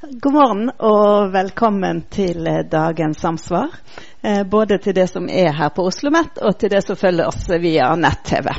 [0.00, 3.70] God morgen og velkommen til eh, dagens samsvar.
[4.20, 7.30] Eh, både til det som er her på Oslo OsloMet, og til det som følger
[7.30, 8.50] oss via nett-TV.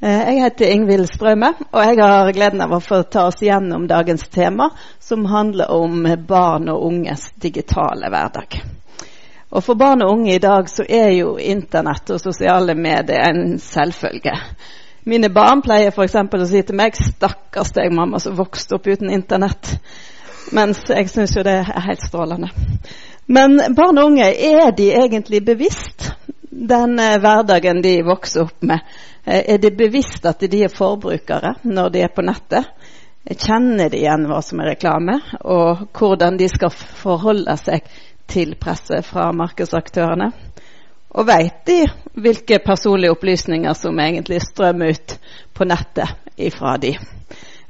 [0.00, 3.88] Eh, jeg heter Ingvild Strømme, og jeg har gleden av å få ta oss gjennom
[3.90, 4.70] dagens tema,
[5.02, 8.60] som handler om barn og unges digitale hverdag.
[9.50, 13.58] Og For barn og unge i dag så er jo Internett og sosiale medier en
[13.58, 14.38] selvfølge.
[15.10, 16.20] Mine barn pleier f.eks.
[16.22, 19.80] å si til meg 'Stakkars deg, mamma, som vokste opp uten Internett'.
[20.54, 22.50] Mens jeg syns jo det er helt strålende.
[23.26, 26.10] Men barn og unge, er de egentlig bevisst
[26.50, 28.84] den eh, hverdagen de vokser opp med?
[29.24, 32.70] Eh, er de bevisst at de er forbrukere når de er på nettet?
[33.26, 37.88] Kjenner de igjen hva som er reklame, og hvordan de skal forholde seg
[38.30, 40.30] til presset fra markedsaktørene?
[41.16, 41.80] Og vet de
[42.22, 45.18] hvilke personlige opplysninger som egentlig strømmer ut
[45.56, 46.94] på nettet ifra de?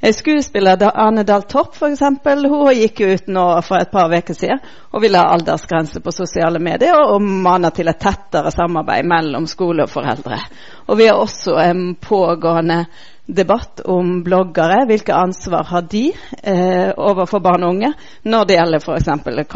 [0.01, 4.59] Skuespiller Ane Dahl Torp for eksempel, hun gikk ut nå for et par uker siden
[4.93, 9.87] og ville ha aldersgrense på sosiale medier og maner til et tettere samarbeid mellom skole
[9.87, 10.37] og foreldre.
[10.85, 12.83] Og vi har også en pågående
[13.25, 14.85] debatt om bloggere.
[14.85, 16.11] Hvilke ansvar har de
[16.43, 19.49] eh, overfor barn og unge når det gjelder f.eks.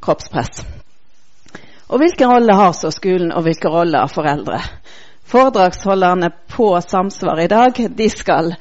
[0.00, 0.62] kroppspress?
[1.92, 4.62] Og hvilken rolle har så skolen, og hvilken rolle har foreldre?
[5.28, 8.54] Foredragsholderne på Samsvar i dag de skal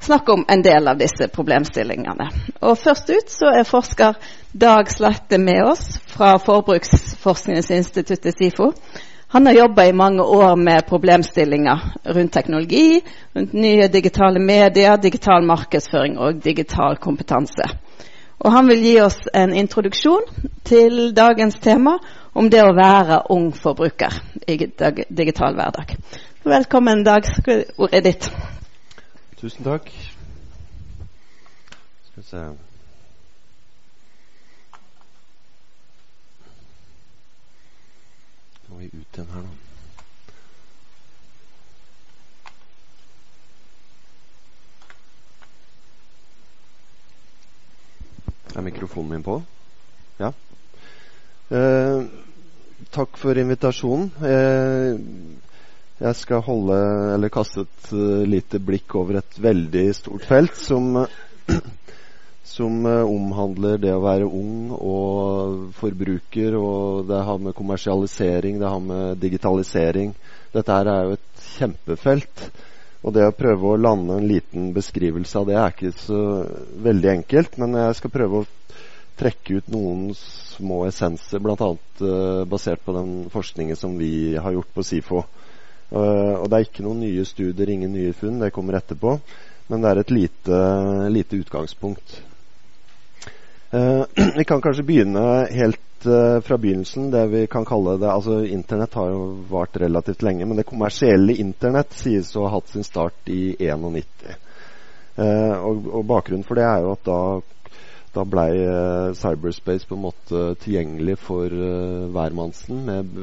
[0.00, 2.28] snakke om en del av disse problemstillingene.
[2.60, 4.16] Og Først ut så er forsker
[4.52, 8.72] Dag Slette med oss fra Forbruksforskningsinstituttet SIFO.
[9.30, 13.00] Han har jobba i mange år med problemstillinger rundt teknologi,
[13.36, 17.68] rundt nye digitale medier, digital markedsføring og digital kompetanse.
[18.38, 20.24] Og han vil gi oss en introduksjon
[20.64, 21.98] til dagens tema
[22.32, 24.14] om det å være ung forbruker
[24.46, 25.96] i digital hverdag.
[26.44, 27.26] Velkommen, Dag.
[27.76, 28.30] Ordet er ditt.
[29.38, 29.90] Tusen takk.
[32.06, 32.36] Skal vi se
[38.66, 39.52] Nå må vi ut igjen her, da.
[48.58, 49.38] Er mikrofonen min på?
[50.18, 50.32] Ja.
[51.54, 52.02] Eh,
[52.90, 54.10] takk for invitasjonen.
[54.18, 54.98] Eh,
[55.98, 56.78] jeg skal holde,
[57.16, 60.92] eller kaste et uh, lite blikk over et veldig stort felt som,
[62.54, 66.54] som uh, omhandler det å være ung og forbruker.
[66.54, 70.14] og Det har med kommersialisering, det har med digitalisering
[70.54, 72.44] Dette her er jo et kjempefelt.
[73.02, 76.22] Og det å prøve å lande en liten beskrivelse av det er ikke så
[76.86, 77.58] veldig enkelt.
[77.58, 78.48] Men jeg skal prøve å
[79.18, 81.72] trekke ut noen små essenser, bl.a.
[81.98, 85.26] Uh, basert på den forskningen som vi har gjort på SIFO.
[85.88, 88.40] Uh, og det er ikke noen nye studier, ingen nye funn.
[88.42, 89.16] Det kommer etterpå.
[89.68, 90.62] Men det er et lite,
[91.12, 92.18] lite utgangspunkt.
[93.72, 94.04] Uh,
[94.38, 97.10] vi kan kanskje begynne helt uh, fra begynnelsen.
[97.12, 101.36] Det vi kan kalle det, altså Internett har jo vart relativt lenge, men det kommersielle
[101.40, 104.36] Internett sies å ha hatt sin start i 91.
[105.18, 107.20] Og, og, bakgrunnen for det er jo at da
[108.14, 108.52] da blei
[109.18, 111.50] cyberspace på en måte tilgjengelig for
[112.14, 113.18] hvermannsen med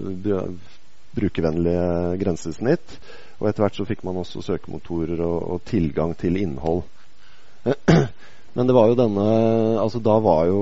[1.16, 2.98] brukervennlige grensesnitt.
[3.40, 6.84] Og etter hvert så fikk man også søkemotorer og, og tilgang til innhold.
[8.56, 9.24] Men det var jo denne
[9.82, 10.62] Altså da var jo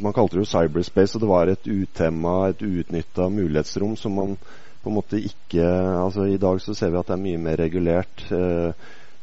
[0.00, 4.38] Man kalte det jo cyberspace, og det var et utemma, et uutnytta mulighetsrom som man
[4.82, 5.66] på en måte ikke
[6.04, 8.22] Altså i dag så ser vi at det er mye mer regulert.
[8.30, 8.70] Eh,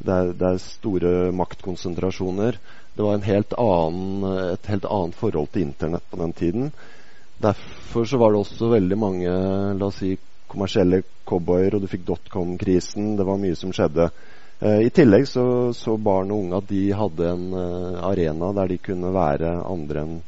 [0.05, 2.59] det er, det er store maktkonsentrasjoner.
[2.95, 6.69] Det var helt annen, et helt annet forhold til Internett på den tiden.
[7.41, 9.31] Derfor så var det også veldig mange
[9.75, 10.13] la oss si,
[10.51, 13.15] kommersielle cowboyer, og du fikk dotcom-krisen.
[13.19, 14.07] Det var mye som skjedde.
[14.59, 18.67] Eh, I tillegg så, så, barn og unge at de hadde en uh, arena der
[18.71, 20.21] de kunne være andre enn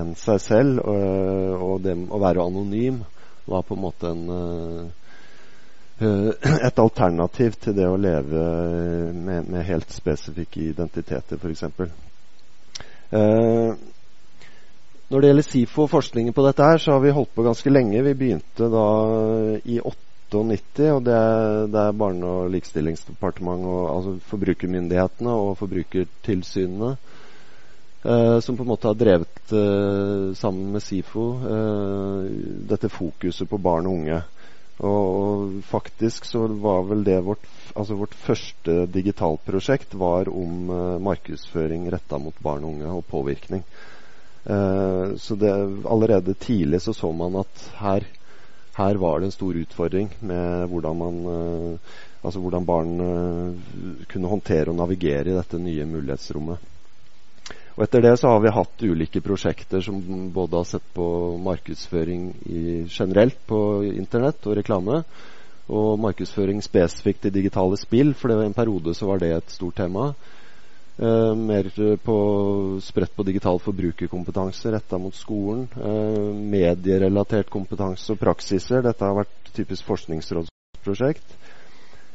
[0.00, 0.80] en seg selv.
[0.86, 3.02] Og, og det å være anonym
[3.50, 4.86] var på en måte en, uh,
[6.68, 8.40] et alternativ til det å leve
[9.12, 11.64] med, med helt spesifikke identiteter, f.eks.
[13.10, 13.74] Uh,
[15.10, 17.72] når det gjelder SIFO og forskningen på dette, her, så har vi holdt på ganske
[17.72, 18.02] lenge.
[18.06, 18.86] Vi begynte da
[19.66, 21.16] i 98, og det
[21.72, 26.92] det er Barne- og likestillingsdepartementet, og, altså forbrukermyndighetene og forbrukertilsynene,
[28.04, 31.26] eh, som på en måte har drevet eh, sammen med SIFO
[31.56, 32.30] eh,
[32.70, 34.22] dette fokuset på barn og unge.
[34.80, 40.98] Og, og, faktisk så var vel det vårt, altså vårt første digitalprosjekt var om eh,
[41.02, 43.66] markedsføring retta mot barn og unge og påvirkning.
[44.46, 45.52] Uh, så det,
[45.84, 48.06] allerede tidlig så, så man at her,
[48.78, 53.54] her, var det en stor utfordring med hvordan man uh, Altså hvordan barn uh,
[54.12, 56.58] kunne håndtere og navigere i dette nye mulighetsrommet.
[57.80, 60.02] Og Etter det så har vi hatt ulike prosjekter som
[60.34, 61.06] både har sett på
[61.40, 64.98] markedsføring i, generelt på Internett og reklame,
[65.70, 69.54] og markedsføring spesifikt i digitale spill, for det var en periode så var det et
[69.54, 70.10] stort tema.
[71.00, 71.70] Uh, mer
[72.04, 72.16] på
[72.84, 75.64] spredt på digital forbrukerkompetanse retta mot skolen.
[75.76, 78.82] Uh, medierelatert kompetanse og praksiser.
[78.84, 81.36] Dette har vært typisk forskningsrådsprosjekt.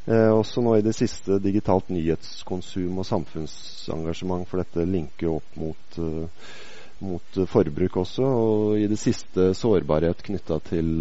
[0.05, 5.97] Uh, også nå i det siste digitalt nyhetskonsum og samfunnsengasjement, for dette linker opp mot,
[7.01, 8.29] mot forbruk også.
[8.45, 10.93] Og i det siste sårbarhet knytta til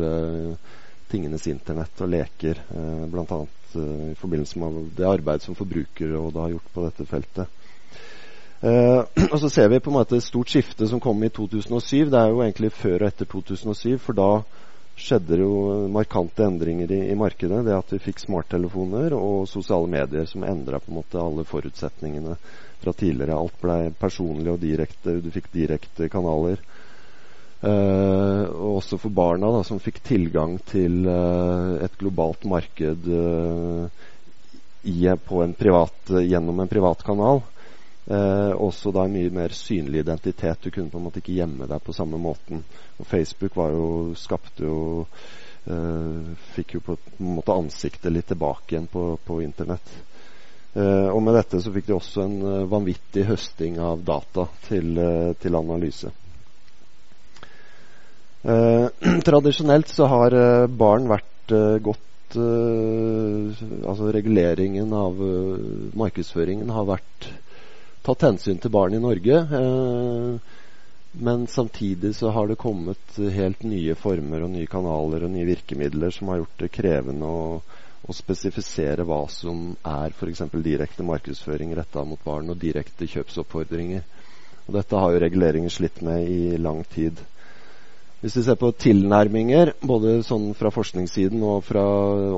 [1.14, 3.40] tingenes internett og leker, eh, bl.a.
[3.74, 7.60] Eh, i forbindelse med det arbeidet som Forbrukerrådet har gjort på dette feltet.
[8.64, 9.00] Eh,
[9.32, 12.08] og Så ser vi på en måte et stort skifte som kom i 2007.
[12.12, 14.30] Det er jo egentlig før og etter 2007, for da
[14.94, 17.64] skjedde det jo markante endringer i, i markedet.
[17.66, 22.38] Det at vi fikk smarttelefoner og sosiale medier som endra på en måte alle forutsetningene
[22.84, 23.36] fra tidligere.
[23.36, 25.18] Alt ble personlig og direkte.
[25.20, 26.62] Du fikk direkte kanaler.
[27.64, 33.86] Uh, og også for barna, da, som fikk tilgang til uh, et globalt marked uh,
[34.84, 37.40] i, en privat, gjennom en privat kanal.
[38.04, 40.58] Også da en mye mer synlig identitet.
[40.60, 42.60] Du kunne på en måte ikke gjemme deg på samme måten.
[43.00, 43.86] Og Facebook var jo,
[44.18, 44.80] skapte jo
[46.52, 49.94] Fikk jo på en måte ansiktet litt tilbake igjen på, på Internett.
[50.76, 55.00] og med dette så fikk de også en vanvittig høsting av data til,
[55.40, 56.12] til analyse.
[58.44, 58.88] Eh,
[59.24, 62.00] tradisjonelt så har eh, barn vært eh, godt
[62.34, 65.20] Altså reguleringen av
[65.94, 67.28] markedsføringen har vært
[68.04, 69.38] tatt hensyn til barn i Norge.
[71.14, 76.10] Men samtidig så har det kommet helt nye former og nye kanaler og nye virkemidler
[76.14, 77.60] som har gjort det krevende å,
[78.02, 80.42] å spesifisere hva som er f.eks.
[80.64, 84.02] direkte markedsføring retta mot barn og direkte kjøpsoppfordringer.
[84.66, 87.20] Og dette har jo reguleringen slitt med i lang tid.
[88.24, 91.82] Hvis vi ser på tilnærminger, både sånn fra forskningssiden og fra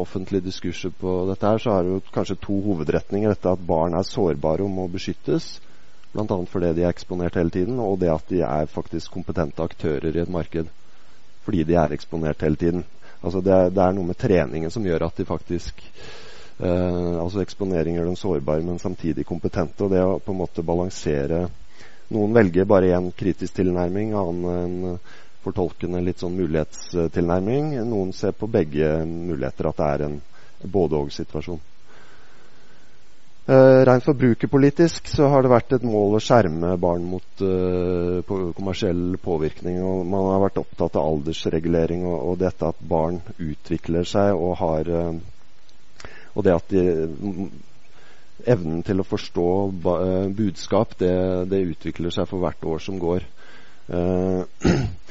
[0.00, 3.30] offentlige diskurser på dette, her, så er det jo kanskje to hovedretninger.
[3.30, 5.60] Dette at barn er sårbare og må beskyttes,
[6.10, 6.24] bl.a.
[6.50, 10.24] fordi de er eksponert hele tiden, og det at de er faktisk kompetente aktører i
[10.24, 10.72] et marked
[11.46, 12.82] fordi de er eksponert hele tiden.
[13.20, 17.44] Altså det, er, det er noe med treningen som gjør at de faktisk eh, Altså
[17.44, 19.86] eksponering gjør dem sårbare, men samtidig kompetente.
[19.86, 21.44] Og det å på en måte balansere
[22.06, 24.98] Noen velger bare én kritisk tilnærming, annen en
[25.46, 27.72] fortolkende litt sånn mulighetstilnærming.
[27.86, 30.20] Noen ser på begge muligheter, at det er en
[30.66, 31.62] både-og-situasjon.
[33.46, 38.38] Uh, Rent forbrukerpolitisk så har det vært et mål å skjerme barn mot uh, på
[38.56, 39.78] kommersiell påvirkning.
[39.86, 44.56] og Man har vært opptatt av aldersregulering og, og dette at barn utvikler seg og
[44.64, 45.14] har uh,
[46.34, 46.82] Og det at de,
[48.50, 51.14] evnen til å forstå uh, budskap, det,
[51.46, 53.30] det, utvikler seg for hvert år som går.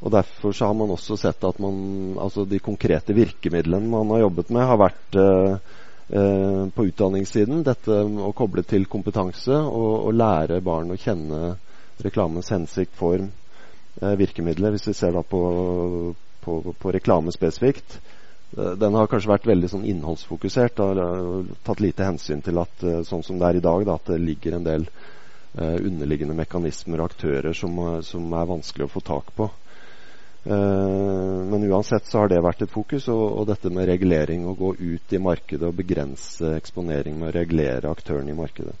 [0.00, 4.24] Og Derfor så har man også sett at man, altså de konkrete virkemidlene man har
[4.24, 5.74] jobbet med, har vært eh,
[6.16, 7.60] eh, på utdanningssiden.
[7.66, 11.58] Dette å koble til kompetanse og, og lære barn å kjenne
[12.00, 13.28] reklamens hensikt, form,
[14.00, 14.72] eh, virkemidler.
[14.72, 15.42] Hvis vi ser da på,
[16.40, 18.00] på, på reklame spesifikt.
[18.56, 22.84] Eh, den har kanskje vært veldig sånn innholdsfokusert og, og tatt lite hensyn til at
[22.86, 26.36] eh, sånn som det er i dag, da, at det ligger en del eh, underliggende
[26.38, 29.50] mekanismer og aktører som, som er vanskelig å få tak på.
[30.46, 34.56] Uh, men uansett så har det vært et fokus, og, og, dette med regulering, å
[34.56, 38.72] gå ut i markedet og begrense eksponering med å regulere aktørene i markedet.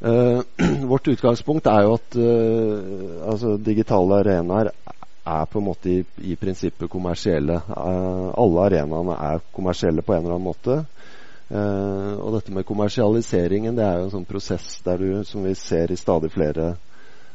[0.00, 0.40] Uh,
[0.92, 4.72] vårt utgangspunkt er jo at uh, altså digitale arenaer
[5.24, 5.98] er på en måte i,
[6.32, 7.60] i prinsippet kommersielle.
[7.72, 10.74] alle arenaene er kommersielle på en eller annen måte.
[11.48, 15.96] og dette med kommersialiseringen det er jo en sånn prosess du, som vi ser i
[15.96, 16.93] stadig flere uh,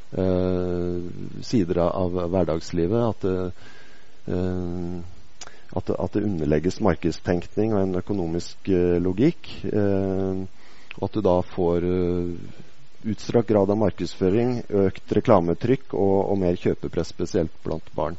[0.09, 3.03] sider av hverdagslivet.
[3.13, 4.95] At uh,
[5.69, 9.51] at, at det, underlegges markedstenkning og en økonomisk uh, logikk.
[9.69, 11.85] og at du da får
[13.07, 18.17] utstrakt grad av markedsføring, økt reklametrykk og, og mer kjøpepress, spesielt blant barn.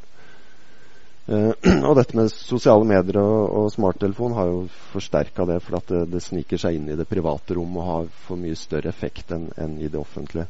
[1.29, 1.53] Uh,
[1.87, 6.05] og dette med sosiale medier og, og smarttelefon har jo forsterka det, for at det,
[6.15, 9.51] det, sniker seg inn i det private rom og har for mye større effekt enn,
[9.61, 10.49] enn i det offentlige.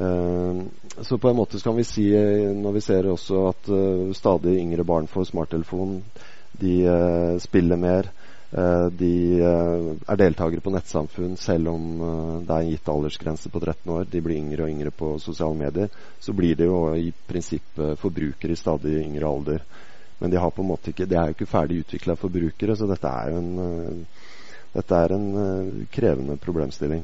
[0.00, 0.62] Uh,
[1.00, 4.58] så på en måte kan vi si, eh, når vi ser også at uh, stadig
[4.60, 6.02] yngre barn får smarttelefon,
[6.60, 8.12] de uh, spiller mer,
[8.96, 11.86] de er deltakere på nettsamfunn selv om
[12.46, 15.58] det er en gitt aldersgrense på 13 år, de blir yngre og yngre på sosiale
[15.58, 15.90] medier,
[16.22, 19.66] så blir de jo i prinsippet forbrukere i stadig yngre alder.
[20.22, 22.88] Men de, har på en måte ikke, de er jo ikke ferdig utvikla forbrukere, så
[22.88, 24.06] dette er jo en,
[24.78, 25.28] dette er en
[25.98, 27.02] krevende problemstilling.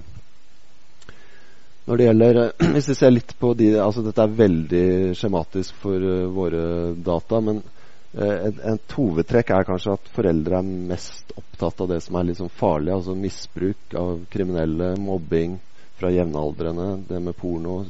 [1.85, 2.41] Når det gjelder,
[2.77, 4.87] Hvis vi ser litt på de altså Dette er veldig
[5.19, 7.41] skjematisk for uh, våre data.
[7.43, 12.19] Men uh, et, et, hovedtrekk er kanskje at foreldre er mest opptatt av det som
[12.19, 12.95] er litt sånn farlig.
[12.95, 15.59] Altså misbruk av kriminelle, mobbing
[15.99, 17.83] fra jevnaldrende, det med porno,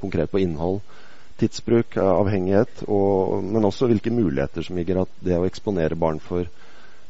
[0.00, 0.80] konkret på innhold.
[1.38, 6.46] Tidsbruk, avhengighet, og, men også hvilke muligheter som ligger at det å eksponere barn for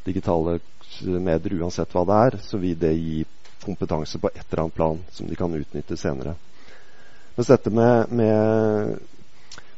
[0.05, 0.57] digitale
[1.01, 3.23] medier, uansett hva det er, så vil det gi
[3.65, 6.35] kompetanse på et eller annet plan som de kan utnytte senere.
[7.35, 8.99] Mens dette med, med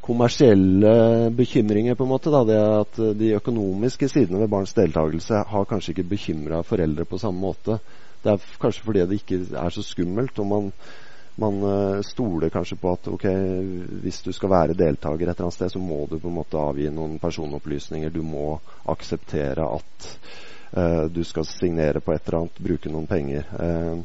[0.06, 5.70] kommersielle bekymringer, på en måte, da, det at de økonomiske sidene ved barns deltakelse har
[5.70, 7.80] kanskje ikke bekymra foreldre på samme måte.
[8.22, 10.40] Det er kanskje fordi det ikke er så skummelt.
[10.40, 10.72] og man,
[11.42, 13.26] man uh, stoler kanskje på at ok,
[14.04, 16.60] hvis du skal være deltaker et eller annet sted, så må du på en måte
[16.60, 18.14] avgi noen personopplysninger.
[18.14, 20.10] Du må akseptere at
[21.12, 23.48] du skal signere på et eller annet, bruke noen penger.
[23.56, 24.02] Uh,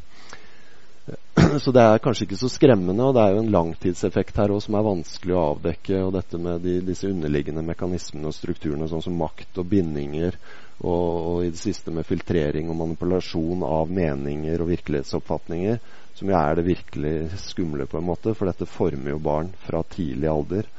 [1.63, 4.69] så det er kanskje ikke så skremmende, og det er jo en langtidseffekt her også
[4.69, 6.01] som er vanskelig å avdekke.
[6.05, 10.37] Og dette med de, disse underliggende mekanismene og strukturene, sånn som makt og bindinger,
[10.81, 15.81] og, og, i det siste med filtrering og manipulasjon av meninger og virkelighetsoppfatninger,
[16.17, 19.83] som jo er det virkelig skumle, på en måte, for dette former jo barn fra
[19.95, 20.69] tidlig alder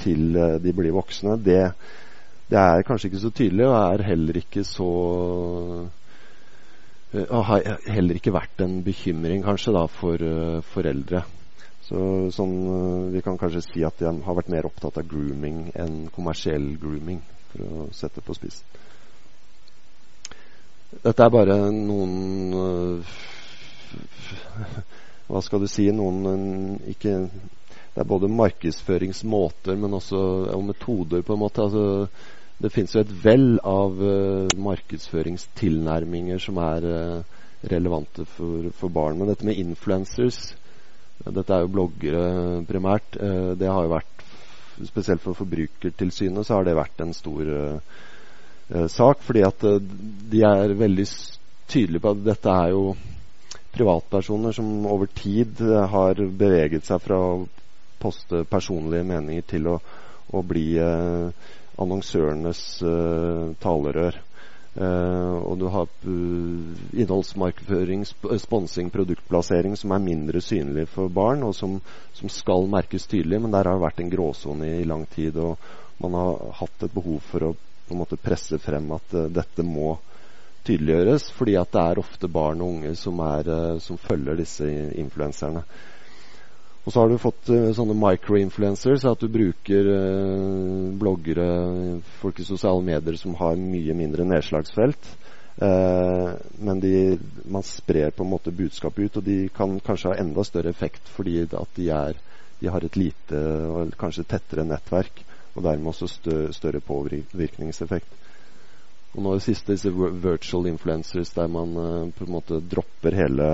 [0.00, 1.36] til de blir voksne.
[1.44, 1.64] Det
[2.50, 4.86] det er kanskje ikke så tydelig, og er heller ikke så
[7.14, 11.22] uh, Har heller ikke vært en bekymring, kanskje, da, for uh, foreldre.
[11.86, 12.00] Så
[12.34, 16.08] sånn, uh, Vi kan kanskje si at de har vært mer opptatt av grooming enn
[16.14, 18.66] kommersiell grooming, for å sette på spissen.
[20.90, 23.04] Dette er bare noen
[25.30, 25.84] Hva skal du si?
[25.94, 27.14] Noen ikke
[27.94, 30.18] Det er både markedsføringsmåter, men også
[30.50, 31.62] og metoder, på en måte.
[31.62, 37.38] altså det finnes jo et vell av uh, markedsføringstilnærminger som er uh,
[37.70, 39.16] relevante for, for, barn.
[39.20, 40.42] Men dette med influencers,
[41.24, 42.24] dette er jo bloggere
[42.68, 44.16] primært, uh, det har jo vært
[44.80, 47.48] Spesielt for Forbrukertilsynet så har det vært en stor
[48.88, 49.18] sak.
[49.26, 51.04] Fordi at de er veldig
[51.68, 52.94] tydelige på at dette er jo
[53.74, 55.60] privatpersoner som over tid
[55.92, 57.34] har beveget seg fra å
[58.00, 59.76] poste personlige meninger til å,
[60.32, 61.28] å bli uh,
[61.80, 64.18] annonsørenes uh, talerør.
[64.70, 71.42] Uh, og du har uh, innholdsmarkedsføring, sp sponsing, produktplassering som er mindre synlig for barn,
[71.46, 71.80] og som,
[72.14, 75.40] som skal merkes tydelig, men der har det vært en gråsone i, lang tid.
[75.42, 75.58] Og
[76.00, 77.56] man har hatt et behov for å
[77.90, 79.96] på en måte presse frem at dette må
[80.62, 83.48] tydeliggjøres, fordi at det er ofte barn og unge som, er,
[83.82, 84.68] som følger disse
[85.00, 85.64] influenserne.
[86.84, 91.48] Og så har du fått uh, sånne microinfluencers, at du bruker uh, bloggere,
[92.22, 95.10] folk i sosiale medier som har mye mindre nedslagsfelt.
[95.60, 96.32] Uh,
[96.64, 100.44] men de, man sprer på en måte budskapet ut, og de kan kanskje ha enda
[100.46, 102.16] større effekt fordi at de, er,
[102.62, 105.20] de har et lite og kanskje tettere nettverk,
[105.52, 108.16] og dermed også stø, større påvirkningseffekt.
[109.10, 111.74] Og nå det siste disse virtual influencers, der man
[112.14, 113.48] på en måte dropper hele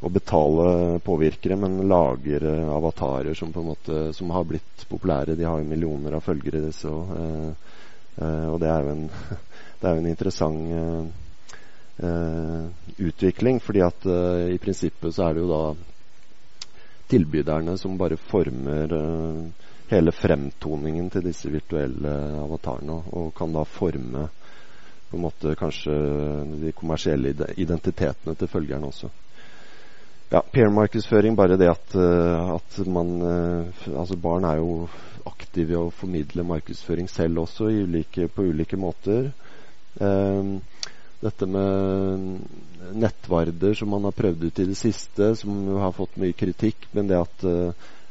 [0.00, 5.34] å betale påvirkere, men lager uh, avatarer som på en måte som har blitt populære.
[5.38, 7.10] De har jo millioner av følgere, disse òg.
[7.10, 7.50] Uh,
[8.22, 9.06] uh, og det er jo en,
[9.80, 11.16] det er jo en interessant
[11.98, 14.04] utvikling, fordi at
[14.54, 15.62] i prinsippet så er det jo da
[17.10, 18.94] tilbyderne som bare former
[19.90, 22.12] hele fremtoningen til disse virtuelle
[22.44, 24.28] avatarene, og kan da forme
[25.10, 25.98] på en måte kanskje
[26.62, 29.10] de kommersielle identitetene til følgerne også.
[30.28, 34.88] Ja, peer-markedsføring, bare det at, uh, at man uh, Altså, barn er jo
[35.28, 39.30] aktive i å formidle markedsføring selv også, ulike, på ulike måter.
[39.96, 40.58] Um,
[41.24, 46.36] dette med nettvarder som man har prøvd ut i det siste, som har fått mye
[46.36, 47.42] kritikk, men det at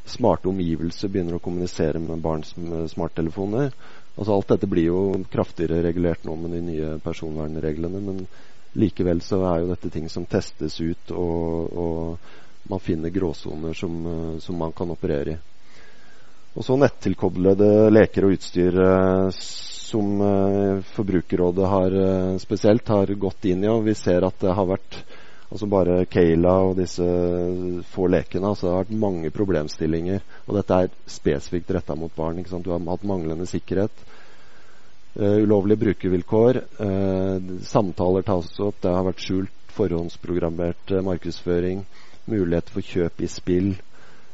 [0.10, 2.52] smarte omgivelser begynner å kommunisere med barns
[2.92, 3.72] smarttelefoner.
[4.18, 5.00] Altså Alt dette blir jo
[5.32, 8.04] kraftigere regulert nå med de nye personvernreglene.
[8.04, 8.26] Men
[8.78, 13.94] Likevel så er jo dette ting som testes ut, og, og man finner gråsoner som,
[14.06, 15.38] eh, som, man kan operere i.
[16.58, 21.96] Og så nettilkoblede leker og utstyr eh, som eh, Forbrukerrådet har
[22.44, 23.72] spesielt har gått inn i.
[23.72, 25.00] Og vi ser at det har vært
[25.48, 27.08] altså bare Kayla og disse
[27.94, 28.52] få lekene.
[28.52, 30.22] altså Det har vært mange problemstillinger.
[30.46, 32.44] Og dette er spesifikt retta mot barn.
[32.44, 34.06] Du har hatt manglende sikkerhet.
[35.20, 36.62] Uh, ulovlige brukervilkår.
[36.80, 38.78] Uh, samtaler tas opp.
[38.84, 41.82] Det har vært skjult forhåndsprogrammert uh, markedsføring.
[42.30, 43.76] Mulighet for kjøp i spill.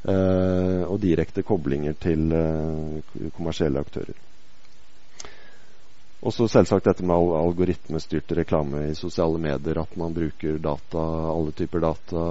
[0.03, 2.25] og direkte koblinger til
[3.37, 4.17] kommersielle aktører.
[6.19, 9.79] Og så selvsagt dette med al algoritmestyrt reklame i sosiale medier.
[9.79, 12.25] At man bruker data, alle typer data,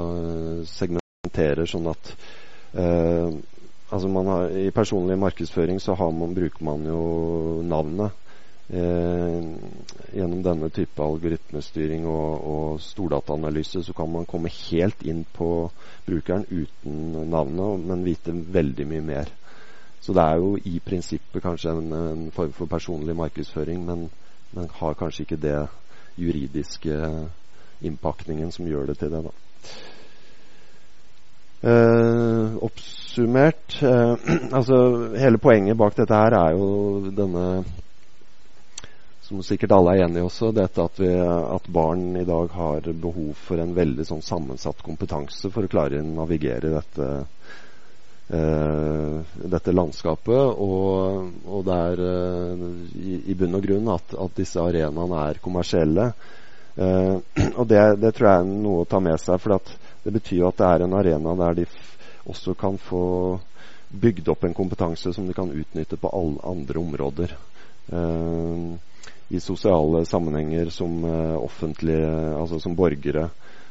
[0.69, 2.13] segmenterer sånn at
[2.77, 7.01] altså har, I personlig markedsføring så man, bruker man jo
[7.65, 8.22] navnet.
[8.73, 9.45] Eh,
[10.17, 15.49] gjennom denne type algoritmestyring og, og stordataanalyse så kan man komme helt inn på
[16.07, 19.33] brukeren uten navnet, men vite veldig mye mer.
[20.01, 24.09] Så det er jo i prinsippet kanskje en, en form for personlig markedsføring, men,
[24.57, 25.59] men har kanskje ikke det
[26.17, 26.97] juridiske
[27.85, 29.23] innpakningen som gjør det til det.
[29.29, 29.37] da.
[31.63, 34.17] Eh, oppsummert eh,
[34.59, 34.77] altså
[35.15, 37.45] Hele poenget bak dette her er jo denne
[39.33, 42.89] som sikkert alle er enige i også, dette at, vi, at, barn i dag har
[42.93, 47.07] behov for en veldig sånn sammensatt kompetanse for å klare å navigere dette,
[48.35, 50.61] uh, dette landskapet.
[50.67, 52.67] Og, og det er uh,
[53.01, 56.11] i, i, bunn og grunn at, at disse arenaene er kommersielle.
[56.77, 57.17] Uh,
[57.61, 59.41] og det, det, tror jeg er noe å ta med seg.
[59.41, 59.57] For
[60.05, 61.69] det betyr at det er en arena der de
[62.29, 63.05] også kan få
[63.93, 67.39] bygd opp en kompetanse som de kan utnytte på alle andre områder.
[67.89, 68.77] Uh,
[69.29, 73.29] i sosiale sammenhenger som uh, offentlige, altså som borgere.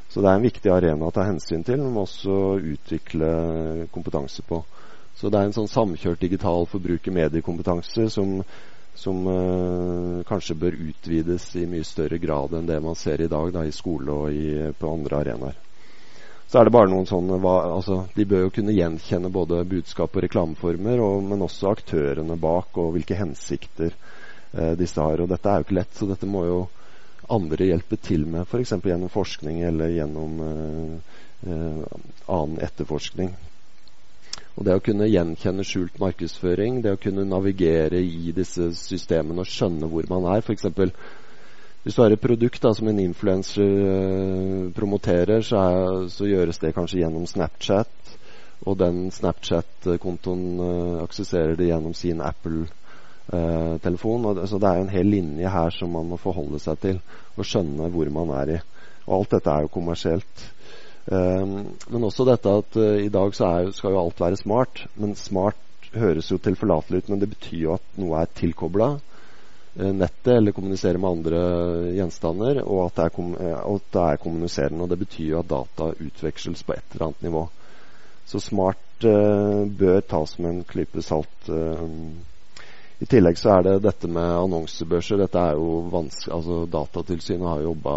[0.10, 3.30] Så det er en viktig arena å ta hensyn til, men også utvikle
[3.94, 4.60] kompetanse på.
[5.16, 8.40] Så det er en sånn samkjørt digital forbruker-mediekompetanse som,
[8.98, 13.54] som uh, kanskje bør utvides i mye større grad enn det man ser i dag
[13.56, 15.60] da, i skole og i, på andre arenaer.
[16.52, 20.18] Så er det bare noen sånne hva, altså, De bør jo kunne gjenkjenne både budskap
[20.18, 23.96] og reklameformer, og, men også aktørene bak og hvilke hensikter
[24.54, 25.22] eh, disse har.
[25.24, 26.60] Og dette er jo ikke lett, så dette må jo
[27.32, 28.74] andre hjelpe til med, f.eks.
[28.84, 31.16] gjennom forskning eller gjennom eh,
[31.48, 33.34] eh, annen etterforskning.
[34.60, 39.50] Og Det å kunne gjenkjenne skjult markedsføring, det å kunne navigere i disse systemene og
[39.50, 40.68] skjønne hvor man er, f.eks.
[41.82, 46.62] Hvis du har et produkt da, som en influenser uh, promoterer, så, er, så, gjøres
[46.62, 48.12] det kanskje gjennom Snapchat.
[48.70, 52.68] Og den Snapchat-kontoen uh, aksesserer det gjennom sin Apple
[53.34, 54.26] eh, telefon.
[54.26, 57.02] Og, så det er jo en hel linje her som man må forholde seg til
[57.38, 58.60] og skjønne hvor man er i.
[59.08, 60.50] Og alt dette er jo kommersielt.
[61.06, 64.84] Um, men også dette at uh, i dag så er, skal jo alt være smart.
[65.02, 69.92] Men smart høres jo tilforlatelig ut, men det betyr jo at noe er tilkobla uh,
[69.98, 71.42] nettet eller kommuniserer med andre
[71.98, 73.08] gjenstander, og at, det
[73.42, 74.86] er, at det er kommuniserende.
[74.86, 77.48] Og det betyr jo at data utveksles på et eller annet nivå.
[78.32, 81.48] Så smart bør tas med en klype salt.
[81.50, 82.20] Um,
[83.02, 85.18] i tillegg så er det dette med annonsebørser.
[85.24, 87.96] Dette er jo vanskelig altså Datatilsynet har jobba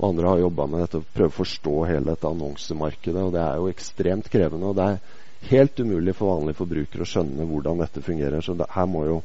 [0.00, 3.20] og andre har jobba med dette, prøve å forstå hele dette annonsemarkedet.
[3.20, 4.70] og Det er jo ekstremt krevende.
[4.70, 8.40] og Det er helt umulig for vanlige forbrukere å skjønne hvordan dette fungerer.
[8.40, 9.22] så det, her må jo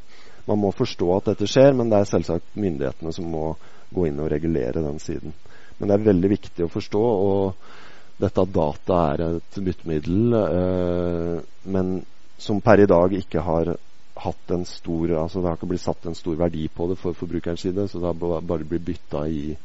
[0.47, 3.55] Man må forstå at dette skjer, men det er selvsagt myndighetene som må
[3.89, 5.33] gå inn og regulere den siden.
[5.79, 7.01] Men det er veldig viktig å forstå.
[7.01, 7.55] og
[8.19, 12.05] dette at data er et byttemiddel, øh, men
[12.37, 13.75] som per i dag ikke har
[14.15, 17.17] hatt en stor altså Det har ikke blitt satt en stor verdi på det for
[17.17, 19.56] forbrukerens side, så det har bare blitt bytta i,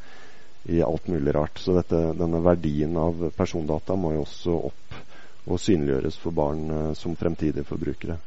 [0.65, 1.59] i, alt mulig rart.
[1.63, 4.99] Så dette, denne verdien av persondata må jo også opp
[5.51, 8.19] og synliggjøres for barn uh, som fremtidige forbrukere.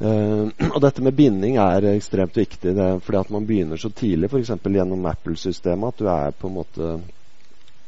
[0.00, 2.74] Uh, og dette med binding er ekstremt viktig.
[2.78, 4.54] Det fordi at man begynner så tidlig, f.eks.
[4.64, 6.98] gjennom Apple-systemet, at du er på en måte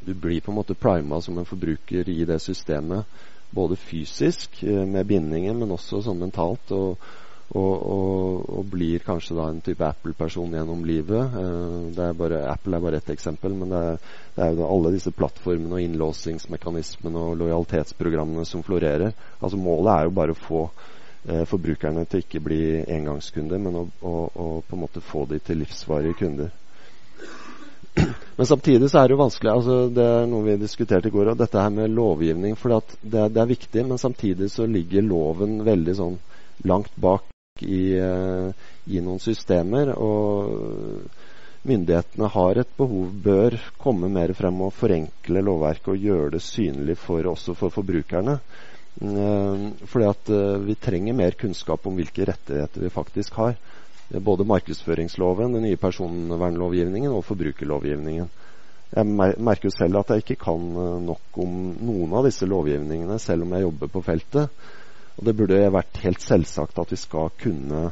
[0.03, 3.07] du blir på en måte prima som en forbruker i det systemet
[3.52, 6.72] både fysisk eh, med bindingen, men også sånn mentalt.
[6.72, 7.10] Og,
[7.52, 11.36] og, og, og blir kanskje da en type Apple-person gjennom livet.
[11.36, 14.00] Eh, er bare, Apple er bare ett eksempel, men det er,
[14.36, 19.12] det er jo alle disse plattformene og innlåsingsmekanismene og lojalitetsprogrammene som florerer.
[19.40, 20.64] Altså Målet er jo bare å få
[21.28, 25.42] eh, forbrukerne til ikke bli engangskunder, men å, å, å på en måte få de
[25.44, 26.52] til livsvarige kunder.
[28.37, 31.33] Men samtidig så er det jo vanskelig altså Det er noe vi diskuterte i går,
[31.33, 32.57] og dette her med lovgivning.
[32.59, 36.16] For det, det, er viktig, men samtidig så ligger loven veldig sånn
[36.68, 37.28] langt bak
[37.61, 38.48] i, uh,
[38.88, 39.92] i noen systemer.
[39.98, 41.05] Og
[41.68, 46.96] myndighetene har et behov, bør komme mer frem og forenkle lovverket og gjøre det synlig
[46.98, 48.38] for, også for forbrukerne.
[49.02, 53.57] Uh, fordi at uh, vi trenger mer kunnskap om hvilke rettigheter vi faktisk har
[54.20, 58.29] både markedsføringsloven, den nye personvernlovgivningen og forbrukerlovgivningen.
[58.92, 59.09] Jeg
[59.40, 63.46] merker jo selv at jeg ikke kan eh, nok om noen av disse lovgivningene, selv
[63.46, 64.64] om jeg jobber på feltet.
[65.16, 67.87] Og det burde vært helt selvsagt at vi skal kunne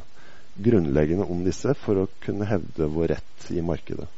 [0.61, 4.09] grunnleggende om disse for å kunne hevde vår rett i markedet.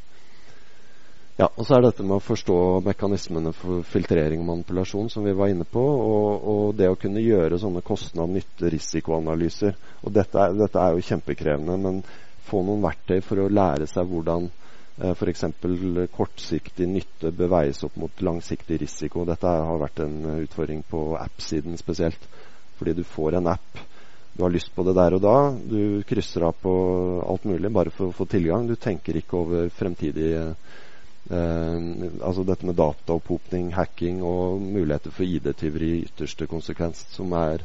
[1.39, 5.25] Ja, og så er det dette med å forstå mekanismene for filtrering og manipulasjon, som
[5.25, 9.79] vi var inne på, og, og det å kunne gjøre sånne kostnad-nytte-risikoanalyser.
[10.05, 12.03] Og dette er, dette er, jo kjempekrevende, men
[12.45, 14.51] få noen verktøy for å lære seg hvordan
[15.01, 15.45] Eh, F.eks.
[16.13, 19.25] kortsiktig nytte bør veies opp mot langsiktig risiko.
[19.25, 22.29] Dette har vært en utfordring på app-siden spesielt.
[22.77, 23.79] Fordi du får en app,
[24.33, 25.37] du har lyst på det der og da.
[25.53, 26.73] Du krysser av på
[27.25, 28.67] alt mulig bare for å få tilgang.
[28.67, 30.53] Du tenker ikke over fremtidige
[31.31, 37.63] Altså dette med dataopphopning, hacking og muligheter for ID-tyveri i ytterste konsekvens, som er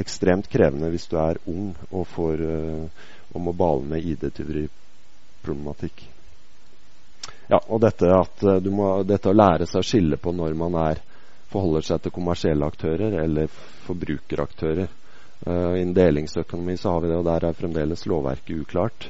[0.00, 2.84] ekstremt krevende hvis du er ung og, får, eh,
[3.34, 6.02] og må bale med ID-tyveriproblematikk.
[7.50, 10.74] Ja, og dette, at eh, må, dette å lære seg å skille på når man
[10.80, 11.02] er,
[11.52, 13.46] forholder seg til kommersielle aktører eller
[13.86, 14.88] forbrukeraktører.
[15.42, 19.08] Uh, Innen delingsøkonomi så har vi det, og der er fremdeles lovverket uklart.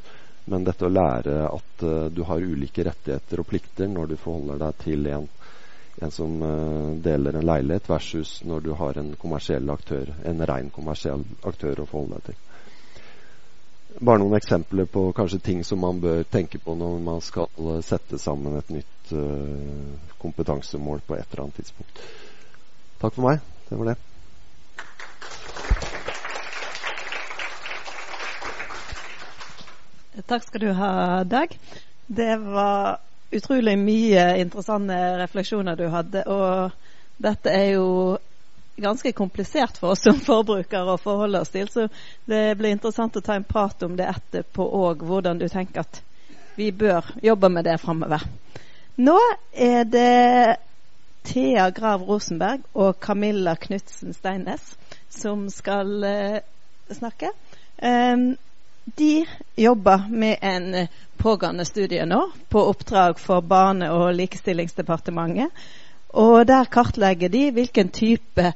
[0.51, 4.63] Men dette å lære at uh, du har ulike rettigheter og plikter når du forholder
[4.65, 5.29] deg til en,
[6.03, 10.73] en som uh, deler en leilighet, versus når du har en kommersiell aktør, en ren
[10.75, 12.41] kommersiell aktør å forholde deg til
[14.01, 17.83] bare noen eksempler på kanskje ting som man bør tenke på når man skal eh,
[17.85, 22.03] sette sammen et nytt uh, kompetansemål på et eller annet tidspunkt.
[23.03, 23.43] Takk for meg.
[23.69, 23.99] Det var det.
[30.21, 31.59] Takk skal du ha, Dag.
[32.07, 32.99] Det var
[33.31, 36.25] utrolig mye interessante refleksjoner du hadde.
[36.29, 38.19] Og dette er jo
[38.77, 41.71] ganske komplisert for oss som forbrukere å forholde oss til.
[41.73, 41.89] Så
[42.29, 46.03] det blir interessant å ta en prat om det etterpå òg, hvordan du tenker at
[46.59, 48.29] vi bør jobbe med det framover.
[49.01, 49.17] Nå
[49.57, 50.57] er det
[51.25, 54.75] Thea Grav Rosenberg og Camilla Knutsen Steines
[55.09, 56.41] som skal uh,
[56.93, 57.33] snakke.
[57.81, 58.35] Um,
[58.85, 65.51] de jobber med en pågående studie nå på oppdrag for Barne- og likestillingsdepartementet
[66.13, 68.53] og der kartlegger de hvilken type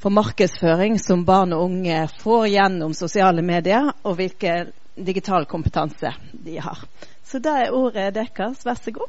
[0.00, 6.58] for markedsføring som barn og unge får gjennom sosiale medier, og hvilken digital kompetanse de
[6.58, 6.78] har.
[7.24, 8.64] Så da er ordet deres.
[8.66, 9.08] Vær så god.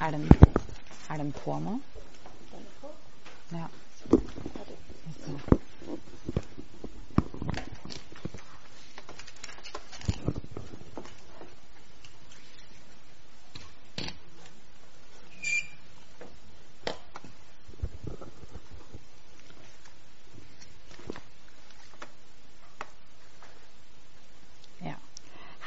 [0.00, 0.28] Er den,
[1.10, 1.80] er den på nå?
[3.52, 3.66] Ja.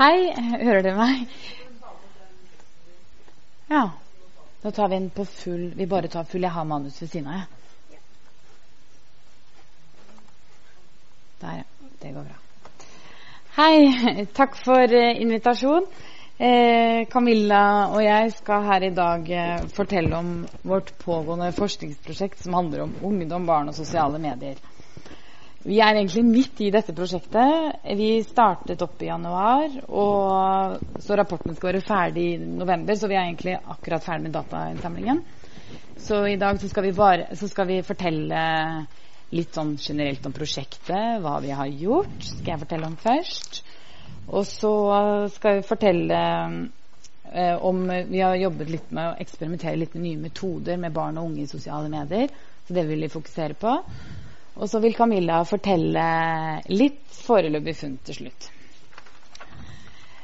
[0.01, 1.27] Hei, hører du meg?
[3.69, 3.81] Ja.
[4.63, 6.41] Nå tar vi den på full Vi bare tar full.
[6.41, 7.43] Jeg har manus ved siden av,
[7.91, 7.99] jeg.
[11.43, 11.91] Der, ja.
[12.01, 12.87] Det går bra.
[13.59, 14.25] Hei.
[14.39, 15.87] Takk for invitasjonen, invitasjon.
[16.41, 20.31] Eh, Camilla og jeg skal her i dag eh, fortelle om
[20.65, 24.57] vårt pågående forskningsprosjekt som handler om ungdom, barn og sosiale medier.
[25.61, 27.83] Vi er egentlig midt i dette prosjektet.
[27.97, 33.17] Vi startet opp i januar, og så rapporten skal være ferdig i november, så vi
[33.17, 35.21] er egentlig akkurat ferdig med datainnsamlingen.
[36.01, 38.41] Så i dag så skal, bare, så skal, vi fortelle
[39.37, 43.61] litt sånn generelt om prosjektet, hva vi har gjort, skal jeg fortelle om først.
[44.31, 44.73] Og så
[45.35, 46.23] skal vi fortelle
[47.29, 51.21] eh, om Vi har jobbet litt med å eksperimentere litt med nye metoder med barn
[51.21, 52.33] og unge i sosiale medier.
[52.65, 53.77] Så det vil vi fokusere på.
[54.59, 56.07] Og så vil Camilla fortelle
[56.71, 58.49] litt foreløpig funn til slutt.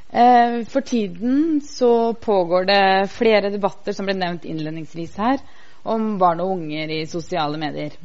[0.10, 5.42] Eh, for tiden så pågår det flere debatter, som ble nevnt innledningsvis her,
[5.88, 7.96] om barn og unger i sosiale medier.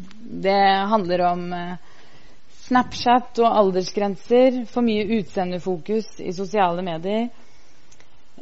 [0.46, 1.76] Det handler om eh,
[2.62, 7.28] Snapchat og aldersgrenser, for mye utseendefokus i sosiale medier.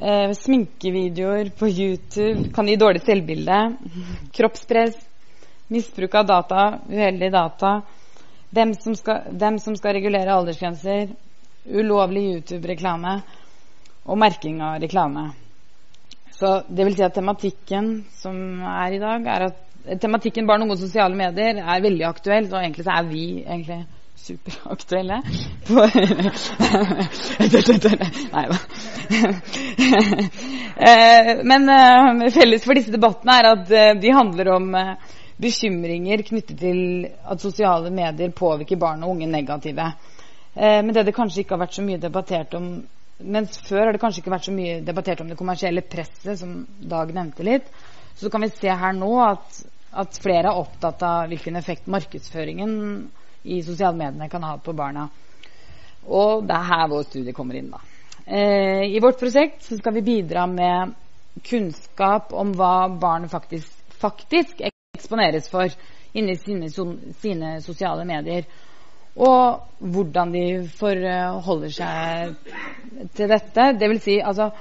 [0.00, 3.60] Eh, sminkevideoer på YouTube kan gi dårlig selvbilde.
[4.36, 4.96] Kroppspress,
[5.70, 7.80] misbruk av data, uheldige data,
[8.50, 11.12] dem som, skal, dem som skal regulere aldersgrenser,
[11.70, 13.20] ulovlig YouTube-reklame
[14.10, 15.28] og merking av reklame.
[16.34, 20.70] Så det vil si at tematikken som er i dag, er at tematikken barn og
[20.70, 23.86] unge sosiale medier er veldig aktuell, og egentlig så er vi egentlig
[24.20, 25.22] superaktuelle.
[28.34, 28.56] Nei da.
[30.80, 34.64] Eh, men uh, felles for disse debattene er at uh, de handler om
[35.40, 39.92] bekymringer knyttet til at sosiale medier påvirker barn og unge negative.
[40.54, 42.72] Eh, men det det kanskje ikke har vært så mye debattert om
[43.20, 46.64] mens før har det kanskje ikke vært så mye debattert om det kommersielle presset, som
[46.80, 47.68] Dag nevnte litt.
[48.16, 49.60] Så kan vi se her nå at,
[49.92, 52.72] at flere er opptatt av hvilken effekt markedsføringen
[53.44, 55.08] i sosiale medier kan ha på barna.
[56.08, 57.70] Og det er her vår studie kommer inn.
[57.72, 57.80] da.
[58.24, 60.96] Eh, I vårt prosjekt skal vi bidra med
[61.44, 63.68] kunnskap om hva barn faktisk,
[64.00, 64.64] faktisk
[65.00, 65.72] eksponeres for
[66.14, 68.46] inni sine, sine, sosiale medier.
[69.20, 70.44] Og hvordan de
[70.78, 72.36] forholder seg
[73.16, 73.72] til dette.
[73.80, 74.52] Det vil si, altså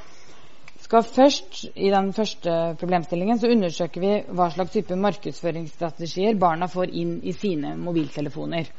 [0.89, 6.93] skal først, I den første problemstillingen så undersøker vi hva slags type markedsføringsstrategier barna får
[6.97, 8.71] inn i sine mobiltelefoner.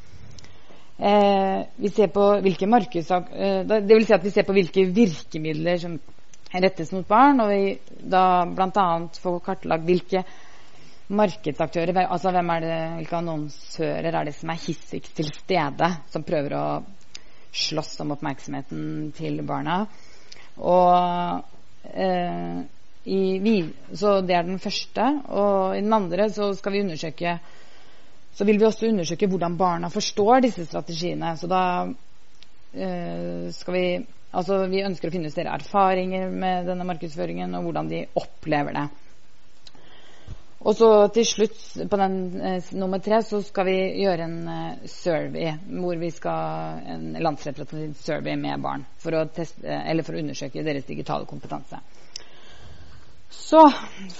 [1.00, 4.88] Eh, vi ser på hvilke markedssak, eh, det vil si at vi ser på hvilke
[4.90, 5.94] virkemidler som
[6.50, 8.88] rettes mot barn, og vi da bl.a.
[9.22, 10.24] får kartlagt hvilke
[11.10, 16.66] markedsaktører, altså det, hvilke annonsører er det som er hissigst til stede, som prøver å
[17.50, 19.80] slåss om oppmerksomheten til barna.
[20.60, 21.42] Og
[21.90, 22.60] eh,
[23.10, 23.56] i,
[23.96, 25.06] så det er den første.
[25.34, 27.38] Og i den andre så skal vi undersøke
[28.30, 31.34] så vil vi også undersøke hvordan barna forstår disse strategiene.
[31.36, 31.62] Så da
[32.72, 33.84] eh, skal vi
[34.30, 38.76] Altså, vi ønsker å finne ut deres erfaringer med denne markedsføringen, og hvordan de opplever
[38.76, 38.84] det.
[40.60, 44.88] Og så til slutt, på den eh, nummer tre, så skal vi gjøre en eh,
[44.92, 45.54] survey.
[45.80, 48.84] Hvor vi skal En landsrepresentativ survey med barn.
[49.00, 51.80] For å, teste, eller for å undersøke deres digitale kompetanse.
[53.30, 53.62] Så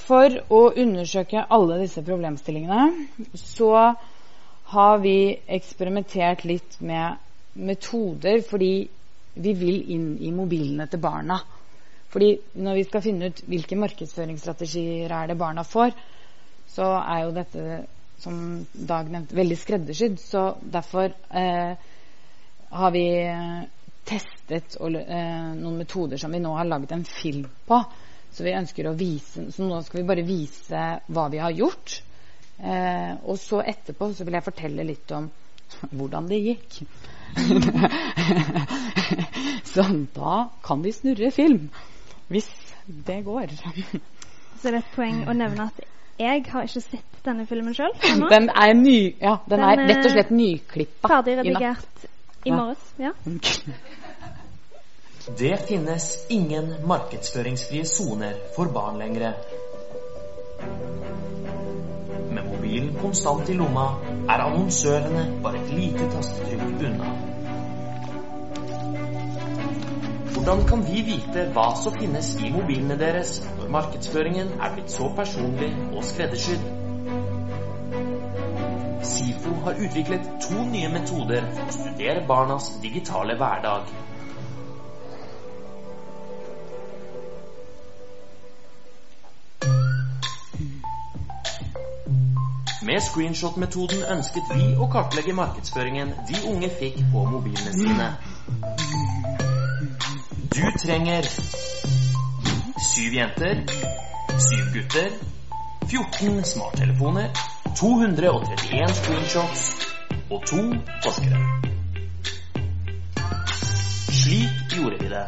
[0.07, 3.75] for å undersøke alle disse problemstillingene, så
[4.71, 7.19] har vi eksperimentert litt med
[7.59, 8.75] metoder fordi
[9.35, 11.41] vi vil inn i mobilene til barna.
[12.11, 12.31] Fordi
[12.63, 15.93] når vi skal finne ut hvilke markedsføringsstrategier er det barna får,
[16.81, 17.81] så er jo dette,
[18.21, 18.37] som
[18.73, 20.21] Dag nevnte, veldig skreddersydd.
[20.23, 21.89] Så derfor eh,
[22.71, 23.07] har vi
[24.09, 27.83] testet og, eh, noen metoder som vi nå har laget en film på.
[28.31, 32.01] Så vi ønsker å vise, så nå skal vi bare vise hva vi har gjort.
[32.61, 35.29] Eh, og så etterpå så vil jeg fortelle litt om
[35.99, 36.81] hvordan det gikk.
[39.73, 39.85] så
[40.17, 41.69] da kan vi snurre film.
[42.31, 42.49] Hvis
[42.87, 43.53] det går.
[43.59, 45.77] så det er et poeng å nevne at
[46.21, 47.95] jeg har ikke sett denne filmen sjøl.
[48.35, 51.09] Den er ny, ja, den, den er rett og slett nyklippa.
[51.09, 52.11] Ferdig redigert i,
[52.51, 52.93] i morges.
[53.01, 53.15] Ja.
[55.39, 59.37] Det finnes ingen markedsføringsfrie soner for barn lenger.
[62.31, 63.93] Med mobilen konstant i lomma
[64.27, 67.30] er annonsørene bare et lite tastetrykk unna.
[70.33, 75.09] Hvordan kan vi vite hva som finnes i mobilene deres når markedsføringen er blitt så
[75.17, 76.63] personlig og skreddersydd?
[79.11, 83.91] SIFO har utviklet to nye metoder for å studere barnas digitale hverdag.
[92.91, 98.09] Med screenshot-metoden ønsket vi å kartlegge markedsføringen de unge fikk på mobilene sine.
[100.55, 101.23] Du trenger
[102.95, 103.55] syv jenter,
[104.39, 105.11] syv gutter,
[105.91, 107.29] 14 smarttelefoner,
[107.77, 109.63] 231 screenshots
[110.31, 110.65] og to
[111.05, 111.39] forskere.
[114.11, 115.27] Slik gjorde vi det.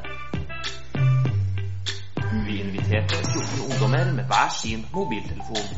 [2.46, 5.68] Vi inviterte 14 ungdommer med hver sin mobiltelefon.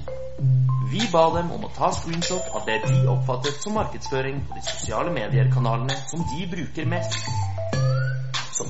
[0.92, 4.68] Vi ba dem om å ta screenshot av det de oppfattet som markedsføring på de
[4.72, 7.43] sosiale mediekanalene som de bruker mest.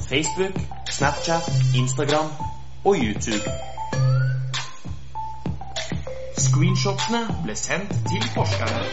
[0.08, 0.54] Facebook,
[0.90, 1.42] Snapchat,
[1.76, 2.30] Instagram
[2.84, 3.50] og YouTube.
[6.38, 8.84] Screenshotene ble sendt til forskerne.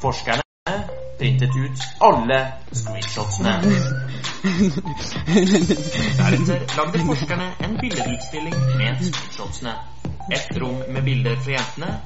[0.00, 0.42] Forskerne
[1.18, 2.38] printet ut alle
[2.72, 3.52] screenshotsene.
[6.18, 9.74] Deretter lagde forskerne en billedutstilling med screenshotsene.
[10.32, 12.00] Ett rom med bilder fra jentene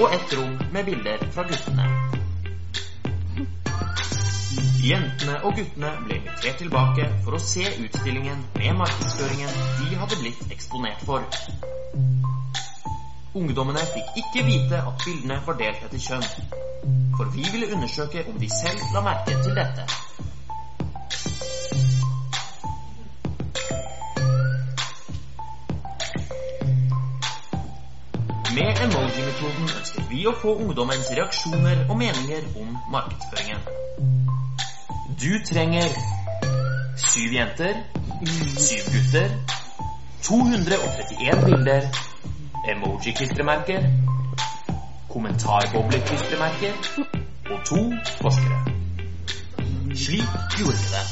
[0.00, 1.84] og ett rom med bilder fra guttene.
[4.80, 10.54] Jentene og guttene ble invitert tilbake for å se utstillingen med markedsføringen de hadde blitt
[10.54, 11.26] eksponert for.
[13.36, 16.24] Ungdommene fikk ikke vite at bildene var delt etter kjønn,
[17.18, 19.84] for vi ville undersøke om de selv la merke til dette.
[28.56, 34.19] Med emoji-metoden ønsker vi å få ungdommens reaksjoner og meninger om markedsføringen.
[35.20, 35.84] Du trenger
[36.96, 37.74] syv jenter,
[38.56, 39.28] syv gutter,
[40.22, 41.82] 231 bilder,
[42.68, 43.82] emoji-klistremerker,
[45.10, 46.72] kommentarbobleklistremerker
[47.50, 47.82] og to
[48.22, 48.58] forskere.
[49.94, 51.04] Slik gjorde vi det.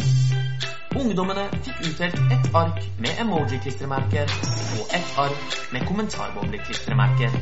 [1.00, 4.36] Ungdommene fikk utdelt ett ark med emoji-klistremerker
[4.80, 7.40] og ett ark med kommentarboble-klistremerker.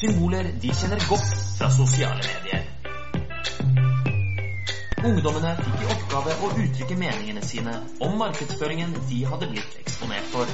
[0.00, 2.70] Symboler de kjenner godt fra sosiale medier.
[5.00, 7.72] Ungdommene fikk i oppgave å uttrykke meningene sine
[8.04, 10.50] om markedsføringen de hadde blitt eksponert for.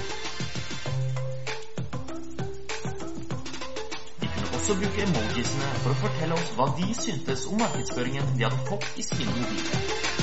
[4.23, 8.47] De kunne også bruke emojisene for å fortelle oss hva de syntes om markedsføringen de
[8.47, 10.15] hadde fått i sine mobiler.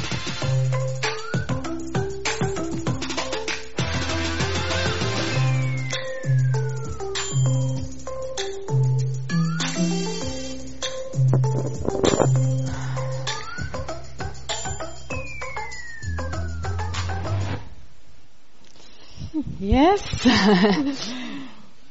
[19.63, 20.03] Yes.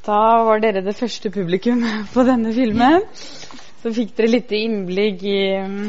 [0.03, 3.05] Da var dere det første publikum på denne filmen.
[3.15, 5.85] Så fikk dere litt innblikk i mm,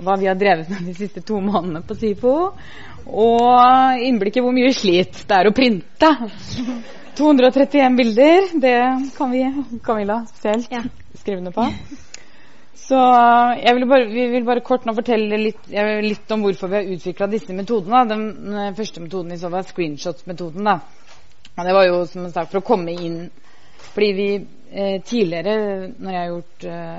[0.00, 2.32] hva vi har drevet med de siste to månedene på SIFO.
[3.12, 6.10] Og innblikk i hvor mye slit det er å printe.
[7.20, 8.74] 231 bilder, det
[9.18, 9.44] kan vi,
[9.84, 10.82] Camilla spesielt, Ja.
[11.20, 11.68] skrive under på.
[12.88, 12.98] Så
[13.60, 16.94] jeg vil bare, vi vil bare kort nå fortelle litt, litt om hvorfor vi har
[16.96, 18.06] utvikla disse metodene.
[18.08, 20.64] Den første metoden i så var screenshots-metoden.
[20.64, 20.78] da.
[21.58, 23.20] Og det var jo som sagt for å komme inn
[23.90, 26.98] Fordi vi eh, tidligere, når jeg har gjort eh,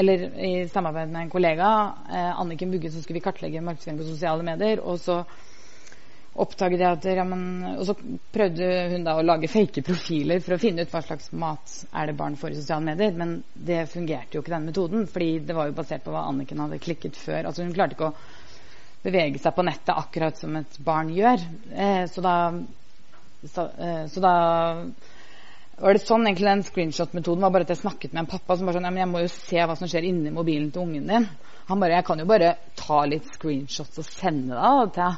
[0.00, 1.70] Eller i samarbeid med en kollega,
[2.08, 4.80] eh, Anniken Bugge, så skulle vi kartlegge markedsføring på sosiale medier.
[4.80, 5.18] Og så
[6.32, 7.42] oppdaget jeg at ja, men,
[7.74, 7.96] Og så
[8.32, 12.08] prøvde hun da å lage fake profiler for å finne ut hva slags mat er
[12.08, 13.12] det barn får i sosiale medier.
[13.20, 15.04] Men det fungerte jo ikke, den metoden.
[15.12, 17.50] fordi det var jo basert på hva Anniken hadde klikket før.
[17.50, 18.16] Altså Hun klarte ikke å
[19.02, 21.44] bevege seg på nettet akkurat som et barn gjør.
[21.74, 22.36] Eh, så da
[23.48, 24.34] så, eh, så da
[25.82, 28.68] var det sånn egentlig den screenshot-metoden var bare at jeg snakket med en pappa som
[28.68, 31.08] bare sånn ja, men jeg må jo se hva som skjer inni mobilen til ungen
[31.10, 31.28] din.
[31.70, 34.60] Han bare jeg kan jo bare ta litt screenshots og sende det
[34.98, 35.08] da,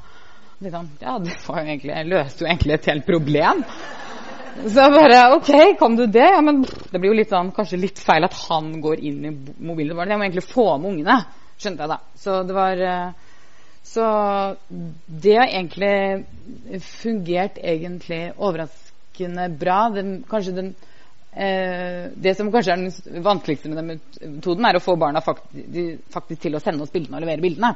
[0.64, 3.64] tenkte liksom, Ja, det var jo egentlig, løste jo egentlig et helt problem.
[4.54, 6.28] Så jeg bare OK, kan du det?
[6.30, 9.32] Ja, men det blir jo litt sånn, kanskje litt feil at han går inn i
[9.66, 9.98] mobilen.
[9.98, 11.18] Jeg må egentlig få med ungene.
[11.58, 11.98] Skjønte jeg da.
[12.18, 13.23] Så det var eh,
[13.84, 14.04] Så
[15.06, 16.24] det har egentlig
[16.80, 19.90] fungert egentlig overraskende bra.
[19.92, 20.14] Den,
[20.56, 20.70] den
[21.36, 26.00] eh, Det som kanskje er den vanskeligste med den metoden, er å få barna faktisk,
[26.14, 27.74] faktisk til å sende oss bildene og levere bildene.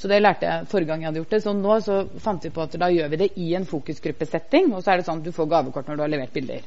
[0.00, 1.42] Så det lærte jeg forrige gang jeg hadde gjort det.
[1.44, 4.84] Så nå så fant vi på at da gjør vi det i en fokusgruppesetting, og
[4.84, 6.62] så er det sånn at du får gavekort når du har levert bilder.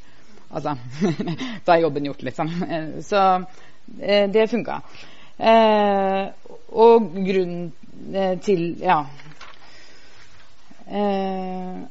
[0.54, 0.76] Altså
[1.66, 2.52] Da er jobben gjort, liksom.
[2.68, 3.24] Eh, Så
[4.04, 4.82] eh, det funka.
[5.38, 6.28] Eh,
[6.78, 7.72] og grunnen
[8.14, 9.00] eh, til Ja.
[10.88, 11.82] Eh,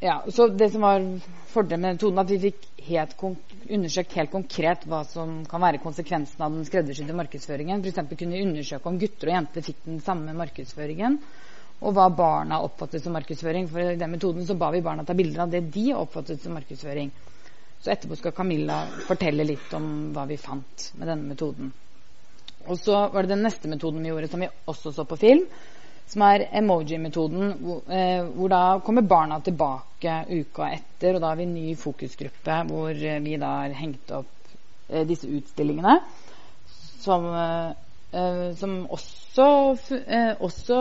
[0.00, 1.00] ja, så Det som var
[1.46, 6.42] fordelen med metoden, at vi fikk helt undersøkt helt konkret hva som kan være konsekvensen
[6.42, 7.84] av den skreddersydde markedsføringen.
[7.84, 8.00] F.eks.
[8.18, 11.18] kunne vi undersøke om gutter og jenter fikk den samme markedsføringen.
[11.82, 13.68] Og hva barna oppfattet som markedsføring.
[13.68, 16.54] For i den metoden så ba vi barna ta bilder av det de oppfattet som
[16.56, 17.10] markedsføring.
[17.82, 21.72] Så etterpå skal Camilla fortelle litt om hva vi fant med denne metoden.
[22.66, 25.46] Og så var det den neste metoden vi gjorde, som vi også så på film,
[26.12, 31.38] som er emoji-metoden, hvor, eh, hvor da kommer barna tilbake uka etter, og da har
[31.40, 34.52] vi en ny fokusgruppe hvor eh, vi da har hengt opp
[34.90, 36.00] eh, disse utstillingene,
[37.02, 37.70] som, eh,
[38.20, 39.46] eh, som også,
[40.06, 40.80] eh, også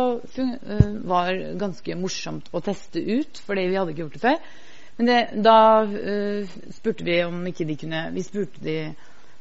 [1.07, 4.51] var ganske morsomt å teste ut, fordi vi hadde ikke gjort det før.
[4.97, 5.57] Men det, da
[6.75, 8.75] spurte vi om ikke de kunne Vi spurte de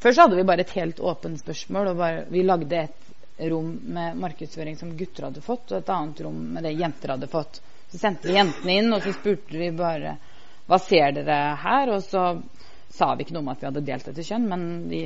[0.01, 1.93] Først hadde vi bare et helt åpent spørsmål.
[1.93, 6.23] og bare, Vi lagde et rom med markedsføring som gutter hadde fått, og et annet
[6.25, 7.61] rom med det jenter hadde fått.
[7.91, 10.17] Så sendte vi jentene inn, og så spurte vi bare
[10.71, 11.91] Hva ser dere her?
[11.97, 12.25] Og så
[12.91, 15.03] sa vi ikke noe om at vi hadde delt etter kjønn, men de,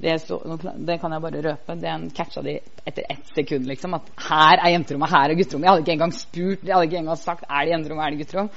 [0.00, 0.38] det, så,
[0.78, 1.76] det kan jeg bare røpe.
[1.82, 3.98] Den catcha de etter ett sekund, liksom.
[3.98, 5.66] At her er jenterommet, her er gutterommet.
[5.66, 8.22] Jeg hadde ikke engang spurt, jeg hadde ikke engang sagt er det jenterom, er det
[8.22, 8.50] gutterom.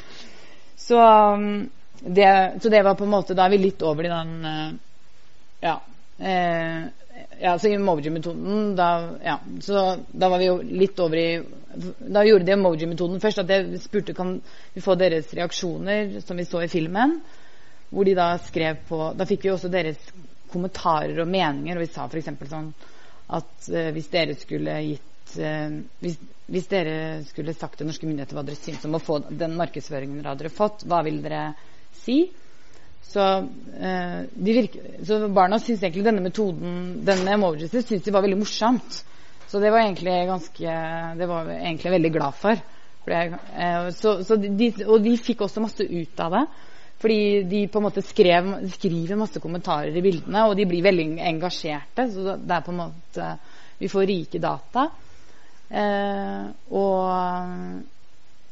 [0.80, 1.68] Så, um,
[2.00, 2.32] det,
[2.64, 4.72] så det var på en måte Da er vi litt over i den eh,
[5.64, 5.78] Ja.
[6.18, 6.84] Eh,
[7.40, 9.40] ja, så emoji-metoden da, ja,
[10.12, 11.28] da var vi jo litt over i
[11.74, 13.44] Da gjorde de emoji-metoden først.
[13.44, 14.36] At jeg spurte kan
[14.74, 17.18] vi få deres reaksjoner, som vi så i filmen.
[17.90, 20.02] Hvor de da skrev på Da fikk vi også deres
[20.52, 21.80] kommentarer og meninger.
[21.80, 22.30] Og vi sa f.eks.
[22.52, 22.70] sånn
[23.34, 26.20] at eh, hvis dere skulle gitt eh, hvis,
[26.52, 30.20] hvis dere skulle sagt til norske myndigheter hva dere syns om å få den markedsføringen
[30.20, 31.54] dere hadde fått, hva vil dere
[32.04, 32.26] si?
[33.04, 33.24] Så,
[33.78, 39.04] eh, virker, så barna syntes egentlig denne metoden, denne emojisen, syns de var veldig morsomt.
[39.48, 40.78] Så det var egentlig ganske
[41.18, 42.62] Det var egentlig veldig glad for.
[43.04, 46.46] for jeg, eh, så, så de, og de fikk også masse ut av det.
[47.04, 51.08] Fordi de på en måte skrev, skriver masse kommentarer i bildene, og de blir veldig
[51.20, 52.08] engasjerte.
[52.14, 53.34] Så det er på en måte
[53.80, 54.88] Vi får rike data.
[55.74, 57.84] Eh, og,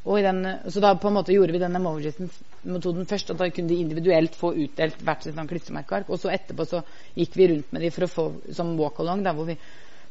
[0.04, 3.30] den, så da på en måte gjorde vi den emojis-metoden først.
[3.32, 6.10] Og da kunne de individuelt få utdelt hvert sitt sånn klistremerkeark.
[6.10, 6.82] Og så etterpå så
[7.16, 8.28] gikk vi rundt med de for å få
[8.58, 9.58] som walk-along, der hvor vi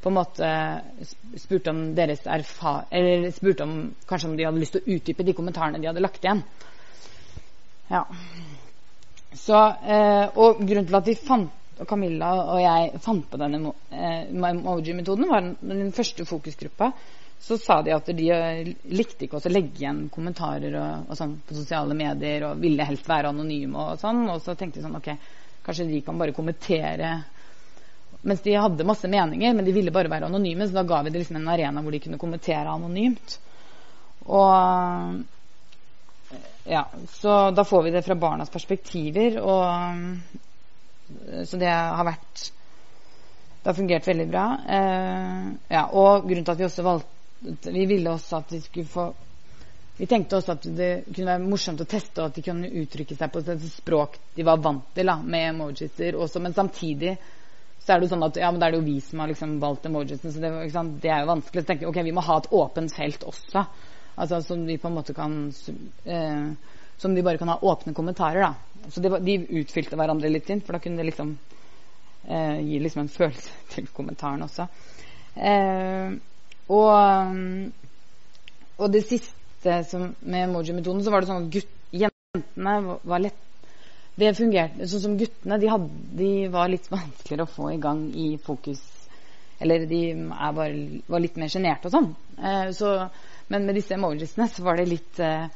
[0.00, 0.50] på en måte
[1.36, 2.86] spurte om deres erfar...
[2.90, 3.76] Eller spurte om
[4.08, 6.40] kanskje om de hadde lyst til å utdype de kommentarene de hadde lagt igjen.
[7.90, 8.06] Ja.
[9.36, 13.72] Så, eh, og grunnen til at vi fant og Camilla og jeg fant på denne
[13.88, 16.90] eh, emoji-metoden, var den første fokusgruppa,
[17.40, 21.38] så sa de at de eh, likte ikke å legge igjen kommentarer og, og sånn
[21.46, 24.26] på sosiale medier og ville helst være anonyme og sånn.
[24.28, 25.08] Og så tenkte de sånn Ok,
[25.64, 27.14] kanskje de kan bare kommentere
[28.20, 31.12] Mens de hadde masse meninger, men de ville bare være anonyme, så da ga vi
[31.14, 33.38] det liksom en arena hvor de kunne kommentere anonymt.
[34.28, 34.52] Og
[36.68, 36.82] ja,
[37.14, 39.64] så da får vi det fra barnas perspektiver, og
[41.48, 42.50] så det har vært
[43.60, 44.44] Det har fungert veldig bra.
[44.72, 48.88] Eh, ja, og grunnen til at vi også valgte Vi ville også at de skulle
[48.88, 49.10] få
[50.00, 53.16] vi tenkte også at det kunne være morsomt å teste, og at de kunne uttrykke
[53.18, 56.40] seg på et språk de var vant til, da, med emojiser også.
[56.40, 57.18] Men samtidig
[57.80, 59.58] så er det jo sånn at ja, men det er jo vi som har liksom
[59.60, 60.50] valgt emojisen, så det,
[61.02, 61.64] det, er jo vanskelig.
[61.64, 63.66] Så tenker ok, vi må ha et åpent felt også.
[64.20, 65.36] Altså Som vi på en måte kan
[66.04, 68.40] eh, Som de bare kan ha åpne kommentarer.
[68.40, 71.36] da Så det, de utfylte hverandre litt inn, for da kunne det liksom
[72.24, 74.68] eh, gi liksom en følelse til kommentaren også.
[75.36, 76.16] Eh,
[76.70, 77.36] og,
[78.78, 83.46] og det siste som, med emoji-metoden, så var det sånn at gutt, jentene var lett
[84.20, 85.58] det fungerte sånn som guttene.
[85.60, 88.82] De, hadde, de, var litt vanskeligere å få i gang i fokus.
[89.60, 90.70] Eller de bare,
[91.10, 92.12] var litt mer sjenerte og sånn.
[92.40, 92.94] Eh, så
[93.50, 95.48] men med disse emojisene så var det litt eh,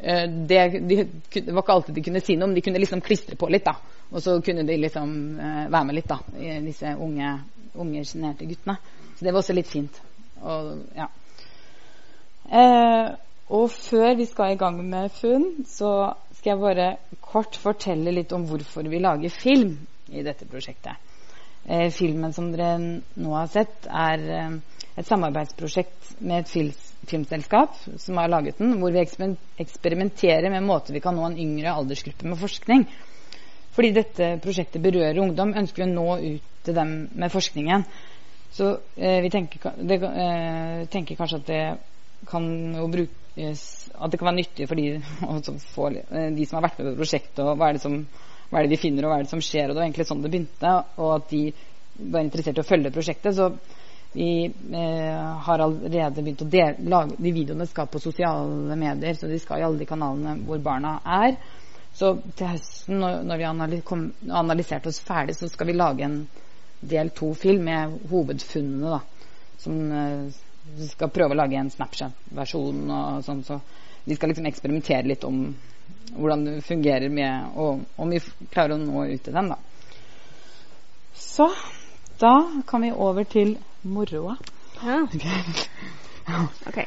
[0.00, 0.58] det,
[0.88, 0.98] de,
[1.32, 3.64] det, var ikke alltid de kunne si noe, men de kunne liksom klistre på litt.
[3.66, 3.76] da.
[4.10, 6.20] Og så kunne de liksom eh, være med litt, da,
[6.66, 7.34] disse unge,
[7.80, 8.78] unge sjenerte guttene.
[9.16, 10.00] Så det var også litt fint.
[10.42, 11.08] Og, ja.
[12.50, 13.10] Eh,
[13.50, 18.32] og før vi skal i gang med funn, så skal jeg bare kort fortelle litt
[18.32, 19.74] om hvorfor vi lager film
[20.10, 21.06] i dette prosjektet.
[21.92, 24.22] filmen som dere nå har sett, er
[24.96, 29.00] et samarbeidsprosjekt med et fils filmselskap som har laget den, hvor vi
[29.58, 32.86] eksperimenterer med måter vi kan nå en yngre aldersgruppe med forskning.
[33.74, 37.84] Fordi dette prosjektet berører ungdom, ønsker vi å nå ut til dem med forskningen.
[38.52, 41.62] Så eh, vi tenker, det, eh, tenker, kanskje at det
[42.28, 42.46] kan
[42.90, 43.62] brukes
[43.94, 45.00] At det kan være nyttig for de,
[45.74, 48.00] få, eh, de som har vært med på prosjektet, og hva er, som,
[48.50, 49.68] hva er, det de finner, og hva er det som skjer.
[49.68, 51.44] Og det var egentlig sånn det begynte, og at de
[52.10, 53.36] var interessert i å følge prosjektet.
[53.36, 53.52] så
[54.12, 59.30] vi eh, har allerede begynt å dele lage, De videoene skal på sosiale medier, så
[59.30, 61.36] de skal i alle de kanalene hvor barna er.
[61.94, 66.24] Så til høsten, når, når vi har analysert oss ferdig, så skal vi lage en
[66.80, 68.90] del to-film med hovedfunnene.
[68.90, 69.00] da,
[69.58, 69.90] Som
[70.76, 73.42] Vi skal prøve å lage en Snapchat-versjon og sånn.
[73.44, 73.60] Så
[74.04, 75.42] vi skal liksom eksperimentere litt om
[76.16, 78.20] hvordan det fungerer med Og om vi
[78.50, 79.58] klarer å nå ut til den, da.
[81.14, 81.50] Så
[82.20, 84.36] da kan vi over til moroa.
[84.82, 85.06] Ja.
[86.68, 86.84] ok.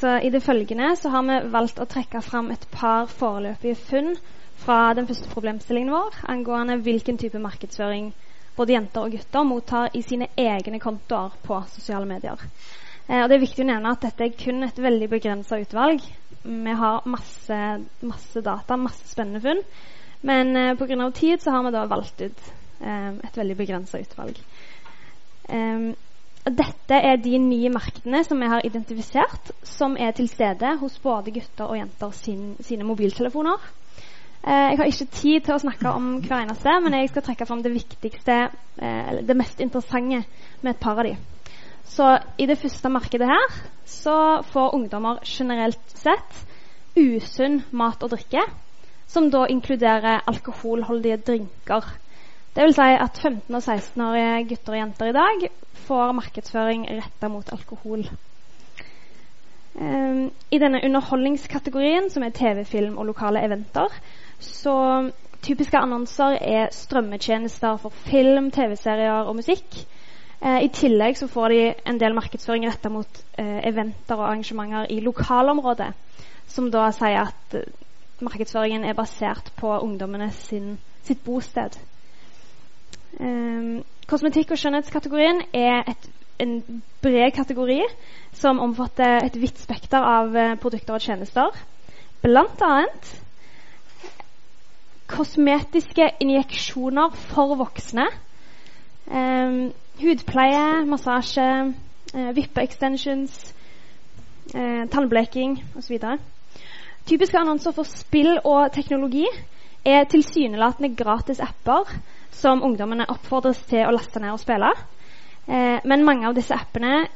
[0.00, 4.14] Så i det følgende så har vi valgt å trekke fram et par foreløpige funn
[4.60, 8.12] fra den første problemstillingen vår angående hvilken type markedsføring
[8.60, 12.40] både jenter og gutter mottar i sine egne kontoer på sosiale medier.
[13.08, 16.04] Eh, og Det er viktig å nevne at dette er kun et veldig begrensa utvalg.
[16.44, 17.60] Vi har masse,
[18.00, 19.64] masse, data, masse spennende funn.
[20.20, 21.10] Men eh, pga.
[21.10, 22.46] tid så har vi da valgt ut
[22.80, 24.38] eh, et veldig begrensa utvalg.
[25.48, 25.90] Eh,
[26.40, 31.34] dette er de ni markedene som vi har identifisert, som er til stede hos både
[31.36, 33.60] gutter og jenter sin, sine mobiltelefoner.
[34.40, 37.46] Eh, jeg har ikke tid til å snakke om hver eneste, men jeg skal trekke
[37.48, 38.38] fram det viktigste,
[38.80, 40.22] eller det mest interessante
[40.62, 41.16] med et par av de.
[41.90, 42.06] Så
[42.38, 44.16] i det første markedet her så
[44.52, 46.44] får ungdommer generelt sett
[46.96, 48.44] usunn mat og drikke,
[49.10, 51.84] som da inkluderer alkoholholdige drinker.
[52.54, 55.44] Det vil si at 15- og 16-årige gutter og jenter i dag
[55.86, 58.06] får markedsføring retta mot alkohol.
[59.74, 63.94] Um, I denne underholdningskategorien, som er TV-film og lokale eventer,
[64.40, 64.76] så
[65.44, 69.80] typiske annonser er strømmetjenester for film, TV-serier og musikk.
[70.40, 74.88] Eh, I tillegg så får de en del markedsføring retta mot eh, eventer og arrangementer
[74.92, 75.92] i lokalområdet,
[76.48, 77.68] som da sier at eh,
[78.24, 81.76] markedsføringen er basert på ungdommene sin, sitt bosted.
[83.20, 86.04] Um, kosmetikk- og skjønnhetskategorien er et,
[86.40, 86.60] en
[87.02, 87.80] bred kategori
[88.36, 91.56] som omfatter et vidt spekter av uh, produkter og tjenester.
[92.22, 93.10] Blant annet
[95.10, 98.06] kosmetiske injeksjoner for voksne.
[99.10, 101.46] Um, hudpleie, massasje,
[102.14, 103.54] uh, vippeextensions,
[104.54, 105.98] uh, tannbleking osv.
[107.10, 109.26] Typiske annonser for spill og teknologi
[109.84, 111.90] er tilsynelatende gratis apper
[112.36, 114.70] som ungdommene oppfordres til å laste ned og spille.
[115.48, 117.08] Uh, men mange av disse appene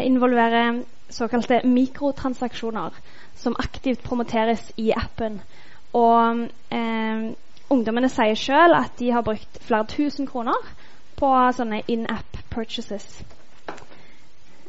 [0.00, 0.80] involverer
[1.12, 2.96] såkalte mikrotransaksjoner
[3.36, 5.42] som aktivt promoteres i appen.
[5.94, 7.26] Og eh,
[7.70, 10.72] ungdommene sier sjøl at de har brukt flere tusen kroner
[11.18, 13.22] på sånne in-app purchases.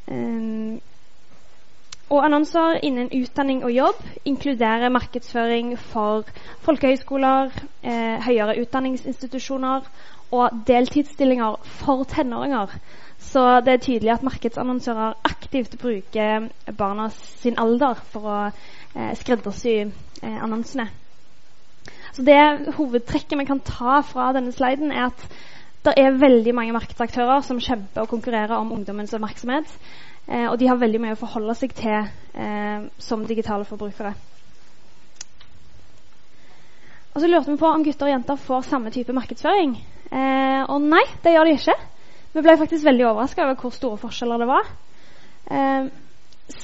[0.06, 0.82] Um,
[2.14, 6.28] og annonser innen utdanning og jobb inkluderer markedsføring for
[6.62, 7.50] folkehøyskoler,
[7.84, 9.90] eh, høyere utdanningsinstitusjoner
[10.32, 12.78] og deltidsstillinger for tenåringer.
[13.18, 19.76] Så det er tydelig at markedsannonsører aktivt bruker barna sin alder for å eh, skreddersy
[19.82, 20.90] eh, annonsene.
[22.16, 25.26] Så det hovedtrekket vi kan ta fra denne sliden, er at
[25.86, 29.68] det er veldig mange markedsaktører som kjemper og konkurrerer om ungdommens oppmerksomhet.
[30.26, 34.16] Eh, og de har veldig mye å forholde seg til eh, som digitale forbrukere.
[37.16, 39.76] Og så lurte vi på om gutter og jenter får samme type markedsføring.
[40.10, 41.76] Eh, og nei, det gjør de ikke.
[42.36, 44.74] Vi ble faktisk veldig overraska over hvor store forskjeller det var.
[45.52, 45.88] Eh,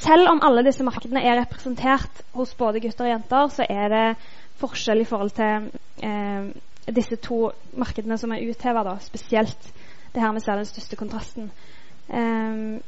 [0.01, 4.05] selv om alle disse markedene er representert hos både gutter og jenter, så er det
[4.61, 5.69] forskjell i forhold til
[6.05, 6.51] eh,
[6.91, 9.69] disse to markedene som er utheva, spesielt
[10.11, 11.51] det her vi ser den største kontrasten.
[12.09, 12.81] Eh,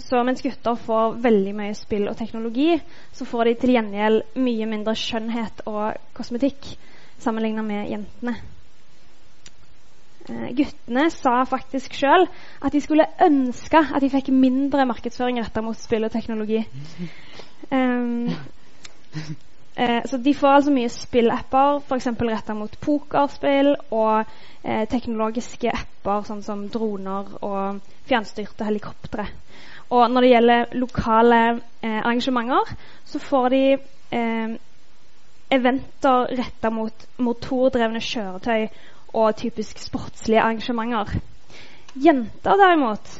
[0.00, 2.72] så mens gutter får veldig mye spill og teknologi,
[3.12, 6.72] så får de til gjengjeld mye mindre skjønnhet og kosmetikk
[7.20, 8.34] sammenlignet med jentene.
[10.30, 12.26] Eh, guttene sa faktisk sjøl
[12.62, 16.64] at de skulle ønske at de fikk mindre markedsføring retta mot spill og teknologi.
[17.70, 18.30] Um,
[19.76, 22.08] Eh, så de får altså mye spillapper, f.eks.
[22.20, 24.24] retta mot pokerspill, og
[24.64, 29.28] eh, teknologiske apper sånn som droner og fjernstyrte helikoptre.
[29.90, 31.40] Og når det gjelder lokale
[31.82, 33.62] eh, arrangementer, så får de
[34.14, 34.58] eh,
[35.50, 38.68] eventer retta mot motordrevne kjøretøy
[39.18, 41.16] og typisk sportslige arrangementer.
[41.98, 43.16] Jenter derimot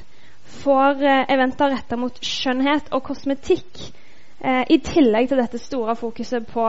[0.60, 3.88] får eh, eventer retta mot skjønnhet og kosmetikk
[4.40, 6.66] Eh, I tillegg til dette store fokuset på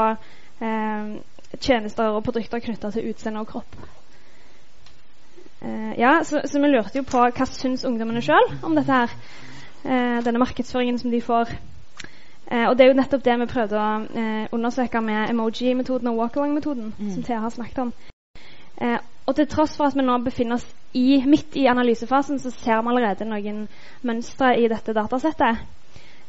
[0.61, 1.11] eh,
[1.59, 3.78] tjenester og produkter knytta til utseende og kropp.
[5.61, 9.15] Eh, ja, så, så, vi lurte jo på hva syns ungdommene sjøl om dette her.
[9.86, 11.55] Eh, denne markedsføringen som de får.
[12.51, 16.19] Eh, og det er jo nettopp det vi prøvde å eh, undersøke med emoji-metoden og
[16.19, 17.11] walk-along-metoden, mm.
[17.15, 17.93] som Thea har snakket om.
[19.26, 20.65] og til tross for at vi nå befinner oss
[20.97, 23.67] i, midt i analysefasen, så ser vi allerede noen
[24.01, 25.61] mønstre i dette datasettet.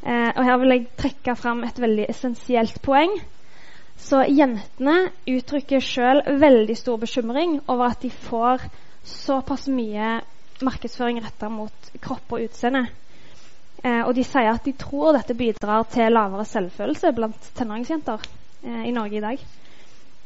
[0.03, 3.13] Eh, og her vil jeg trekke fram et veldig essensielt poeng.
[3.99, 8.65] Så jentene uttrykker sjøl veldig stor bekymring over at de får
[9.07, 10.17] såpass mye
[10.63, 12.87] markedsføring retta mot kropp og utseende.
[13.83, 18.27] Eh, og de sier at de tror dette bidrar til lavere selvfølelse blant tenåringsjenter
[18.63, 19.47] eh, i Norge i dag.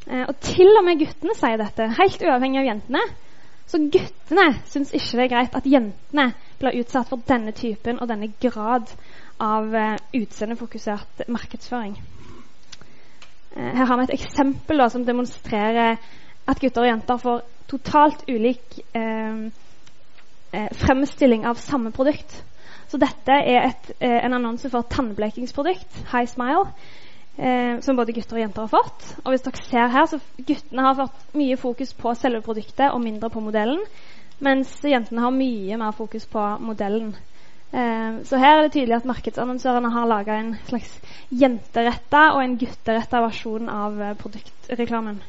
[0.08, 3.06] Eh, og til og med guttene sier dette, helt uavhengig av jentene.
[3.68, 6.30] Så guttene syns ikke det er greit at jentene
[6.62, 8.94] blir utsatt for denne typen og denne grad
[9.44, 11.98] av uh, utseendefokusert markedsføring.
[13.56, 15.98] Uh, her har vi et eksempel da, som demonstrerer
[16.48, 19.50] at gutter og jenter får totalt ulik eh,
[20.80, 22.38] fremstilling av samme produkt.
[22.88, 26.70] Så dette er et, en annonse for tannblekingsprodukt, High Smile,
[27.84, 29.10] som både gutter og jenter har fått.
[29.26, 33.04] Og hvis dere ser her, så Guttene har fått mye fokus på selve produktet og
[33.04, 33.84] mindre på modellen,
[34.40, 37.12] mens jentene har mye mer fokus på modellen.
[37.72, 40.94] Eh, så her er det tydelig at markedsannonsørene har laga en slags
[41.36, 45.20] jenteretta og en gutteretta versjon av eh, produktreklamen.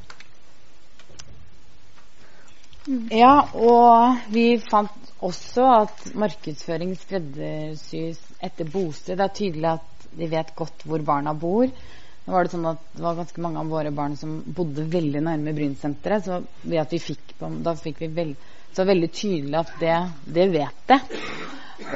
[2.89, 3.05] Mm.
[3.13, 9.19] Ja, og vi fant også at markedsføring skreddersys etter bosted.
[9.19, 11.67] Det er tydelig at de vet godt hvor barna bor.
[11.67, 15.25] Nå var Det sånn at det var ganske mange av våre barn som bodde veldig
[15.27, 16.25] nærme Brynsenteret.
[16.25, 17.35] Så vi fikk,
[17.65, 19.95] da fikk vi veld, så veldig tydelig at det,
[20.39, 21.01] det vet det.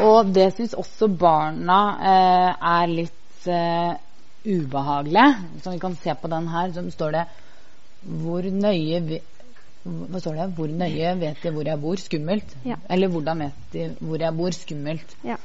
[0.03, 3.95] Og det syns også barna eh, er litt eh,
[4.47, 5.26] ubehagelig.
[5.62, 7.24] Som vi kan se på den her, så står det
[8.03, 10.49] Hvor nøye vi, det?
[10.57, 11.97] Hvor nøye vet de hvor jeg bor?
[11.97, 12.57] Skummelt.
[12.64, 12.78] Ja.
[12.91, 14.51] Eller hvordan vet de hvor jeg bor?
[14.55, 15.16] Skummelt.
[15.24, 15.39] Ja.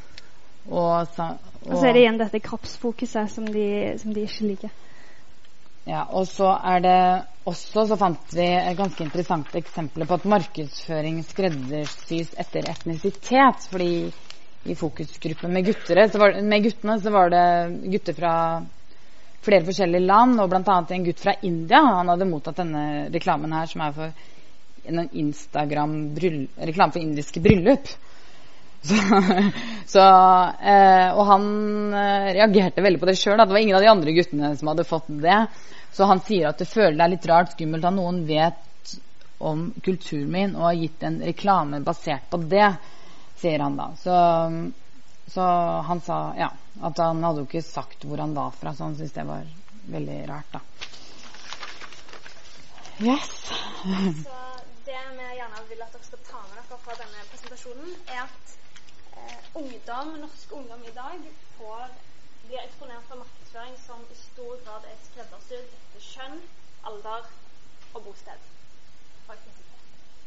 [0.68, 1.32] Og, så,
[1.64, 4.76] og, og så er det igjen dette kroppsfokuset som de, som de ikke liker.
[5.88, 7.00] Ja, og så er det
[7.48, 13.70] også så fant vi et ganske interessant eksempel på at markedsføring skreddersys etter etnisitet.
[13.72, 13.92] Fordi
[14.68, 15.70] i fokusgruppen med,
[16.14, 17.44] var, med, guttene så var det
[17.94, 18.34] gutter fra
[19.48, 20.80] flere forskjellige land, og bl.a.
[20.92, 21.80] en gutt fra India.
[22.00, 24.26] Han hadde mottatt denne reklamen her, som er for
[24.88, 27.88] en Instagram-reklame for indiske bryllup.
[28.88, 28.94] Så,
[29.90, 30.04] så,
[30.62, 31.48] eh, og han
[31.98, 33.40] eh, reagerte veldig på det sjøl.
[33.42, 35.40] Det var ingen av de andre guttene som hadde fått det.
[35.92, 38.94] Så han sier at det føler deg litt rart skummelt at noen vet
[39.44, 42.70] om kulturen min og har gitt en reklame basert på det
[43.38, 43.92] sier han da.
[43.96, 44.16] Så,
[45.28, 45.42] så,
[45.90, 48.98] han sa ja, at han hadde jo ikke sagt hvor han var fra, så han
[48.98, 49.48] syntes det var
[49.88, 50.62] veldig rart, da.
[52.98, 53.30] Yes.
[54.26, 54.38] Så
[54.86, 58.56] det vi gjerne vil at dere skal ta med dere fra denne presentasjonen, er at
[59.14, 61.28] eh, ungdom, norsk ungdom i dag
[61.60, 61.92] får,
[62.48, 66.42] blir eksponert for markedsføring som i stor grad er skreddersydd etter kjønn,
[66.90, 67.30] alder
[67.94, 68.50] og bosted.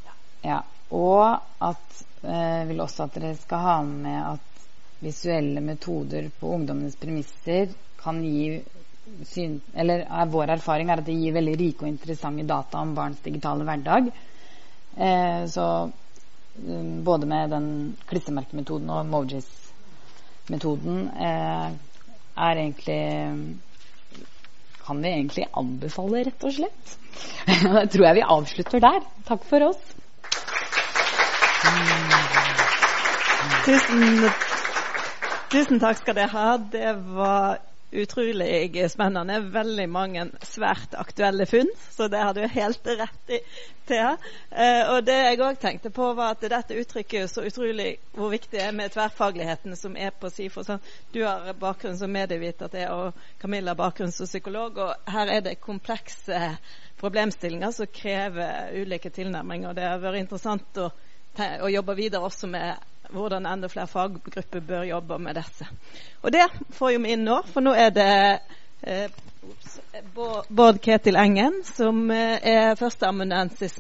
[0.04, 0.14] Ja.
[0.44, 4.64] Ja, og at eh, vil også at dere skal ha med at
[5.00, 8.60] visuelle metoder på ungdommenes premisser kan gi
[9.26, 12.94] syn, eller er Vår erfaring er at det gir veldig rike og interessante data om
[12.94, 14.10] barns digitale hverdag.
[14.96, 15.66] Eh, så
[16.66, 17.66] um, både med den
[18.10, 21.68] klistremerkemetoden og Mojis-metoden eh,
[22.36, 23.02] er egentlig
[24.90, 26.96] kan vi egentlig anbefale, rett og slett.
[27.62, 29.04] Da tror jeg vi avslutter der.
[29.28, 29.99] Takk for oss.
[33.64, 34.30] Tusen,
[35.52, 36.46] tusen takk skal dere ha.
[36.72, 37.58] Det var
[37.90, 39.40] utrolig spennende.
[39.52, 43.40] Veldig mange svært aktuelle funn, så det har du helt rett i,
[43.90, 44.14] Thea.
[44.50, 48.54] Eh, og det jeg òg tenkte på, var at dette uttrykker så utrolig hvor viktig
[48.54, 50.64] det er med tverrfagligheten som er på SIFO.
[50.64, 50.80] Sånn,
[51.12, 54.78] du har bakgrunn som medieviter, og Camilla bakgrunn som psykolog.
[54.78, 56.54] Og her er det komplekse
[57.00, 59.74] problemstillinger som krever ulike tilnærminger.
[59.74, 60.90] Det har vært interessant å,
[61.62, 65.66] å jobbe videre også med hvordan enda flere faggrupper bør jobbe med dette.
[66.22, 68.12] Og det får vi inn nå, for nå er det
[68.86, 69.10] eh,
[70.48, 73.78] Bård Ketil Engen, som eh, er førsteamanuensis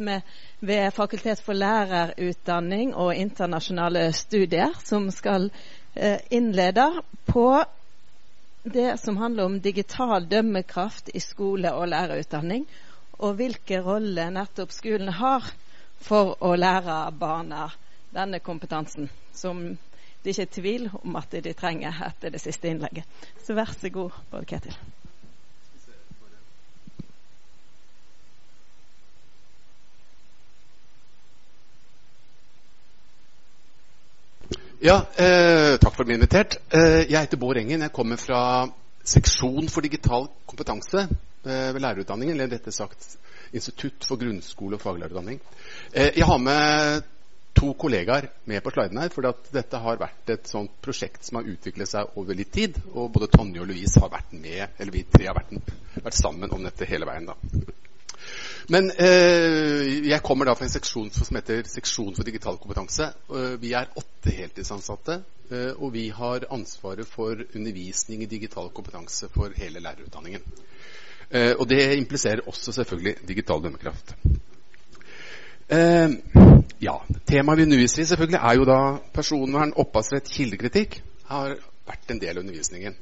[0.60, 5.50] ved Fakultet for lærerutdanning og internasjonale studier, som skal
[5.94, 6.90] eh, innlede
[7.30, 7.62] på
[8.62, 12.66] det som handler om digital dømmekraft i skole- og lærerutdanning,
[13.20, 15.48] og hvilken rolle nettopp skolen har
[16.00, 17.68] for å lære barna
[18.14, 19.62] denne kompetansen, som
[20.24, 23.04] det ikke er tvil om at de trenger etter det siste innlegget.
[23.44, 24.76] Så vær så god, Bård Ketil.
[34.80, 36.54] Ja, eh, takk for at du ble invitert.
[36.72, 37.82] Eh, jeg heter Bård Engen.
[37.84, 38.68] Jeg kommer fra
[39.04, 43.18] seksjon for digital kompetanse eh, ved lærerutdanningen, eller rettere sagt
[43.52, 45.40] Institutt for grunnskole og faglærerutdanning.
[45.92, 47.08] Eh, jeg har med
[47.60, 51.50] to kollegaer med på sliden her, for dette har vært et sånt prosjekt som har
[51.50, 52.78] utviklet seg over litt tid.
[52.94, 55.56] Og både Tonje og Louise har vært med, eller vi tre har vært,
[55.98, 57.28] vært sammen om dette hele veien.
[57.28, 57.36] da.
[58.70, 63.08] Men eh, jeg kommer da fra en seksjon som heter Seksjon for digital kompetanse.
[63.34, 65.20] Eh, vi er åtte heltidsansatte,
[65.50, 70.44] eh, og vi har ansvaret for undervisning i digital kompetanse for hele lærerutdanningen.
[71.30, 74.14] Eh, og det impliserer også selvfølgelig digital dømmekraft.
[75.70, 76.16] Eh,
[76.82, 78.80] ja, Temaet vi underviser i selvfølgelig er jo da
[79.14, 81.02] personvern, opphavsrett, kildekritikk.
[81.30, 81.54] har
[81.86, 82.96] vært en del av undervisningen.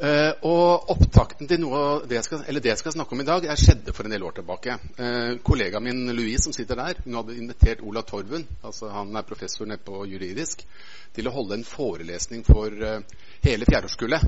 [0.00, 3.44] Uh, og Opptakten til noe det jeg, skal, det jeg skal snakke om i dag,
[3.44, 4.78] er skjedde for en del år tilbake.
[4.96, 9.26] Uh, kollegaen min Louise som sitter der, hun hadde invitert Ola Torvund, altså han er
[9.28, 10.64] professor nede på juridisk,
[11.12, 13.04] til å holde en forelesning for uh,
[13.44, 14.24] hele fjerdeårskullet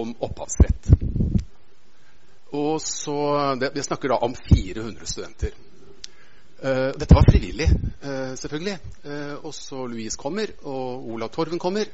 [0.00, 0.88] om opphavsrett.
[2.52, 3.16] Og så,
[3.60, 5.56] det, Vi snakker da om 400 studenter.
[6.98, 7.68] dette var frivillig,
[8.34, 8.78] selvfølgelig.
[9.42, 11.84] og så Louise kommer, og Ola Torven kommer,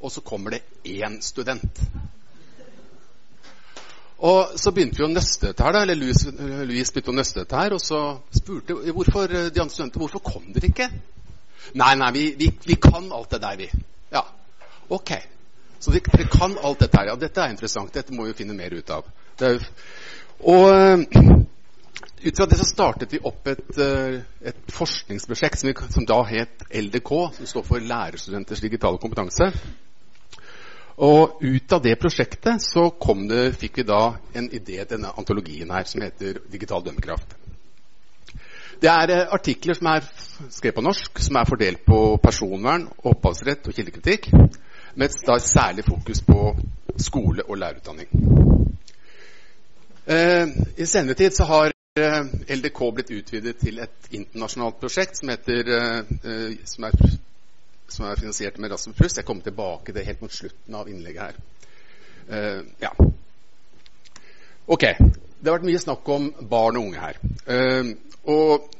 [0.00, 1.80] og så kommer det én student.
[4.18, 6.30] Og så begynte vi å nøste dette her, da, eller Louise,
[6.64, 8.00] Louise begynte å nøste dette her, og så
[8.32, 10.88] spurte hvorfor, de andre studentene hvorfor kom dere ikke.
[11.74, 13.68] Nei, nei, vi, vi, vi kan alt det der, vi.
[14.14, 14.22] Ja,
[14.88, 15.12] ok.
[15.82, 17.10] Så dere kan alt dette her.
[17.10, 17.92] Ja, dette er interessant.
[17.92, 19.08] Dette må vi finne mer ut av.
[19.42, 19.64] Er,
[20.40, 21.04] og
[22.24, 26.64] ut fra det så startet vi opp et, et forskningsprosjekt som, vi, som da het
[26.70, 29.50] LDK, som står for Lærerstudenters digitale kompetanse.
[31.04, 32.86] Og ut av det prosjektet så
[33.28, 37.34] det, fikk vi da en idé til denne antologien her som heter Digital dømmekraft.
[38.80, 40.06] Det er eh, artikler som er
[40.50, 44.30] skrevet på norsk, som er fordelt på personvern, opphavsrett og kildekritikk,
[44.94, 46.54] med et særlig fokus på
[46.98, 48.63] skole og lærerutdanning.
[50.06, 55.30] Eh, I senere tid så har eh, LDK blitt utvidet til et internasjonalt prosjekt som,
[55.32, 56.98] heter, eh, som er
[57.88, 59.16] som er finansiert med Rasmus Pluss.
[59.16, 62.62] Jeg kommer tilbake til det helt mot slutten av innlegget her.
[62.80, 62.90] Ja.
[64.66, 64.86] Ok.
[64.98, 67.20] Det har vært mye snakk om barn og unge her.
[68.24, 68.70] Og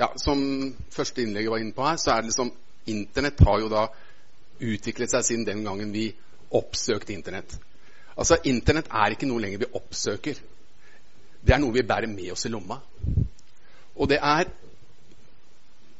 [0.00, 0.42] ja, som
[0.90, 2.50] første innlegget var inne på her, så er det liksom
[2.88, 3.84] Internett har jo da
[4.58, 6.08] utviklet seg siden den gangen vi
[6.50, 7.58] oppsøkte Internett.
[8.18, 10.38] Altså, Internett er ikke noe lenger vi oppsøker.
[11.38, 12.80] Det er noe vi bærer med oss i lomma.
[13.98, 14.50] Og det er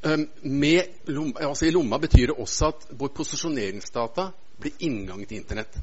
[0.03, 4.29] Ehm, med lomma, altså I lomma betyr det også at vår posisjoneringsdata
[4.61, 5.79] blir inngang til Internett.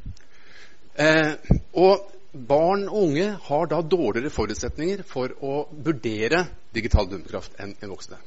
[0.95, 1.33] Eh,
[1.73, 2.11] og
[2.47, 8.21] barn og unge har da dårligere forutsetninger for å vurdere digital dømmekraft enn en voksne.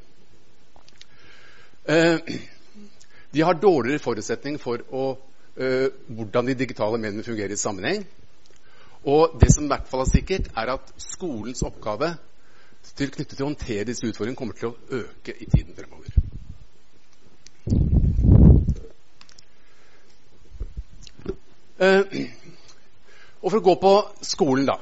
[1.88, 2.36] Eh,
[3.32, 5.06] de har dårligere forutsetninger for å,
[5.58, 8.06] eh, hvordan de digitale mediene fungerer i sammenheng.
[9.04, 12.14] Og det som i hvert fall er sikkert, er at skolens oppgave
[12.96, 16.14] til knyttet til å håndtere disse utfordringene kommer til å øke i tiden fremover.
[21.78, 22.02] Uh,
[23.38, 23.92] og for å gå på
[24.26, 24.80] skolen, da.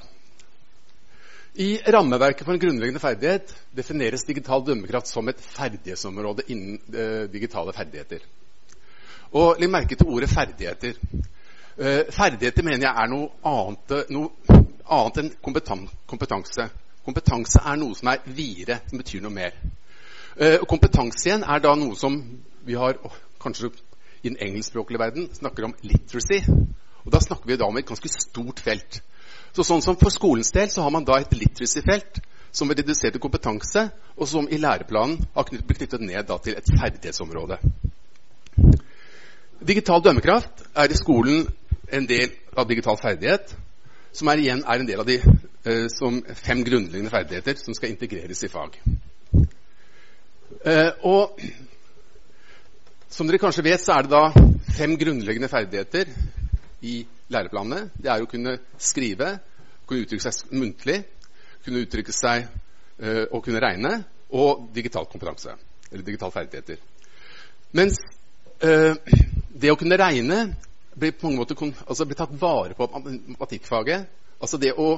[1.61, 7.73] I rammeverket for en grunnleggende ferdighet defineres digital dømmekraft som et ferdighetsområde innen eh, digitale
[7.73, 8.25] ferdigheter.
[9.33, 10.95] Og Legg merke til ordet 'ferdigheter'.
[11.79, 14.31] Eh, ferdigheter mener jeg er noe annet, noe
[14.91, 15.33] annet enn
[16.07, 16.69] kompetanse.
[17.05, 19.53] Kompetanse er noe som er videre, som betyr noe mer.
[20.37, 22.17] Eh, kompetanse igjen er da noe som
[22.65, 23.71] vi har oh, kanskje
[24.23, 26.41] i den engelskspråklige verden snakker om literacy.
[27.05, 29.03] Og Da snakker vi da om et ganske stort felt.
[29.53, 32.21] Så sånn som For skolens del så har man da et literacy-felt
[32.53, 36.71] som er redusert til kompetanse, og som i læreplanen har blitt knyttet ned til et
[36.81, 37.59] ferdighetsområde.
[39.65, 41.47] Digital dømmekraft er i skolen
[41.93, 43.55] en del av digital ferdighet,
[44.13, 47.95] som er igjen er en del av de eh, som fem grunnleggende ferdigheter som skal
[47.95, 48.77] integreres i fag.
[50.61, 51.41] Eh, og
[53.09, 56.11] som dere kanskje vet, så er det da fem grunnleggende ferdigheter
[56.85, 56.99] i
[57.33, 57.89] læreplanene.
[57.97, 59.39] Det er å kunne skrive,
[59.89, 60.99] kunne uttrykke seg muntlig,
[61.65, 62.45] kunne uttrykke seg
[63.01, 64.03] øh, og kunne regne,
[64.37, 65.57] og digital kompetanse.
[65.89, 66.83] Eller digital ferdigheter.
[67.73, 68.03] Mens
[68.61, 68.99] øh,
[69.61, 70.41] det å kunne regne
[70.97, 74.07] blir på mange måter altså blir tatt vare på matematikkfaget.
[74.41, 74.97] Altså det å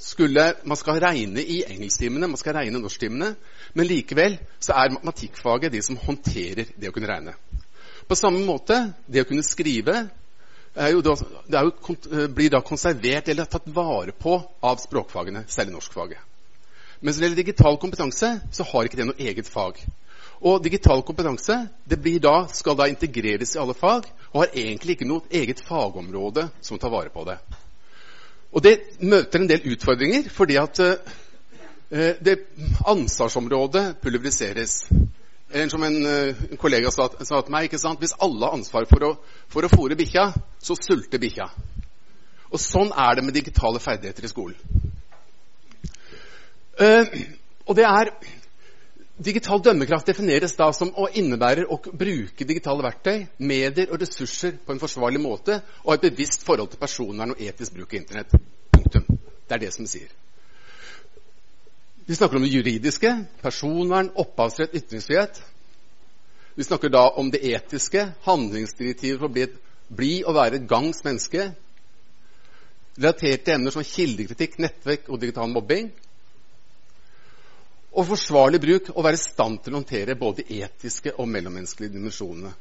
[0.00, 3.34] skulle, Man skal regne i engelsktimene, man skal regne i norsktimene,
[3.74, 7.34] men likevel så er matematikkfaget de som håndterer det å kunne regne.
[8.08, 10.08] På samme måte, det å kunne skrive
[10.74, 16.18] da, jo, eh, blir da konservert eller tatt vare på av språkfagene, særlig norskfaget.
[17.00, 19.80] Men når det gjelder digital kompetanse, så har ikke det noe eget fag.
[20.40, 25.28] Og digital kompetanse da, skal da integreres i alle fag og har egentlig ikke noe
[25.28, 27.36] eget fagområde som tar vare på det.
[28.50, 32.38] Og det møter en del utfordringer, fordi at uh, det
[32.88, 34.86] ansvarsområdet pulveriseres.
[35.50, 38.00] Eller som en, uh, kollega sa, sa, til meg ikke sant?
[38.00, 39.12] Hvis alle har ansvar for å,
[39.50, 41.50] for å fôre bikkja, så sulter bikkja.
[42.50, 44.56] Og sånn er det med digitale ferdigheter i skolen.
[46.80, 47.04] Uh,
[47.68, 48.14] og det er
[49.20, 54.72] Digital dømmekraft defineres da som å innebære å bruke digitale verktøy, medier og ressurser på
[54.72, 58.32] en forsvarlig måte og ha et bevisst forhold til personvern og etisk bruk av Internett.
[58.72, 59.04] Punktum.
[59.44, 60.08] Det er det som sier.
[62.08, 63.12] Vi snakker om det juridiske,
[63.42, 65.42] personvern, opphavsrett, ytringsfrihet.
[66.56, 69.50] Vi snakker da om det etiske, handlingsdirektivet for å bli,
[70.00, 71.50] bli og være et gangs menneske.
[72.96, 75.92] Relaterte emner som kildekritikk, nettverk og digital mobbing.
[77.90, 81.96] Og forsvarlig bruk og være i stand til å håndtere både de etiske og mellommenneskelige
[81.96, 82.52] dimensjonene.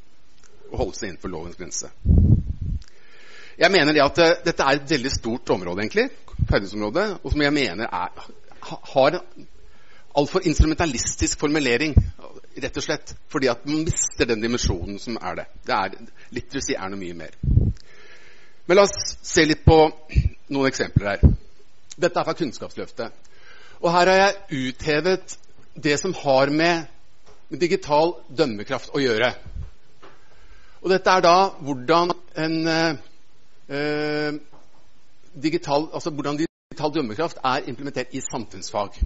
[0.71, 1.91] Og holde seg innenfor lovens grense.
[3.59, 6.07] Jeg mener det at uh, dette er et veldig stort område, egentlig,
[6.47, 8.29] ferdighetsområdet, og som jeg mener er,
[8.93, 9.17] har
[10.17, 11.93] altfor instrumentalistisk formulering.
[12.59, 15.45] Rett og slett fordi at man mister den dimensjonen som er det.
[15.67, 15.97] det er,
[16.35, 17.35] literacy er noe mye mer.
[18.65, 19.77] Men la oss se litt på
[20.53, 21.35] noen eksempler her.
[21.99, 23.28] Dette er fra Kunnskapsløftet.
[23.79, 25.37] Og her har jeg uthevet
[25.83, 26.83] det som har med
[27.61, 29.31] digital dømmekraft å gjøre.
[30.83, 34.35] Og dette er da hvordan en eh,
[35.43, 38.99] digital, altså hvordan digital dømmekraft er implementert i samfunnsfag.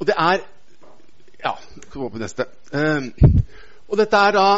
[0.00, 0.40] Og det er
[1.40, 1.54] Ja,
[1.88, 2.44] skal gå på neste.
[2.76, 3.06] Eh,
[3.88, 4.48] og dette er da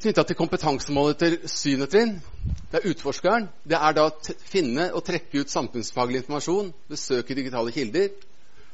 [0.00, 2.16] knytta til kompetansemålet til syvende trinn.
[2.72, 3.48] Det er utforskeren.
[3.68, 8.10] Det er da å finne og trekke ut samfunnsfaglig informasjon, besøke digitale kilder,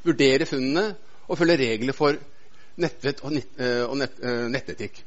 [0.06, 0.92] vurdere funnene
[1.26, 2.18] og følge regler for
[2.78, 5.02] nettvett og, nett, uh, og nett, uh, nettetikk.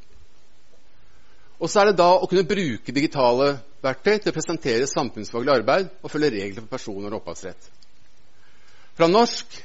[1.62, 3.54] Og så er det da å kunne bruke digitale
[3.86, 7.70] verktøy til å presentere samfunnsfaglig arbeid og følge regler for personer og opphavsrett.
[8.98, 9.60] Fra norsk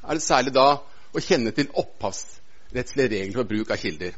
[0.00, 0.68] er det særlig da
[1.10, 4.14] å kjenne til opphavsrettslige regler for bruk av kilder.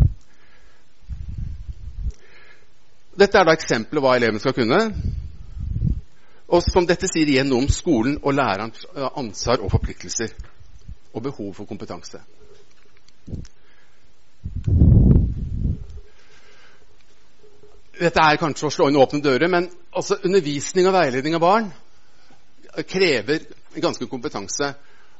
[3.13, 4.79] Dette er da eksempelet hva eleven skal kunne.
[6.53, 8.87] Og som dette sier igjen noe om skolen og lærerens
[9.17, 10.33] ansvar og forpliktelser
[11.13, 12.21] og behov for kompetanse.
[18.03, 21.69] Dette er kanskje å slå inn åpne dører, men altså, undervisning og veiledning av barn
[22.89, 23.45] krever
[23.77, 24.73] ganske kompetanse.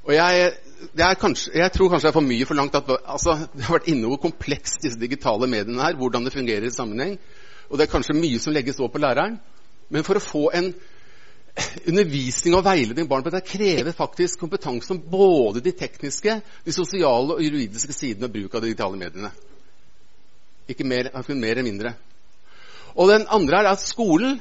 [0.03, 0.53] Og jeg,
[1.21, 4.09] kanskje, jeg, tror kanskje det er for mye forlangt at altså, Det har vært inne
[4.11, 7.15] hvor komplekst disse digitale mediene er, hvordan det fungerer i sammenheng.
[7.73, 9.39] Og det er kanskje mye som legges over på læreren.
[9.89, 10.75] Men for å få en
[11.89, 17.39] undervisning og veiledning barn på dette krever faktisk kompetanse om både de tekniske, de sosiale
[17.39, 19.33] og juridiske sidene av bruk av de digitale mediene.
[20.69, 21.95] Ikke mer, ikke mer eller mindre.
[22.93, 24.39] Og den andre er at skolen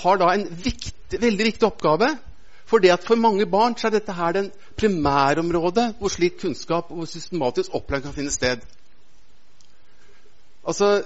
[0.00, 2.14] har da en viktig, veldig viktig oppgave.
[2.70, 6.92] For det at for mange barn så er dette her den primærområdet hvor slik kunnskap
[6.94, 8.62] og systematisk opplæring kan finne sted.
[10.64, 11.02] Altså,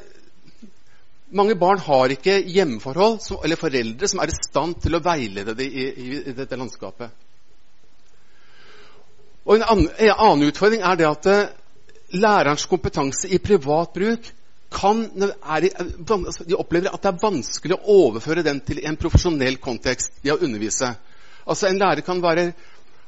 [1.34, 5.56] mange barn har ikke hjemmeforhold som, eller foreldre som er i stand til å veilede
[5.58, 7.10] dem i, i, i dette landskapet.
[9.44, 11.52] Og En annen, en annen utfordring er det at uh,
[12.16, 14.30] lærerens kompetanse i privat bruk
[14.74, 19.60] kan, er, altså, de opplever at det er vanskelig å overføre den til en profesjonell
[19.62, 20.94] kontekst i å undervise.
[21.44, 22.48] Altså En lærer kan være,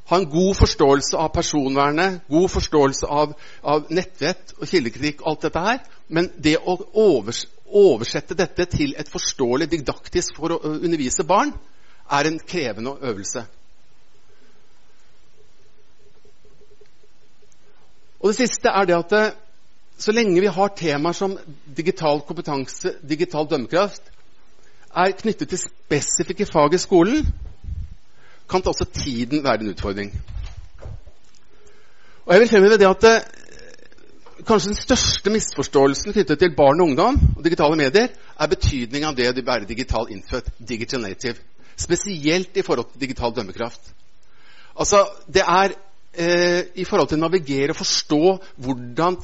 [0.07, 5.64] ha en god forståelse av personvernet, god forståelse av, av nettvett og kildekritikk, alt dette
[5.64, 11.52] her, men det å overs, oversette dette til et forståelig didaktisk for å undervise barn,
[12.10, 13.42] er en krevende øvelse.
[18.20, 19.36] Og det siste er det at
[19.98, 21.38] så lenge vi har temaer som
[21.76, 24.12] digital kompetanse, digital dømmekraft,
[24.96, 27.26] er knyttet til spesifikke fag i skolen,
[28.48, 30.12] kan også tiden være en utfordring.
[32.26, 33.16] Og jeg vil fremheve det at det,
[34.45, 39.16] kanskje den største misforståelsen knyttet til barn og ungdom og digitale medier, er betydningen av
[39.16, 41.41] det å være digital innfødt, digital native.
[41.76, 43.93] Spesielt i forhold til digital dømmekraft.
[44.76, 45.72] Altså, det er
[46.12, 48.22] eh, i forhold til å navigere og forstå
[48.64, 49.18] hvordan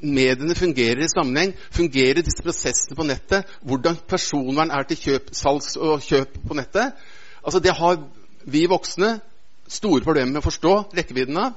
[0.00, 5.76] mediene fungerer i sammenheng, fungerer disse prosessene på nettet, hvordan personvern er til kjøp, salgs
[5.76, 6.94] og kjøp på nettet.
[7.42, 8.00] Altså, det har
[8.48, 9.18] vi voksne
[9.68, 11.56] store problemer med å forstå rekkevidden av.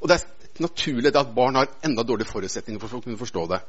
[0.00, 3.60] Og det er naturlig at barn har enda dårlige forutsetninger for å kunne forstå det.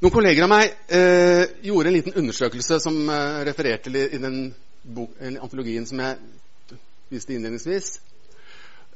[0.00, 4.20] Noen kolleger av meg eh, gjorde en liten undersøkelse som eh, refererte til i, i
[4.22, 4.38] den
[4.80, 6.78] bok, antologien som jeg
[7.12, 7.98] viste innledningsvis.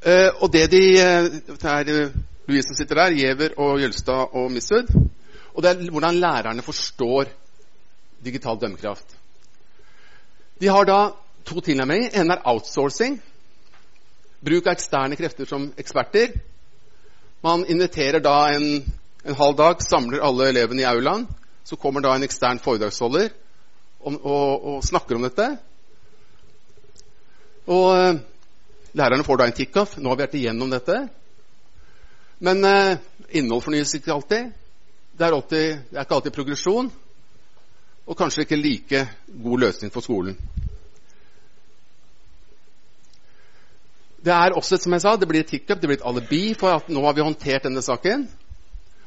[0.04, 2.14] Eh, og det de eh, Det er eh,
[2.48, 4.88] Louise som sitter der, Giæver og Jølstad og Misud.
[5.54, 7.28] Og det er hvordan lærerne forstår
[8.24, 9.16] digital dømmekraft.
[10.60, 10.98] De har da
[11.44, 12.10] to tilnærminger.
[12.20, 13.20] En er outsourcing.
[14.44, 16.34] Bruk av eksterne krefter som eksperter.
[17.44, 18.82] Man inviterer da en,
[19.24, 21.26] en halv dag, samler alle elevene i aulaen.
[21.64, 23.30] Så kommer da en ekstern foredragsholder
[24.04, 25.46] og, og, og snakker om dette.
[27.72, 28.20] Og uh,
[28.92, 29.96] lærerne får da en kickoff.
[29.96, 30.98] Nå har vi vært igjennom dette.
[32.44, 32.98] Men eh,
[33.38, 34.50] innhold fornyes ikke alltid.
[35.14, 36.90] Det er, alltid, det er ikke alltid progresjon.
[38.04, 39.04] Og kanskje ikke like
[39.46, 40.36] god løsning for skolen.
[44.24, 46.72] Det er også, som jeg sa, det blir et hiccup, det blir et alibi for
[46.72, 48.24] at nå har vi håndtert denne saken.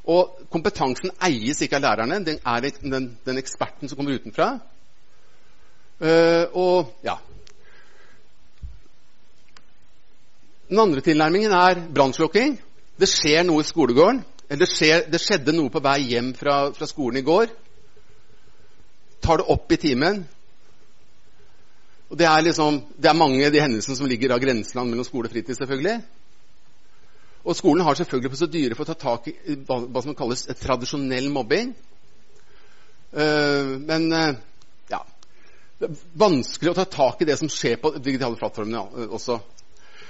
[0.07, 4.51] Og kompetansen eies ikke av lærerne, den er den, den eksperten som kommer utenfra.
[5.97, 7.15] Uh, og ja
[10.69, 12.57] Den andre tilnærmingen er brannslukking.
[12.99, 14.19] Det skjer noe i skolegården.
[14.49, 17.53] Eller det, skjer, det skjedde noe på vei hjem fra, fra skolen i går.
[19.23, 20.25] Tar det opp i timen,
[22.07, 25.05] og Det er, liksom, det er mange av de hendelsene som ligger av grenseland mellom
[25.05, 25.57] skole og fritid.
[25.57, 25.97] selvfølgelig.
[27.43, 31.73] Og skolen har selvfølgelig prosedyrer for å ta tak i hva som kalles tradisjonell mobbing.
[33.07, 34.33] Uh, men uh,
[34.91, 34.97] ja
[35.79, 39.37] Det er vanskelig å ta tak i det som skjer på digitale plattformene ja, også.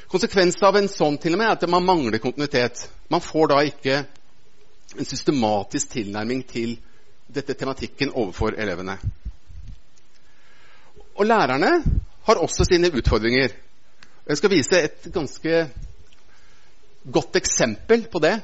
[0.10, 2.88] Konsekvensen av en sånn til og med er at man mangler kontinuitet.
[3.14, 4.00] Man får da ikke
[4.98, 6.78] en systematisk tilnærming til
[7.28, 8.98] dette tematikken overfor elevene.
[11.18, 11.84] Og lærerne
[12.28, 13.50] har også sine utfordringer.
[14.28, 15.70] Jeg skal vise et ganske
[17.14, 18.36] godt eksempel på det.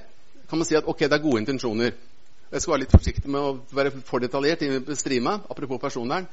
[0.50, 1.92] Kan man si at ok, det er gode intensjoner.
[2.52, 6.26] Jeg skal være litt forsiktig med å være for detaljert i streama, apropos personvern.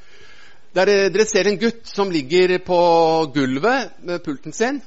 [0.77, 2.81] Der eh, dere ser en gutt som ligger på
[3.35, 4.81] gulvet med pulten sin,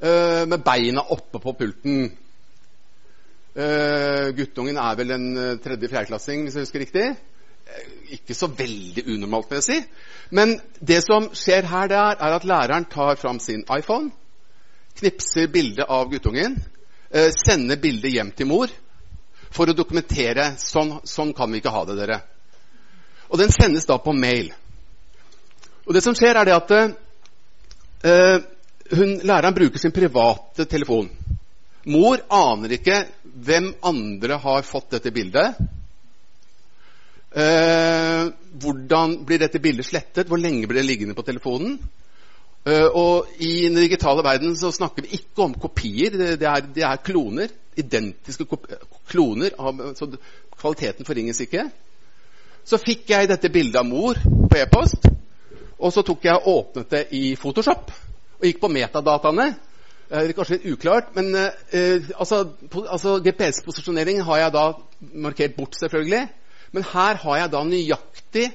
[0.00, 2.10] eh, med beina oppe på pulten.
[3.58, 5.24] Uh, guttungen er vel en
[5.58, 7.06] tredje-fjerdeklassing, hvis jeg husker riktig.
[8.14, 9.78] Ikke så veldig unormalt, vil jeg si.
[10.32, 14.10] Men det som skjer her, det er at læreren tar fram sin iPhone,
[14.98, 16.56] knipser bildet av guttungen,
[17.10, 18.72] eh, sender bildet hjem til mor
[19.54, 22.20] for å dokumentere sånn, sånn kan vi ikke ha det, dere.
[23.28, 24.50] Og den sendes da på mail.
[25.86, 28.38] Og det som skjer, er det at eh,
[28.96, 31.08] hun, læreren bruker sin private telefon.
[31.88, 35.56] Mor aner ikke hvem andre har fått dette bildet.
[37.38, 40.26] Eh, hvordan blir dette bildet slettet?
[40.26, 41.76] Hvor lenge blir det liggende på telefonen?
[42.66, 46.10] Eh, og i den digitale verden så snakker vi ikke om kopier.
[46.10, 47.52] Det, det, er, det er, kloner.
[47.78, 48.46] Identiske
[49.06, 49.54] kloner.
[49.58, 50.10] Av, så
[50.58, 51.68] kvaliteten forringes ikke.
[52.66, 55.06] Så fikk jeg dette bildet av mor på e-post.
[55.78, 57.94] Og så tok jeg og åpnet det i Photoshop
[58.38, 59.52] og gikk på metadataene.
[60.08, 62.40] Det er kanskje litt uklart, men eh, altså,
[62.80, 64.62] altså GPS-posisjonering har jeg da
[65.26, 66.22] markert bort, selvfølgelig.
[66.72, 68.46] Men her har jeg da nøyaktig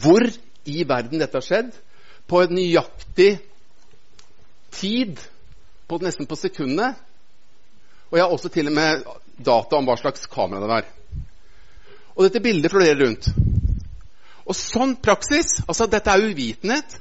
[0.00, 0.24] hvor
[0.66, 1.74] i verden dette har skjedd
[2.26, 3.36] på en nøyaktig
[4.76, 5.20] tid,
[5.86, 6.96] på nesten på sekundet.
[8.10, 9.04] Og jeg har også til og med
[9.46, 10.88] data om hva slags kamera det var.
[12.16, 13.28] Og dette bildet florerer rundt.
[14.46, 16.96] Og sånn praksis altså Dette er uvitenhet.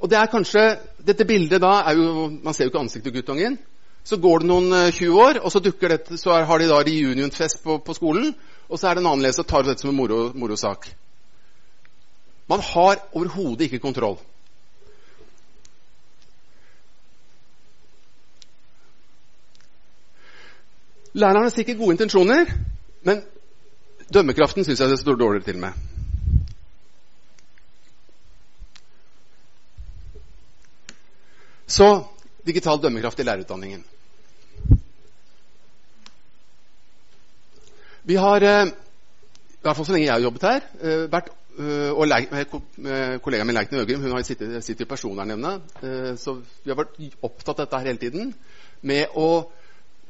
[0.00, 0.62] Og det er kanskje,
[1.04, 3.58] Dette bildet da er jo, Man ser jo ikke ansiktet til guttungen.
[4.04, 7.62] Så går det noen 20 eh, år, og så, dette, så har de da reunionfest
[7.64, 8.32] på, på skolen.
[8.70, 10.88] Og så er det en annen leser og tar dette som en moro, morosak.
[12.50, 14.18] Man har overhodet ikke kontroll.
[21.12, 22.46] Læreren har sikkert gode intensjoner,
[23.02, 23.22] men
[24.14, 25.72] dømmekraften syns jeg det står dårligere til med.
[31.66, 31.88] Så
[32.46, 33.84] digital dømmekraft i lærerutdanningen.
[38.04, 41.90] Vi har, eh, i hvert fall så lenge jeg har jobbet her, eh, vært Uh,
[41.98, 42.06] og
[43.20, 45.58] kollegaen min Leikne Øgrim hun har sittet, sitter i Personvernnemnda.
[46.16, 48.34] Så vi har vært opptatt av dette her hele tiden.
[48.80, 49.50] Med å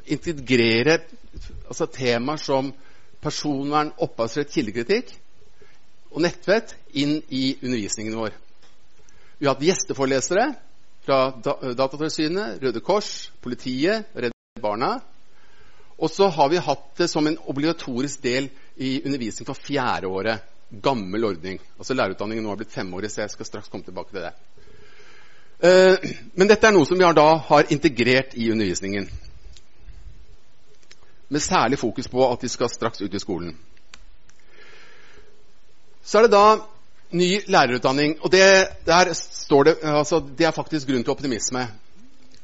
[0.06, 1.00] integrere
[1.66, 2.72] altså, temaer som
[3.22, 5.10] personvern, opphavsrett, kildekritikk
[6.10, 8.36] og nettvett inn i undervisningen vår.
[9.38, 10.46] Vi har hatt gjesteforelesere
[11.04, 11.30] fra
[11.74, 14.98] Datatilsynet, Røde Kors, politiet, Redd Barna.
[16.00, 20.46] Og så har vi hatt det som en obligatorisk del i undervisning for fjerde året
[20.70, 21.58] gammel ordning.
[21.78, 24.32] Altså Lærerutdanningen nå har blitt femårig, så jeg skal straks komme tilbake til det.
[25.60, 29.10] Uh, men dette er noe som vi har, da, har integrert i undervisningen.
[31.28, 33.58] Med særlig fokus på at de skal straks ut i skolen.
[36.02, 36.46] Så er det da
[37.12, 38.16] ny lærerutdanning.
[38.22, 38.42] Og det,
[38.86, 41.66] der står det, altså, det er faktisk grunn til optimisme.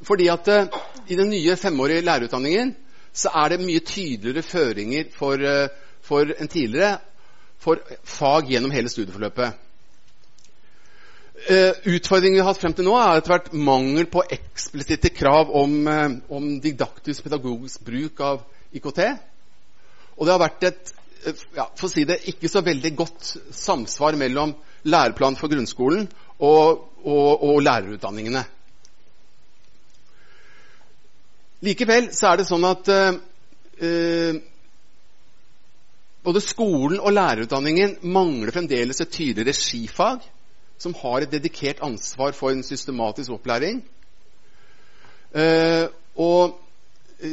[0.06, 2.74] Fordi at uh, i den nye femårige lærerutdanningen
[3.16, 5.68] så er det mye tydeligere føringer for, uh,
[6.02, 6.98] for enn tidligere
[7.58, 9.62] for fag gjennom hele studieforløpet.
[11.46, 15.52] Uh, utfordringen vi har hatt frem til nå, er etter hvert mangel på eksplisitte krav
[15.56, 15.88] om,
[16.28, 18.44] om didaktisk pedagogisk bruk av
[18.76, 19.02] IKT.
[20.16, 20.94] Og det har vært et
[21.56, 24.54] ja, for å si det, ikke så veldig godt samsvar mellom
[24.86, 26.06] læreplanen for grunnskolen
[26.38, 28.44] og, og, og lærerutdanningene.
[31.66, 32.90] Likevel så er det sånn at
[36.26, 40.24] både skolen og lærerutdanningen mangler fremdeles et tydelig regifag
[40.78, 43.80] som har et dedikert ansvar for en systematisk opplæring.
[45.36, 46.56] Eh, og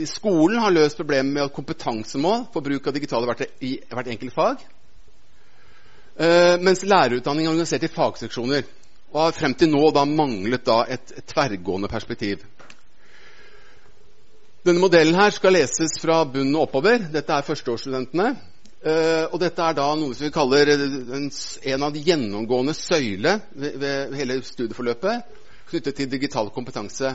[0.07, 4.63] skolen har løst problemet med kompetansemål for bruk av digitale verktøy i hvert enkelt fag.
[6.13, 8.67] Uh, mens lærerutdanningen er organisert i fagseksjoner
[9.13, 12.45] og har frem til nå da manglet da et, tverrgående perspektiv.
[14.63, 17.09] Denne modellen her skal leses fra bunnen og oppover.
[17.11, 18.29] Dette er førsteårsstudentene.
[18.83, 24.15] Uh, og dette er da noe som vi kaller en, av de gjennomgående søyler ved,
[24.19, 27.13] hele studieforløpet knyttet til digital kompetanse.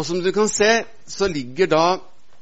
[0.00, 0.70] Og som du kan se,
[1.04, 1.84] så ligger da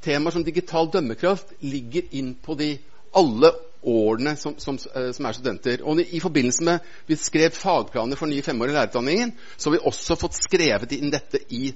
[0.04, 2.76] temaer som digital dømmekraft ligger inn på de
[3.18, 3.50] alle
[3.82, 5.82] årene som, som, uh, som er studenter.
[5.82, 10.18] Og i forbindelse med vi skrev fagplaner for nye femårige lærerutdanningen, så har vi også
[10.20, 11.72] fått skrevet inn dette i,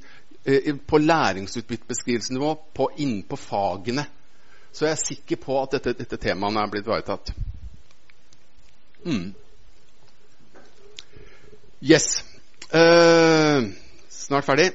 [0.46, 4.06] uh, på læringsutbyttebeskrivelsesnivå på, innpå fagene
[4.72, 7.32] så jeg er sikker på at dette, dette temaet er blitt ivaretatt.
[9.04, 9.34] Mm.
[11.84, 12.22] Yes.
[12.72, 13.68] Uh,
[14.08, 14.70] snart ferdig.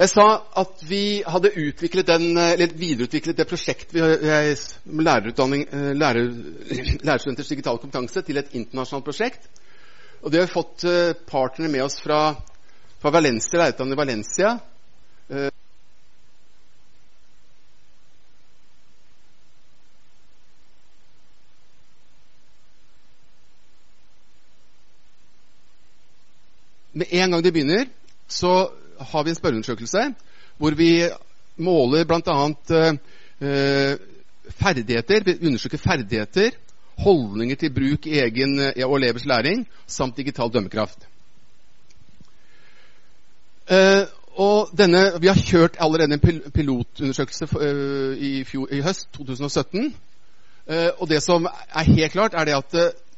[0.00, 0.22] Jeg sa
[0.56, 6.30] at vi hadde utviklet den, eller videreutviklet det prosjektet med eh, lærer,
[7.04, 9.44] lærerstudenters digitale kompetanse til et internasjonalt prosjekt.
[10.22, 12.32] Og det har vi fått uh, partnere med oss fra,
[12.96, 14.56] fra Valencia, lærerutdanningen i Valencia.
[26.92, 27.88] Med en gang de begynner,
[28.28, 30.06] så har vi en spørreundersøkelse
[30.60, 31.08] hvor vi
[31.56, 32.38] måler bl.a.
[33.40, 33.96] Eh,
[34.60, 35.24] ferdigheter.
[35.24, 36.50] Vi undersøker ferdigheter,
[37.00, 41.08] holdninger til bruk i egen eh, og elevers læring, samt digital dømmekraft.
[43.70, 44.04] Eh,
[44.40, 49.94] og denne, Vi har kjørt allerede en pilotundersøkelse uh, i, fjor, i, høst, 2017.
[50.70, 53.09] Eh, og det som er helt klart, er det at uh,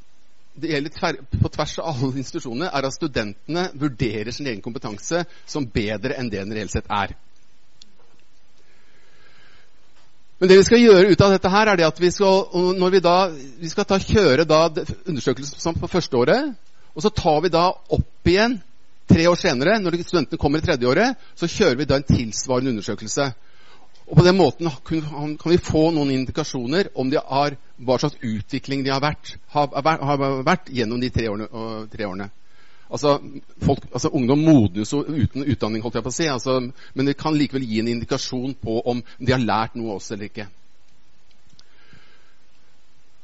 [0.55, 5.25] det gjelder tver, på tvers av alle institusjoner, er at studentene vurderer sin egen kompetanse
[5.49, 7.15] som bedre enn det den reelt sett er.
[10.43, 12.91] Men det vi skal gjøre ut av dette her, er det at vi skal, når
[12.91, 13.17] vi da,
[13.63, 14.65] vi skal ta, kjøre da
[15.07, 16.49] undersøkelsen på første året,
[16.93, 18.59] og så tar vi da opp igjen
[19.09, 22.75] tre år senere, når studentene kommer i tredje året, så kjører vi da en tilsvarende
[22.75, 23.29] undersøkelse.
[24.13, 24.69] Og På den måten
[25.41, 30.43] kan vi få noen indikasjoner om har, hva slags utvikling de har vært, har, har
[30.45, 31.47] vært gjennom de tre årene.
[31.89, 32.27] Tre årene.
[32.93, 33.15] Altså,
[33.65, 36.59] folk, altså, Ungdom modnes uten utdanning, holdt jeg på å si, altså,
[36.93, 40.29] men det kan likevel gi en indikasjon på om de har lært noe også eller
[40.29, 40.47] ikke.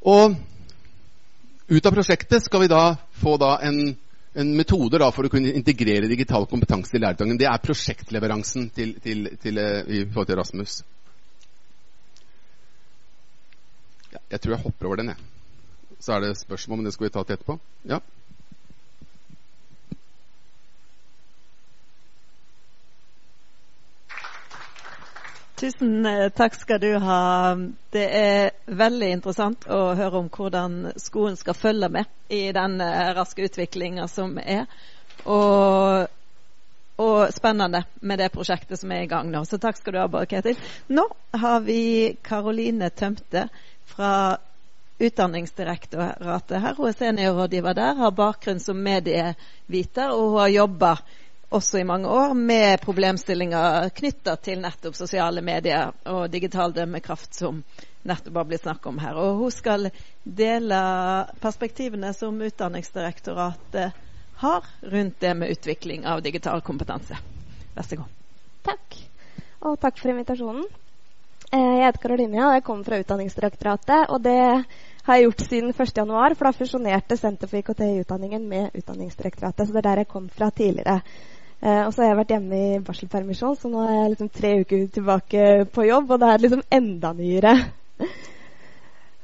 [0.09, 0.39] Og
[1.69, 2.85] ut av prosjektet skal vi da
[3.21, 3.91] få da en,
[4.39, 7.41] en metode da for å kunne integrere digital kompetanse i lærerutdanningen.
[7.41, 10.77] Det er prosjektleveransen til, til, til, eh, i forhold til Rasmus.
[14.13, 15.27] Ja, jeg tror jeg hopper over den, jeg.
[15.99, 17.59] Så er det spørsmål, men det skal vi ta til etterpå.
[17.91, 17.99] Ja.
[25.59, 27.57] Tusen eh, takk skal du ha.
[27.91, 33.09] Det er veldig interessant å høre om hvordan skolen skal følge med i den eh,
[33.17, 34.69] raske utviklinga som er.
[35.27, 36.07] Og,
[37.03, 39.43] og, spennende med det prosjektet som er i gang nå.
[39.51, 40.61] Så takk skal du ha, Bård Ketil.
[40.95, 41.09] Nå
[41.43, 41.81] har vi
[42.23, 43.49] Karoline Tømte
[43.91, 44.13] fra
[45.03, 46.79] Utdanningsdirektoratet her.
[46.79, 50.99] Hun er seniorrådgiver der, har bakgrunn som medieviter, og hun har jobba
[51.49, 57.63] også i mange år med problemstillinger knytta til nettopp sosiale medier og digital dømmekraft, som
[58.09, 59.17] nettopp har blitt snakk om her.
[59.17, 59.89] Og hun skal
[60.25, 60.81] dele
[61.41, 64.05] perspektivene som Utdanningsdirektoratet
[64.43, 67.17] har rundt det med utvikling av digital kompetanse.
[67.75, 68.13] Vær så god.
[68.69, 69.01] Takk.
[69.67, 70.69] Og takk for invitasjonen.
[71.49, 74.13] Eh, jeg heter Karoline og jeg kommer fra Utdanningsdirektoratet.
[74.13, 74.37] Og det
[75.09, 79.67] har jeg gjort siden 1.1, for da fusjonerte Senter for IKT i utdanningen med Utdanningsdirektoratet.
[79.67, 81.01] Så det er der jeg kom fra tidligere.
[81.61, 84.51] Eh, og så har jeg vært hjemme i barselpermisjon, så nå er jeg liksom tre
[84.63, 87.55] uker tilbake på jobb, og det er liksom enda nyere.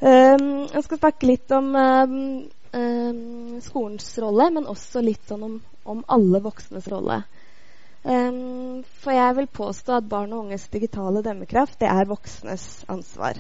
[0.09, 2.17] um, jeg skal snakke litt om um,
[2.75, 7.21] um, skolens rolle, men også litt sånn om, om alle voksnes rolle.
[8.03, 13.39] Um, for jeg vil påstå at barn og unges digitale dømmekraft det er voksnes ansvar.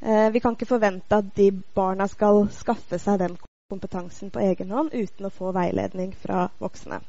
[0.00, 3.36] Uh, vi kan ikke forvente at de barna skal skaffe seg den
[3.68, 7.02] kompetansen på egen hånd uten å få veiledning fra voksne.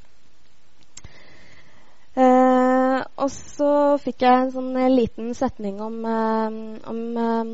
[2.17, 6.55] Eh, og så fikk jeg en sånn eh, liten setning om, eh,
[6.89, 7.51] om eh,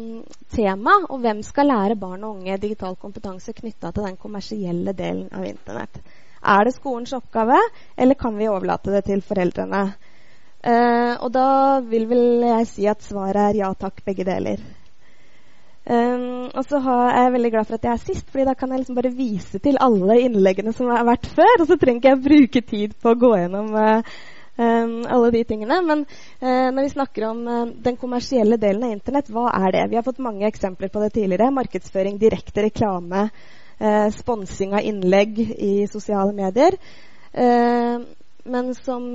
[0.55, 5.27] tema, og hvem skal lære barn og unge digital kompetanse knytta til den kommersielle delen
[5.35, 5.99] av Internett.
[6.39, 7.59] Er det skolens oppgave,
[7.97, 9.83] eller kan vi overlate det til foreldrene?
[10.63, 11.49] Eh, og da
[11.83, 14.63] vil vel jeg si at svaret er ja takk, begge deler.
[15.83, 18.71] Um, og så er jeg veldig glad for at jeg er sist, fordi da kan
[18.71, 21.57] jeg liksom bare vise til alle innleggene som har vært før.
[21.57, 24.21] Og så trenger ikke jeg bruke tid på å gå gjennom uh,
[24.57, 25.79] alle de tingene.
[25.81, 29.85] Men uh, når vi snakker om uh, den kommersielle delen av Internett, hva er det?
[29.91, 31.51] Vi har fått mange eksempler på det tidligere.
[31.53, 33.29] Markedsføring, direkte reklame,
[34.15, 36.77] sponsing av innlegg i sosiale medier.
[38.45, 39.07] men som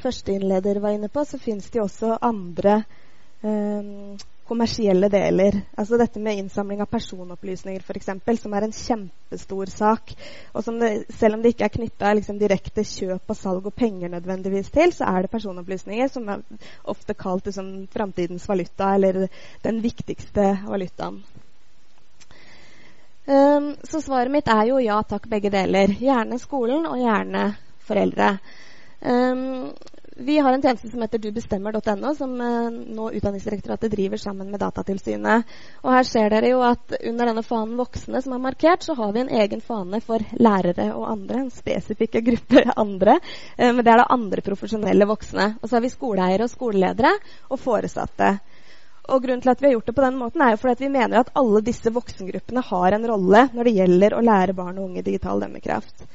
[0.00, 2.80] førsteinnleder var inne på, så fins det jo også andre
[4.46, 5.58] kommersielle deler.
[5.78, 8.10] Altså dette med innsamling av personopplysninger f.eks.,
[8.42, 10.12] som er en kjempestor sak.
[10.54, 13.74] Og som det, selv om det ikke er knytta liksom, direkte kjøp og salg og
[13.74, 16.44] penger nødvendigvis til, så er det personopplysninger som er
[16.84, 19.26] ofte kalt liksom, framtidens valuta, eller
[19.66, 21.20] den viktigste valutaen.
[23.26, 25.90] Um, så svaret mitt er jo ja takk, begge deler.
[25.98, 27.48] Gjerne skolen, og gjerne
[27.88, 28.36] foreldre.
[29.02, 29.72] Um,
[30.18, 35.44] vi har en tjeneste som heter dubestemmer.no, som uh, nå Utdanningsdirektoratet driver sammen med Datatilsynet.
[35.84, 39.10] Og her ser dere jo at under denne fanen voksne som er markert, så har
[39.12, 41.42] vi en egen fane for lærere og andre.
[41.44, 43.18] En spesifikke grupper andre.
[43.58, 45.50] Uh, men det er da andre profesjonelle voksne.
[45.60, 47.12] Og så har vi skoleeiere og skoleledere
[47.50, 48.30] og foresatte.
[49.12, 50.86] Og grunnen til at vi har gjort det på den måten, er jo fordi at
[50.86, 54.80] vi mener at alle disse voksengruppene har en rolle når det gjelder å lære barn
[54.80, 56.08] og unge digital dømmekraft.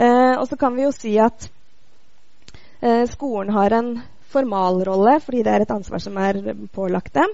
[0.00, 1.53] Uh, og så kan vi jo si at Eh,
[3.10, 3.94] skolen har en
[4.34, 6.40] formalrolle fordi det er et ansvar som er
[6.74, 7.32] pålagt dem.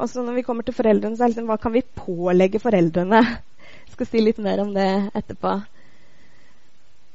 [0.00, 2.62] Og så når vi kommer til foreldrene, så er det liksom, hva kan vi pålegge
[2.62, 3.20] foreldrene?
[3.20, 5.58] Jeg skal si litt mer om det etterpå.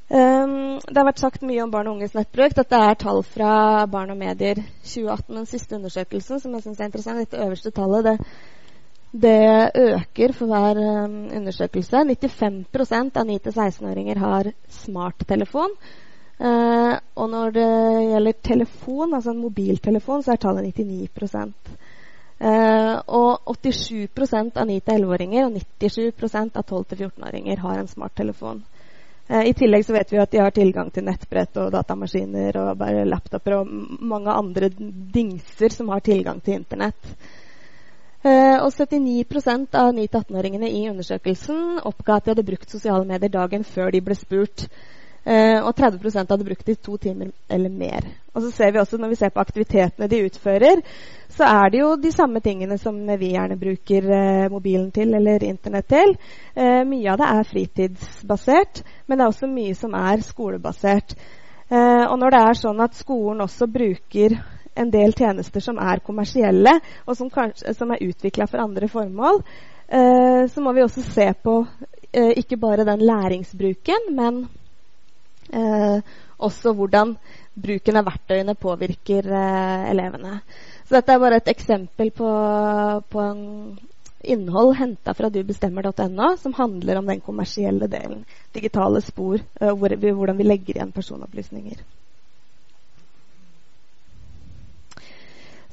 [0.05, 2.53] Um, det har vært sagt mye om barn og unges nettbruk.
[2.53, 6.91] Dette er tall fra Barn og medier 2018, den siste undersøkelsen, som jeg synes er
[6.91, 7.23] interessant.
[7.23, 8.15] Dette øverste tallet det,
[9.25, 9.39] det
[9.81, 12.03] øker for hver um, undersøkelse.
[12.05, 14.51] 95% av 9-16-åringer har
[14.83, 15.73] smarttelefon.
[16.35, 17.69] Uh, og når det
[18.11, 21.07] gjelder telefon, altså en mobiltelefon, så er tallet 99
[22.35, 28.59] Uh, og 87% av 9-11-åringer og 97% av 12-14-åringer har en smarttelefon.
[29.29, 32.73] Uh, I tillegg så vet vi at de har tilgang til nettbrett og datamaskiner og
[32.81, 33.71] bare laptoper og
[34.03, 37.15] mange andre dingser som har tilgang til Internett.
[38.25, 43.63] Uh, og 79% av 9-18-åringene i undersøkelsen oppga at de hadde brukt sosiale medier dagen
[43.63, 44.67] før de ble spurt.
[45.25, 48.05] Uh, og 30% hadde brukt det i to timer eller mer.
[48.37, 50.81] Og så ser vi også Når vi ser på aktivitetene de utfører,
[51.33, 55.43] så er det jo de samme tingene som vi gjerne bruker uh, mobilen til eller
[55.43, 56.13] Internett til.
[56.53, 61.15] Uh, mye av det er fritidsbasert, men det er også mye som er skolebasert.
[61.71, 64.35] og når det er sånn at skolen også bruker
[64.77, 66.75] en del tjenester som er kommersielle,
[67.07, 69.41] og som, kanskje, som er utvikla for andre formål,
[70.53, 71.55] så må vi også se på
[72.13, 74.64] ikke bare den læringsbruken, men Eh,
[76.45, 77.15] også hvordan
[77.55, 80.39] bruken av verktøyene påvirker eh, elevene.
[80.85, 82.29] Så dette er bare et eksempel på,
[83.09, 83.27] på
[84.25, 88.25] innhold henta fra dubestemmer.no, som handler om den kommersielle delen.
[88.53, 91.83] Digitale spor, uh, hvor vi, hvordan vi legger igjen personopplysninger.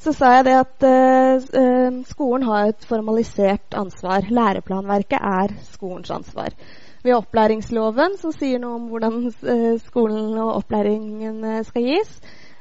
[0.03, 4.27] Så sa jeg det at uh, skolen har et formalisert ansvar.
[4.29, 6.57] Læreplanverket er skolens ansvar.
[7.03, 12.12] Vi har opplæringsloven, som sier noe om hvordan eh, skolen og opplæringen eh, skal gis.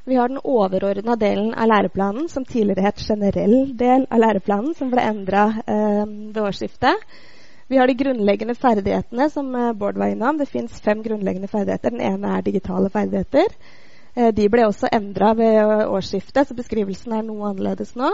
[0.10, 4.90] Vi har den overordna delen av læreplanen, som tidligere het generell del av læreplanen, som
[4.90, 6.02] ble endra eh,
[6.34, 7.06] ved årsskiftet.
[7.70, 10.42] Vi har de grunnleggende ferdighetene, som eh, Bård var innom.
[10.42, 11.94] Det fins fem grunnleggende ferdigheter.
[11.94, 13.54] Den ene er digitale ferdigheter.
[14.16, 18.10] Eh, de ble også endra ved årsskiftet, så beskrivelsen er noe annerledes nå.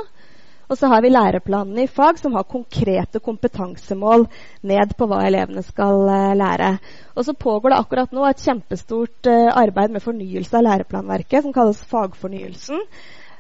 [0.68, 4.26] Og så har vi læreplanene i fag som har konkrete kompetansemål
[4.68, 6.74] ned på hva elevene skal uh, lære.
[7.16, 11.56] Og så pågår det akkurat nå et kjempestort uh, arbeid med fornyelse av læreplanverket som
[11.56, 12.84] kalles Fagfornyelsen.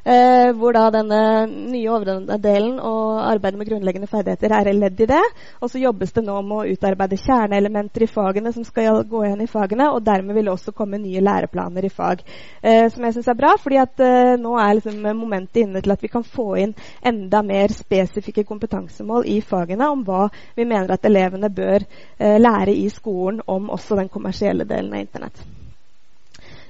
[0.07, 1.19] Eh, hvor da denne
[1.51, 5.23] nye overordnede delen og arbeidet med grunnleggende ferdigheter er ledd i det.
[5.59, 9.43] Og så jobbes det nå med å utarbeide kjerneelementer i fagene som skal gå igjen
[9.43, 9.89] i fagene.
[9.91, 12.23] Og dermed vil det også komme nye læreplaner i fag.
[12.61, 15.97] Eh, som jeg syns er bra, fordi at eh, nå er liksom momentet inne til
[15.97, 20.95] at vi kan få inn enda mer spesifikke kompetansemål i fagene om hva vi mener
[20.95, 25.66] at elevene bør eh, lære i skolen om også den kommersielle delen av Internett.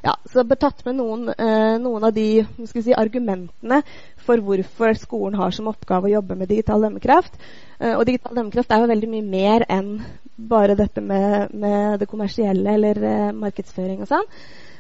[0.08, 3.82] Ja, så jeg har tatt med noen, eh, noen av de si, argumentene
[4.24, 7.34] for hvorfor skolen har som oppgave å jobbe med digital dømmekraft.
[7.80, 9.98] Eh, og digital dømmekraft er jo veldig mye mer enn
[10.38, 14.30] bare dette med, med det kommersielle eller eh, markedsføring og sånn.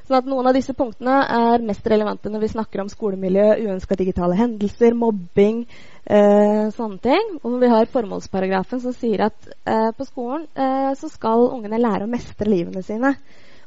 [0.07, 3.97] Sånn at Noen av disse punktene er mest relevante når vi snakker om skolemiljø, uønska
[3.99, 5.65] digitale hendelser, mobbing,
[6.05, 7.33] eh, sånne ting.
[7.41, 12.07] Og vi har formålsparagrafen som sier at eh, på skolen eh, så skal ungene lære
[12.07, 13.11] å mestre livene sine.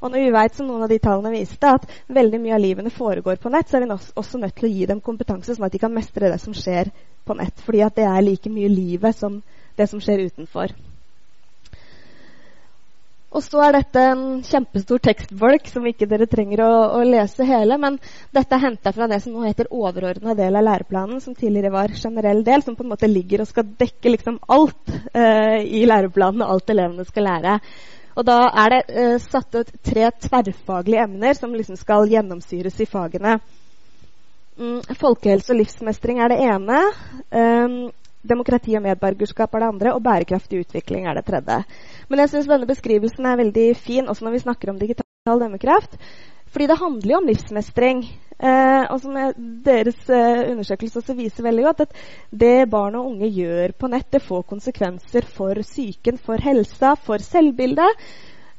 [0.01, 2.93] Og når vi vet, som noen av de tallene viste, at veldig mye av livene
[2.93, 5.75] foregår på nett, så er vi også nødt til å gi dem kompetanse, sånn at
[5.77, 6.89] de kan mestre det som skjer
[7.29, 7.61] på nett.
[7.67, 9.43] Fordi at det er like mye livet som
[9.77, 10.73] det som skjer utenfor.
[13.31, 17.77] Og så er dette en kjempestor tekstbolk som ikke dere trenger å, å lese hele.
[17.79, 18.01] Men
[18.35, 21.95] dette er henta fra det som nå heter overordna del av læreplanen, som tidligere var
[21.95, 26.43] generell del, som på en måte ligger og skal dekke liksom alt eh, i læreplanen
[26.43, 27.57] og alt elevene skal lære.
[28.21, 32.89] Og da er det uh, satt ut tre tverrfaglige emner som liksom skal gjennomsyres i
[32.89, 33.39] fagene.
[34.61, 36.81] Mm, folkehelse og livsmestring er det ene.
[37.33, 37.79] Um,
[38.21, 39.95] demokrati og medborgerskap er det andre.
[39.97, 41.63] Og bærekraftig utvikling er det tredje.
[42.13, 45.97] Men jeg syns denne beskrivelsen er veldig fin også når vi snakker om digital dømmekraft.
[46.51, 48.03] Fordi det handler jo om livsmestring.
[48.41, 49.35] Eh, og som er,
[49.67, 51.99] deres eh, undersøkelse også viser veldig godt, at
[52.43, 57.21] det barn og unge gjør på nett, det får konsekvenser for psyken, for helsa, for
[57.21, 58.01] selvbildet.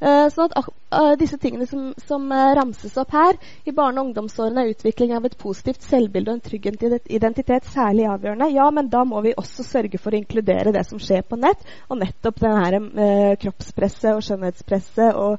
[0.02, 3.36] Eh, sånn at uh, disse tingene som, som uh, ramses opp her
[3.70, 6.66] I barne- og ungdomsårene er utvikling av et positivt selvbilde og en trygg
[7.06, 8.48] identitet særlig avgjørende.
[8.50, 11.62] Ja, men da må vi også sørge for å inkludere det som skjer på nett,
[11.86, 15.38] og nettopp det her uh, kroppspresset og skjønnhetspresset og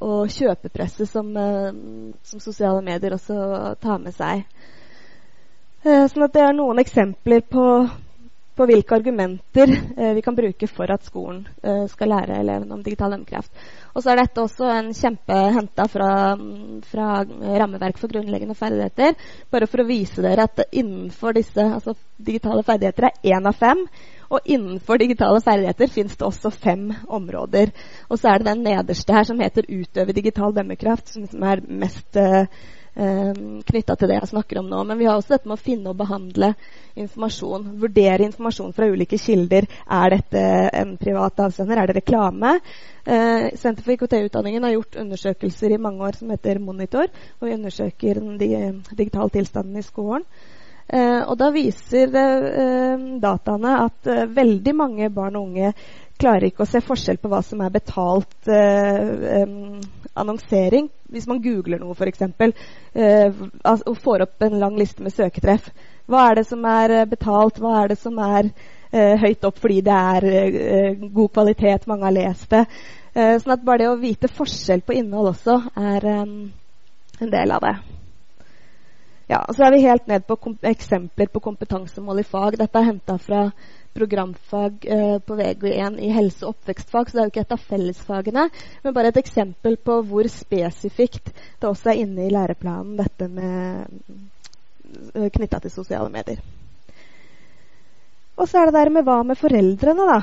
[0.00, 1.72] og kjøpepresset som, eh,
[2.24, 4.44] som, sosiale medier også tar med seg.
[5.84, 7.64] Eh, sånn at det er noen eksempler på,
[8.56, 11.46] på hvilke argumenter eh, vi kan bruke for at skolen
[11.92, 13.52] skal lære elevene om digital dømmekraft.
[13.94, 16.10] Og så er dette også en kjempe henta fra,
[16.92, 19.16] fra rammeverk for grunnleggende ferdigheter.
[19.52, 23.84] Bare for å vise dere at innenfor disse altså digitale ferdigheter er én av fem.
[24.30, 27.72] Og innenfor digitale ferdigheter fins det også fem områder.
[28.08, 32.16] Og så er det den nederste her som heter 'utøve digital dømmekraft', som er mest
[32.16, 32.46] uh,
[32.96, 33.32] eh,
[33.66, 34.84] knytta til det jeg snakker om nå.
[34.84, 36.54] Men vi har også dette med å finne og behandle
[36.96, 37.66] informasjon.
[37.82, 39.66] Vurdere informasjon fra ulike kilder.
[39.90, 40.44] Er dette
[40.82, 41.78] en privat avsender?
[41.78, 42.60] Er det reklame?
[43.06, 47.06] Eh, Senter for IKT-utdanningen har gjort undersøkelser i mange år som heter Monitor,
[47.40, 48.38] Og vi undersøker den
[48.96, 50.24] digitale tilstanden i skolen.
[50.90, 55.70] Eh, og da viser eh, dataene at eh, veldig mange barn og unge
[56.20, 58.48] klarer ikke å se forskjell på hva som er betalt
[60.20, 60.90] annonsering.
[61.08, 62.26] Hvis man googler noe, f.eks.,
[62.92, 63.38] eh,
[63.70, 65.70] og får opp en lang liste med søketreff.
[66.10, 67.62] Hva er det som er betalt?
[67.62, 68.50] Hva er det som er
[68.90, 72.64] høyt opp fordi det er god kvalitet, mange har lest det?
[73.14, 77.99] Sånn at bare det å vite forskjell på innhold også er en del av det.
[79.30, 80.36] Ja, og så er vi helt ned på
[80.66, 82.56] eksempler på kompetansemål i fag.
[82.58, 83.44] Dette er henta fra
[83.94, 87.62] programfag eh, på VG1 i helse- og oppvekstfag, så det er jo ikke et av
[87.68, 88.48] fellesfagene,
[88.82, 93.86] men bare et eksempel på hvor spesifikt det også er inne i læreplanen, dette med
[95.14, 96.42] uh, knytta til sosiale medier.
[98.34, 100.20] Og så er det der med hva med foreldrene, da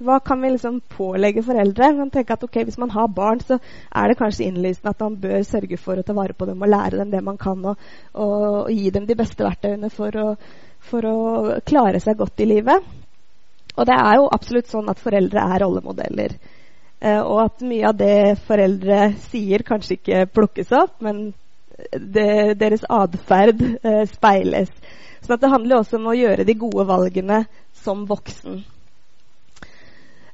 [0.00, 1.92] hva kan vi liksom pålegge foreldre?
[1.96, 3.58] Man at okay, Hvis man har barn, så
[3.94, 6.68] er det kanskje innlysende at man bør sørge for å ta vare på dem og
[6.68, 7.76] lære dem det man kan, og,
[8.12, 10.34] og, og gi dem de beste verktøyene for å,
[10.80, 11.16] for å,
[11.66, 12.82] klare seg godt i livet.
[13.76, 16.36] Og det er jo absolutt sånn at foreldre er rollemodeller.
[17.00, 21.32] Eh, og at mye av det foreldre sier, kanskje ikke plukkes opp, men
[21.90, 24.70] det, deres atferd eh, speiles.
[25.24, 27.44] Så det handler også om å gjøre de gode valgene
[27.84, 28.62] som voksen.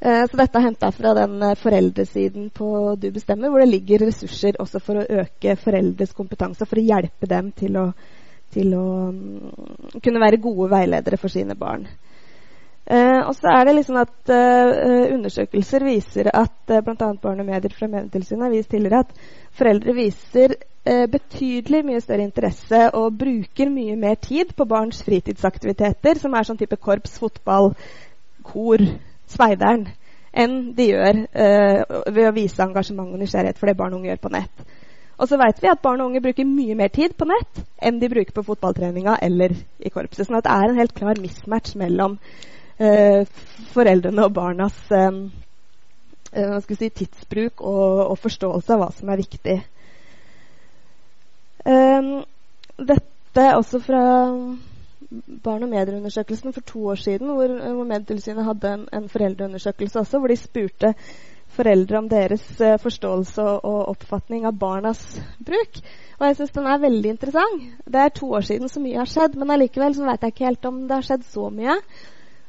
[0.01, 4.07] Eh, så dette er henta fra den eh, foreldresiden på Du bestemmer, hvor det ligger
[4.07, 7.91] ressurser også for å øke foreldres kompetanse, for å hjelpe dem til å,
[8.55, 9.51] til å um,
[10.01, 11.85] kunne være gode veiledere for sine barn.
[12.91, 14.33] Uh, og så er det liksom at
[15.13, 17.11] Undersøkelser viser at uh, bl.a.
[17.21, 19.13] Barn og medier fra Medietilsynet har vist tidligere at
[19.61, 20.57] foreldre viser
[21.13, 26.59] betydelig mye større interesse og bruker mye mer tid på barns fritidsaktiviteter, som er sånn
[26.59, 27.75] type korps, fotball,
[28.49, 28.81] kor,
[29.31, 29.89] speideren
[30.31, 34.13] enn de gjør uh, ved å vise engasjement og nysgjerrighet for det barn og unge
[34.13, 34.69] gjør på nett.
[35.21, 37.99] Og så vet vi at barn og unge bruker mye mer tid på nett enn
[38.01, 39.53] de bruker på fotballtreninga eller
[39.83, 40.25] i korpset.
[40.27, 42.17] sånn det er en helt klar mismatch mellom
[42.81, 43.27] uh,
[43.75, 45.27] foreldrene og barnas um,
[46.33, 49.59] uh, si, tidsbruk og, og, forståelse av hva som er viktig.
[51.69, 52.13] Um,
[52.81, 54.03] dette også fra
[55.43, 60.19] barn- og medieundersøkelsen for to år siden, hvor, hvor Medietilsynet hadde en, en, foreldreundersøkelse også,
[60.19, 60.95] hvor de spurte
[61.51, 65.03] foreldre om deres uh, forståelse og, og, oppfatning av barnas
[65.47, 65.83] bruk.
[66.21, 67.67] Og jeg syns den er veldig interessant.
[67.91, 70.49] Det er to år siden så mye har skjedd, men allikevel så vet jeg ikke
[70.53, 71.77] helt om det har skjedd så mye.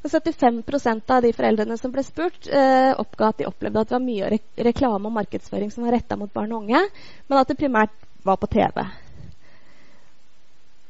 [0.01, 3.97] Og 75% av de foreldrene som ble spurt, eh, oppga at de opplevde at det
[3.97, 4.39] var mye re
[4.69, 6.81] reklame og markedsføring som var retta mot barn og unge,
[7.29, 7.93] men at det primært
[8.25, 8.81] var på TV.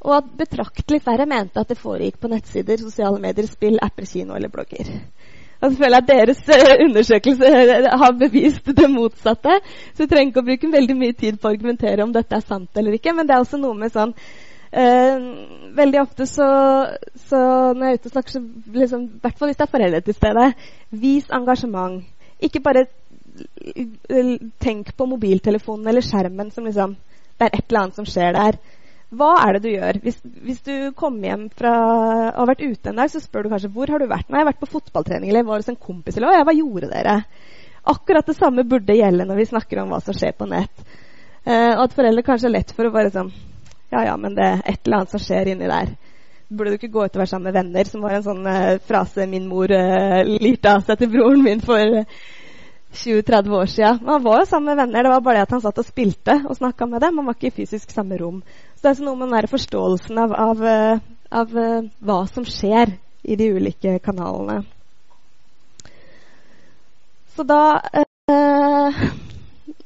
[0.02, 4.34] Og at betraktelig færre mente at det foregikk på nettsider, sosiale medier, spill, apper, kino
[4.34, 4.88] eller blogger.
[5.62, 9.60] Og så føler jeg at Deres uh, undersøkelse eh, har bevist det motsatte.
[9.94, 12.42] Så jeg trenger ikke å bruke veldig mye tid på å argumentere om dette er
[12.42, 13.14] sant eller ikke.
[13.14, 15.28] Men det er også noe med sånn uh,
[15.78, 16.48] Veldig ofte så,
[17.28, 17.38] så,
[17.78, 20.02] når jeg er ute og snakker, så liksom, i hvert fall hvis det er foreldre
[20.08, 20.50] til stede,
[21.04, 22.02] vis engasjement.
[22.42, 22.84] Ikke bare
[24.60, 26.98] tenk på mobiltelefonen eller skjermen som liksom
[27.38, 28.58] Det er et eller annet som skjer der.
[29.12, 29.98] Hva er det du gjør?
[30.00, 31.72] Hvis, hvis du kommer hjem fra
[32.30, 34.30] og har vært ute en dag, så spør du kanskje hvor har du vært.
[34.30, 36.16] Nei, jeg har vært på fotballtrening eller var hos en kompis.
[36.16, 37.18] Eller hva gjorde dere?
[37.92, 40.84] Akkurat det samme burde gjelde når vi snakker om hva som skjer på nett.
[41.44, 43.32] Eh, og at foreldre kanskje er lett for å bare sånn
[43.92, 45.90] Ja, ja, men det er et eller annet som skjer inni der.
[46.48, 48.78] Burde du ikke gå ut og være sammen med venner, som var en sånn eh,
[48.86, 52.00] frase min mor eh, lirte av seg til broren min for
[52.92, 54.00] 20-30 år siden.
[54.08, 56.38] Man var jo sammen med venner, det var bare det at han satt og spilte
[56.46, 57.18] og snakka med dem.
[57.18, 58.40] Man var ikke i fysisk samme rom.
[58.82, 62.90] Det er noe med den forståelsen av, av, eh, av, eh, hva som skjer
[63.22, 64.64] i de ulike kanalene.
[67.36, 69.04] Så da eh,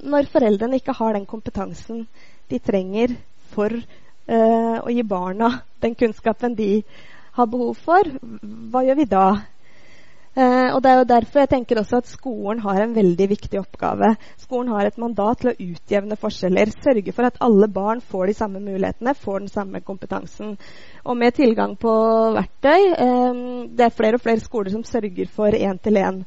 [0.06, 2.06] Når foreldrene ikke har den kompetansen
[2.48, 3.12] de trenger
[3.52, 5.50] for eh, å gi barna
[5.82, 6.70] den kunnskapen de
[7.36, 8.08] har behov for,
[8.72, 9.26] hva gjør vi da?
[10.36, 13.56] Eh, og Det er jo derfor jeg tenker også at skolen har en veldig viktig
[13.56, 14.10] oppgave.
[14.36, 16.74] Skolen har et mandat til å utjevne forskjeller.
[16.84, 20.58] Sørge for at alle barn får de samme mulighetene, får den samme kompetansen.
[21.06, 21.94] Og med tilgang på
[22.36, 23.40] verktøy eh,
[23.72, 26.20] Det er flere og flere skoler som sørger for én-til-én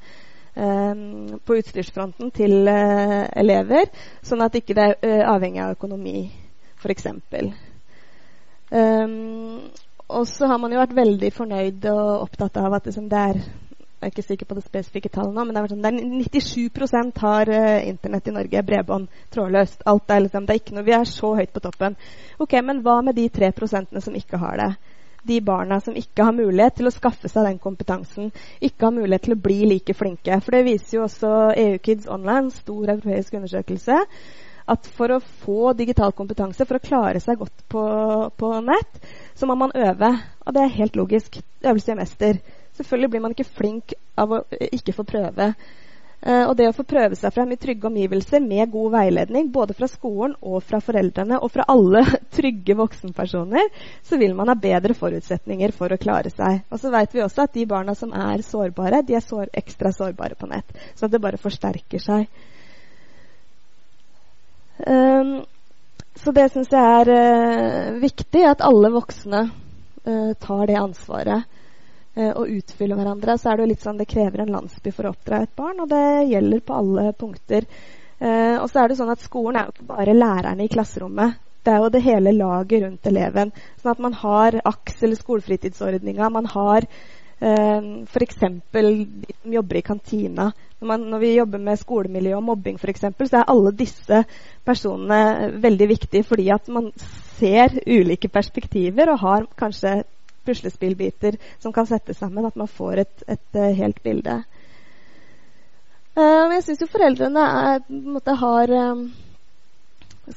[0.55, 1.05] eh,
[1.45, 3.93] på utstyrsfronten til eh, elever,
[4.25, 6.31] sånn at ikke det er uh, avhengig av økonomi,
[6.81, 7.11] f.eks.
[8.73, 9.69] Um,
[10.09, 13.41] og så har man jo vært veldig fornøyd og opptatt av at liksom, det er
[13.99, 16.51] jeg er ikke sikker på det spesifikke tallet nå, men det er, sånn, det er
[16.71, 19.81] 97% har uh, Internett i Norge, bredbånd, trådløst.
[19.91, 21.97] alt er liksom, det er ikke noe, Vi er så høyt på toppen.
[22.39, 24.69] Ok, Men hva med de 3% som ikke har det?
[25.27, 28.29] De barna som ikke har mulighet til å skaffe seg den kompetansen,
[28.63, 30.37] ikke har mulighet til å bli like flinke.
[30.45, 33.97] For det viser jo også EU Kids Online, stor europeisk undersøkelse,
[34.69, 37.83] at for å få digital kompetanse, for å klare seg godt på,
[38.39, 39.03] på nett,
[39.35, 40.13] så må man øve.
[40.45, 41.41] Og det er helt logisk.
[41.65, 42.39] Øvelse gjør mester.
[42.79, 45.51] Selvfølgelig blir man ikke flink av å ikke få prøve.
[46.19, 49.75] Uh, og det å få prøve seg frem i trygge omgivelser med god veiledning, både
[49.75, 52.01] fra skolen og fra foreldrene og fra alle
[52.35, 53.69] trygge voksenpersoner,
[54.03, 56.65] så vil man ha bedre forutsetninger for å klare seg.
[56.71, 59.93] Og så vet vi også at de barna som er sårbare, de er sår ekstra
[59.95, 60.75] sårbare på nett.
[60.99, 62.27] Så det bare forsterker seg.
[64.83, 65.37] Um,
[66.19, 71.58] så det syns jeg er uh, viktig, at alle voksne uh, tar det ansvaret
[72.19, 75.07] eh, og utfylle hverandre, så er det jo litt sånn det krever en landsby for
[75.07, 77.67] å oppdra et barn, og det gjelder på alle punkter.
[78.19, 81.39] Eh, og så er det sånn at skolen er jo ikke bare lærerne i klasserommet.
[81.63, 83.53] Det er jo det hele laget rundt eleven.
[83.79, 86.29] Sånn at man har AKS eller skolefritidsordninga.
[86.31, 88.39] Man har eh, f.eks.
[88.71, 88.83] de
[89.41, 90.49] som jobber i kantina.
[90.79, 94.23] Når, man, når, vi jobber med skolemiljø og mobbing f.eks., så er alle disse
[94.67, 96.91] personene veldig viktige fordi at man
[97.39, 100.01] ser ulike perspektiver og har kanskje
[100.49, 102.45] puslespillbiter som kan settes sammen.
[102.49, 104.41] At man får et, et, et helt bilde.
[106.17, 109.05] Uh, jeg syns jo foreldrene er, måte, har um,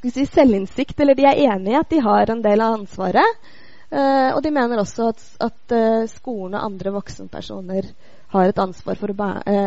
[0.04, 3.44] si, selvinnsikt, eller de er enig i at de har en del av ansvaret.
[3.92, 5.72] Og de mener også at, at
[6.08, 7.90] skolen og andre voksenpersoner
[8.32, 9.26] har et ansvar for å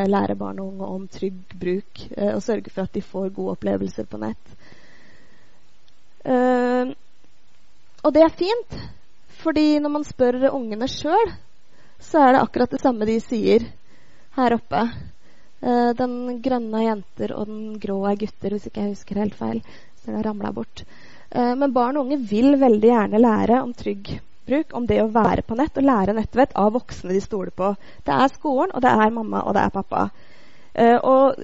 [0.09, 2.01] lære barn og unge om trygg bruk
[2.31, 4.55] og sørge for at de får gode opplevelser på nett.
[8.01, 8.79] og det er fint,
[9.45, 11.33] fordi når man spør ungene sjøl,
[12.01, 13.67] så er det akkurat det samme de sier
[14.35, 14.85] her oppe.
[15.63, 19.37] Uh, den grønne er jenter, og den grå er gutter, hvis ikke jeg husker helt
[19.39, 19.61] feil.
[20.01, 20.83] Så det ramla bort.
[21.31, 25.09] Uh, men barn og unge vil veldig gjerne lære om trygg bruk, om det å
[25.09, 27.73] være på nett og lære nettvett av voksne de stoler på.
[28.05, 30.07] Det er skolen, og det er mamma, og det er pappa.
[30.75, 31.43] Uh, og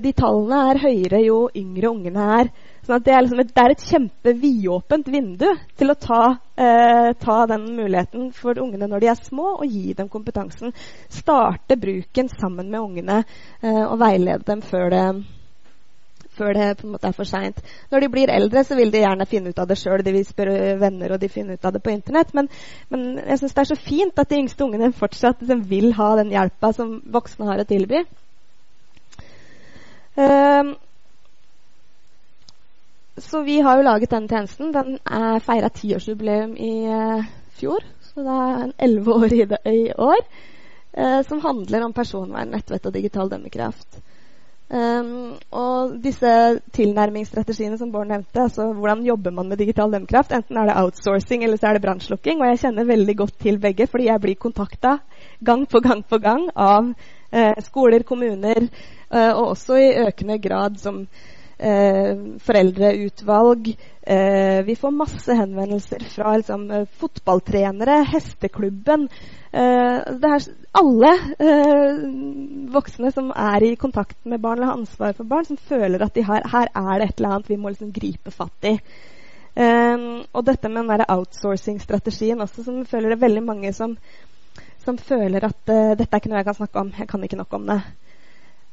[0.00, 2.52] de tallene er høyere jo yngre ungene er.
[2.90, 5.48] Sånn det, er liksom et, det et kjempevidåpent vindu
[5.78, 6.22] til å ta,
[6.56, 10.72] eh, ta, den muligheten for ungene når de er små, og gi dem kompetansen.
[11.12, 15.04] Starte bruken sammen med ungene eh, og veilede dem før det,
[16.38, 17.60] før det på en måte er for seint.
[17.92, 20.02] Når de blir eldre, så vil de gjerne finne ut av det sjøl.
[20.06, 22.32] De vil spørre venner, og de finner ut av det på Internett.
[22.34, 22.48] Men,
[22.88, 26.14] men jeg syns det er så fint at de yngste ungene fortsatt liksom, vil ha
[26.22, 28.02] den hjelpa som voksne har å tilby.
[30.20, 30.74] Uh,
[33.20, 34.72] så vi har jo laget denne tjenesten.
[34.72, 34.98] Den
[35.44, 37.24] feira tiårsjubileum i uh,
[37.56, 40.22] fjor, så det er elleve år i, det, i år.
[40.96, 44.00] Uh, som handler om personvern, nettvett og digital dømmekraft.
[44.70, 46.30] Um, og disse
[46.76, 51.42] tilnærmingsstrategiene som Bård nevnte, altså hvordan jobber man med digital dømmekraft, enten er det outsourcing
[51.42, 52.38] eller så er det brannslukking.
[52.38, 54.96] Og jeg kjenner veldig godt til begge, fordi jeg blir kontakta
[55.44, 58.68] gang på gang på gang av uh, skoler, kommuner,
[59.10, 61.00] og også i økende grad som
[61.60, 63.76] eh, foreldreutvalg.
[64.02, 69.08] Eh, vi får masse henvendelser fra liksom, eh, fotballtrenere, hesteklubben.
[69.52, 70.48] Eh, det er
[70.80, 72.00] alle eh,
[72.72, 76.14] voksne som er i kontakt med barn eller har ansvar for barn, som føler at
[76.14, 78.76] de har, her er det et eller annet vi må liksom gripe fatt i.
[79.50, 83.96] Um, og dette med den outsourcing-strategien også, som føler det er veldig mange som,
[84.78, 86.92] som føler at uh, dette er ikke noe jeg kan snakke om.
[86.96, 87.80] Jeg kan ikke nok om det.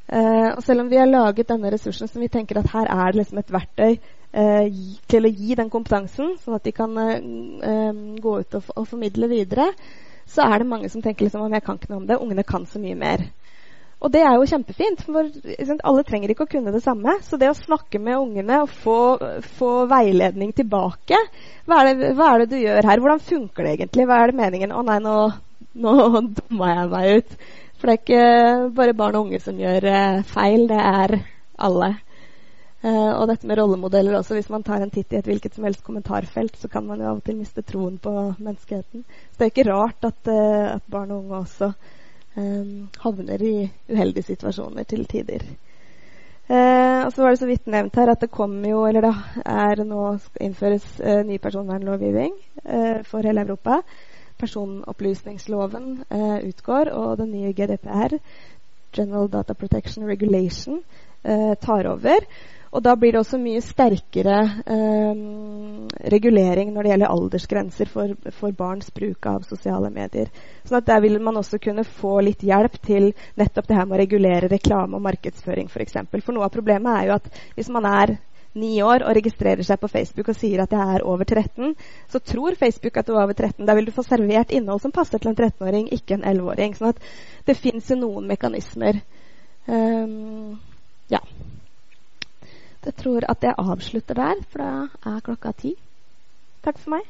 [0.08, 3.18] Uh, og selv om vi har laget denne ressursen som vi tenker at her er
[3.18, 3.98] liksom et verktøy
[4.32, 4.68] eh,
[5.10, 9.30] til å gi den kompetansen, sånn at de kan eh, gå ut og, og, formidle
[9.32, 9.72] videre,
[10.28, 12.20] så er det mange som tenker liksom om jeg kan ikke noe om det.
[12.20, 13.24] Ungene kan så mye mer.
[13.98, 17.16] Og det er jo kjempefint, for liksom, alle trenger ikke å kunne det samme.
[17.26, 18.98] Så det å snakke med ungene og få,
[19.58, 21.18] få veiledning tilbake
[21.66, 23.02] hva er, det, hva er, det, du gjør her?
[23.02, 24.06] Hvordan funker det egentlig?
[24.10, 24.76] Hva er det meningen?
[24.76, 25.16] Å nei, nå,
[25.82, 25.96] nå
[26.28, 27.40] dumma jeg meg ut.
[27.78, 31.14] For det er ikke bare barn og unge som gjør uh, feil, det er
[31.68, 31.92] alle.
[32.82, 34.36] Uh, og dette med rollemodeller også.
[34.38, 37.12] Hvis man tar en titt i et hvilket som helst kommentarfelt, så kan man jo
[37.12, 39.06] av og til miste troen på menneskeheten.
[39.06, 41.72] Så det er ikke rart at, uh, at barn og unge også
[42.38, 43.56] um, havner i
[43.94, 45.46] uheldige situasjoner til tider.
[46.50, 49.16] Uh, og så var det så vidt nevnt her at det kommer jo, eller det
[49.46, 50.86] er nå skal innføres
[51.28, 52.38] ny personvernlovgivning
[53.08, 53.82] for hele Europa
[54.42, 58.18] personopplysningsloven eh, utgår, og den nye GDPR,
[58.96, 60.84] General Data Protection Regulation,
[61.24, 62.26] eh, tar over.
[62.76, 64.38] Og da blir det også mye sterkere
[64.68, 65.22] eh,
[66.14, 70.30] regulering når det gjelder aldersgrenser for, for, barns bruk av sosiale medier.
[70.68, 73.98] Sånn at Der vil man også kunne få litt hjelp til nettopp det her med
[73.98, 75.78] å regulere reklame og markedsføring f.eks.
[75.78, 76.26] For, eksempel.
[76.26, 78.18] for noe av problemet er jo at hvis man er
[78.58, 81.76] ni år og registrerer seg på Facebook og sier at jeg er over 13,
[82.12, 83.66] så tror Facebook at du er over 13.
[83.68, 86.76] Da vil du få servert innhold som passer til en 13-åring, ikke en 11-åring.
[86.78, 87.00] Sånn at
[87.48, 89.02] det fins jo noen mekanismer.
[89.68, 90.58] Um,
[91.12, 91.22] ja.
[92.88, 94.70] Jeg tror at jeg avslutter der, for da
[95.12, 95.76] er klokka ti.
[96.64, 97.04] Takk for meg.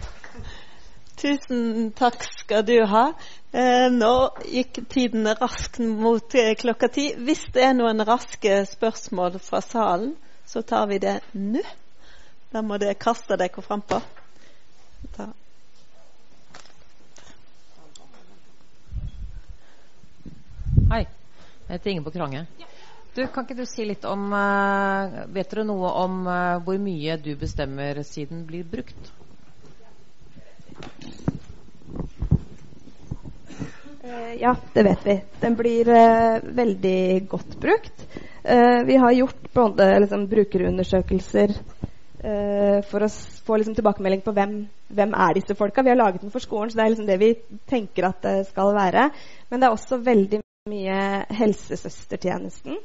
[1.20, 3.10] Tusen takk skal du ha.
[3.52, 4.12] Eh, nå
[4.48, 7.10] gikk tiden raskt mot eh, klokka ti.
[7.18, 10.14] Hvis det er noen raske spørsmål fra salen,
[10.48, 11.60] så tar vi det nå.
[12.50, 14.00] Da må dere kaste dere frampå.
[20.90, 21.04] Hei.
[21.04, 22.46] Jeg heter Ingeborg Krange.
[23.14, 27.18] Du, kan ikke du si litt om uh, Vet dere noe om uh, hvor mye
[27.20, 29.12] du bestemmer siden blir brukt?
[34.00, 35.16] Uh, ja, det vet vi.
[35.40, 35.90] Den blir
[36.60, 38.06] veldig godt brukt.
[38.86, 41.52] vi har gjort både liksom, brukerundersøkelser
[42.88, 43.08] for å
[43.46, 44.54] få liksom, tilbakemelding på hvem,
[44.88, 45.84] hvem er disse folka.
[45.84, 47.30] Vi har laget den for skolen, så det er liksom det vi
[47.68, 49.10] tenker at det skal være.
[49.50, 50.40] Men det er også veldig
[50.72, 50.96] mye
[51.36, 52.80] helsesøstertjenesten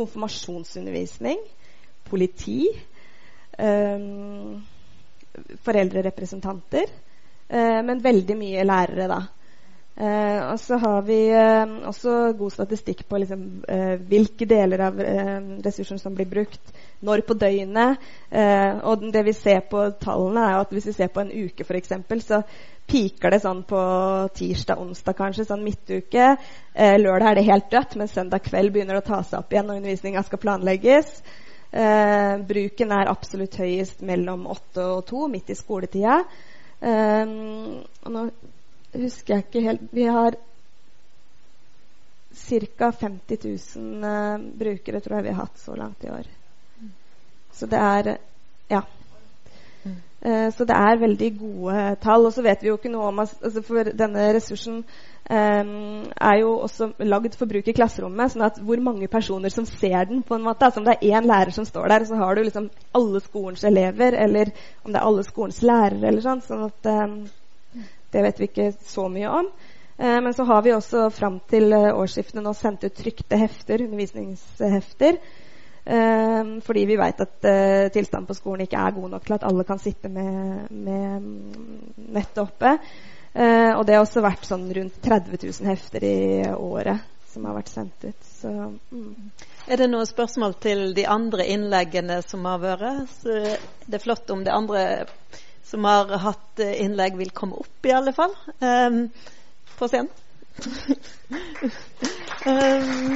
[0.00, 1.38] konfirmasjonsundervisning,
[2.08, 2.68] politi,
[3.58, 4.60] um,
[5.64, 6.90] foreldrerepresentanter,
[7.50, 9.20] men veldig mye lærere, da.
[10.00, 13.42] Uh, og så har vi uh, også god statistikk på liksom,
[14.08, 15.00] hvilke deler av
[15.66, 16.70] ressursene som blir brukt,
[17.04, 17.98] når på døgnet.
[18.86, 21.92] og det vi ser på tallene, er at hvis vi ser på en uke, f.eks.,
[22.24, 22.42] så
[22.90, 23.80] piker det sånn på
[24.36, 26.32] tirsdag-onsdag, kanskje, sånn midtuke.
[26.74, 29.54] Eh, lørdag er det helt dødt, men søndag kveld begynner det å ta seg opp
[29.54, 31.12] igjen når undervisninga skal planlegges.
[31.70, 36.22] Eh, bruken er absolutt høyest mellom åtte og to, midt i skoletida.
[36.80, 38.22] Og nå
[38.94, 40.36] husker jeg ikke helt Vi har
[42.34, 42.90] ca.
[42.90, 43.44] 50
[43.76, 46.30] 000 uh, brukere, tror jeg vi har hatt så langt i år.
[47.52, 48.16] Så det er
[48.70, 48.80] Ja.
[50.20, 52.26] Eh, så det er veldig gode tall.
[52.26, 54.82] Og så vet vi jo ikke noe om altså For denne ressursen
[55.30, 55.72] um,
[56.10, 58.32] er jo også lagd for bruk i klasserommet.
[58.32, 61.16] sånn at hvor mange personer som ser den, på en måte altså Om det er
[61.16, 64.52] én lærer som står der, så har du liksom alle skolens elever, eller
[64.84, 66.44] om det er alle skolens lærere, eller sånn.
[66.44, 67.20] sånn at um,
[68.12, 69.52] Det vet vi ikke så mye om.
[70.00, 73.86] Uh, men så har vi også fram til uh, årsskiftene nå sendt ut trykte hefter,
[73.86, 75.20] undervisningshefter.
[75.90, 79.46] Um, fordi vi vet at uh, tilstanden på skolen ikke er god nok til at
[79.48, 81.24] alle kan sitte med, med
[82.14, 82.76] nettet oppe.
[83.34, 86.20] Uh, og det har også vært sånn rundt 30 000 hefter i
[86.54, 87.02] året
[87.32, 88.22] som har vært sendt ut.
[88.26, 88.52] Så,
[88.94, 89.32] mm.
[89.70, 93.10] Er det noen spørsmål til de andre innleggene som har vært?
[93.22, 93.40] Så
[93.86, 94.86] det er flott om de andre
[95.66, 98.34] som har hatt innlegg, vil komme opp, i alle fall.
[98.58, 99.04] Um,
[99.78, 100.10] på scenen.
[102.46, 103.14] um,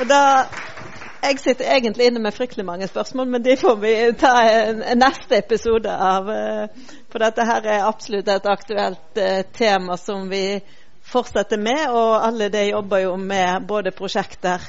[0.00, 0.48] og da,
[1.20, 5.02] Jeg sitter egentlig inne med fryktelig mange spørsmål, men de får vi ta en, en
[5.02, 6.30] neste episode av.
[6.32, 10.62] Uh, for dette her er absolutt et aktuelt uh, tema som vi
[11.04, 11.82] fortsetter med.
[11.92, 14.64] Og alle de jobber jo med både prosjekter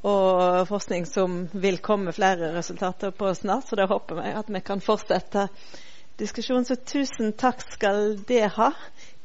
[0.00, 3.68] og forskning som vil komme flere resultater på snart.
[3.68, 5.50] Så da håper vi at vi kan fortsette
[6.18, 6.64] diskusjonen.
[6.64, 8.72] Så tusen takk skal det ha.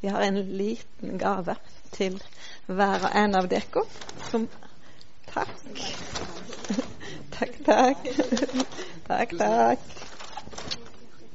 [0.03, 1.55] Vi har en liten gave
[1.95, 2.19] til
[2.67, 3.87] hver og en av dere.
[4.27, 4.49] som
[5.37, 5.79] Takk.
[7.37, 8.07] Takk, takk.
[9.07, 9.79] Takk, takk.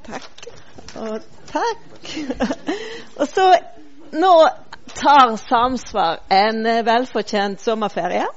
[0.03, 0.47] Takk
[0.99, 1.19] og
[1.51, 2.09] takk.
[3.17, 3.53] Og så
[4.13, 4.33] Nå
[4.93, 8.27] tar Samsvar en velfortjent sommerferie.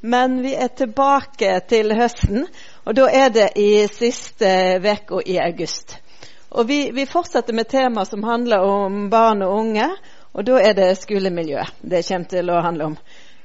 [0.00, 2.46] Men vi er tilbake til høsten,
[2.88, 5.98] og da er det i siste uke i august.
[6.50, 9.86] Og vi, vi fortsetter med tema som handler om barn og unge,
[10.32, 12.96] og da er det skolemiljø det kommer til å handle om.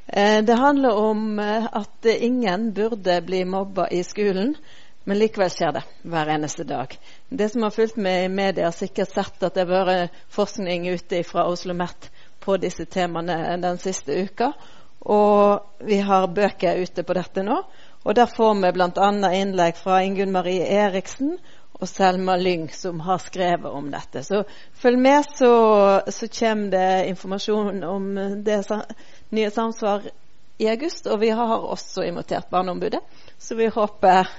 [0.07, 4.55] Eh, det handler om eh, at ingen burde bli mobba i skolen,
[5.03, 6.93] men likevel skjer det hver eneste dag.
[7.29, 10.87] Det som har fulgt med i media, har sikkert sett at det har vært forskning
[10.89, 12.09] ute fra Oslo OsloMet
[12.39, 14.53] på disse temaene den siste uka.
[15.05, 17.59] Og vi har bøker ute på dette nå.
[18.05, 19.11] Og der får vi bl.a.
[19.33, 21.37] innlegg fra Ingunn Marie Eriksen
[21.75, 24.23] og Selma Lyng, som har skrevet om dette.
[24.23, 25.51] Så følg med, så,
[26.07, 28.07] så kommer det informasjon om
[28.45, 28.61] det
[29.29, 30.09] nye samsvar
[30.57, 31.07] i august.
[31.07, 33.01] Og vi har også invitert Barneombudet,
[33.37, 34.29] så vi håper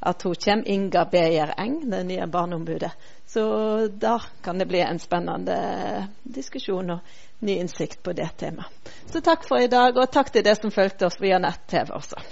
[0.00, 0.68] at hun kommer.
[0.68, 2.92] Inga Beyer Eng, det nye Barneombudet.
[3.26, 3.42] Så
[3.88, 5.56] da kan det bli en spennende
[6.22, 6.98] diskusjon og
[7.38, 8.92] ny innsikt på det temaet.
[9.10, 12.22] Så takk for i dag, og takk til dere som fulgte oss via nett-TV også.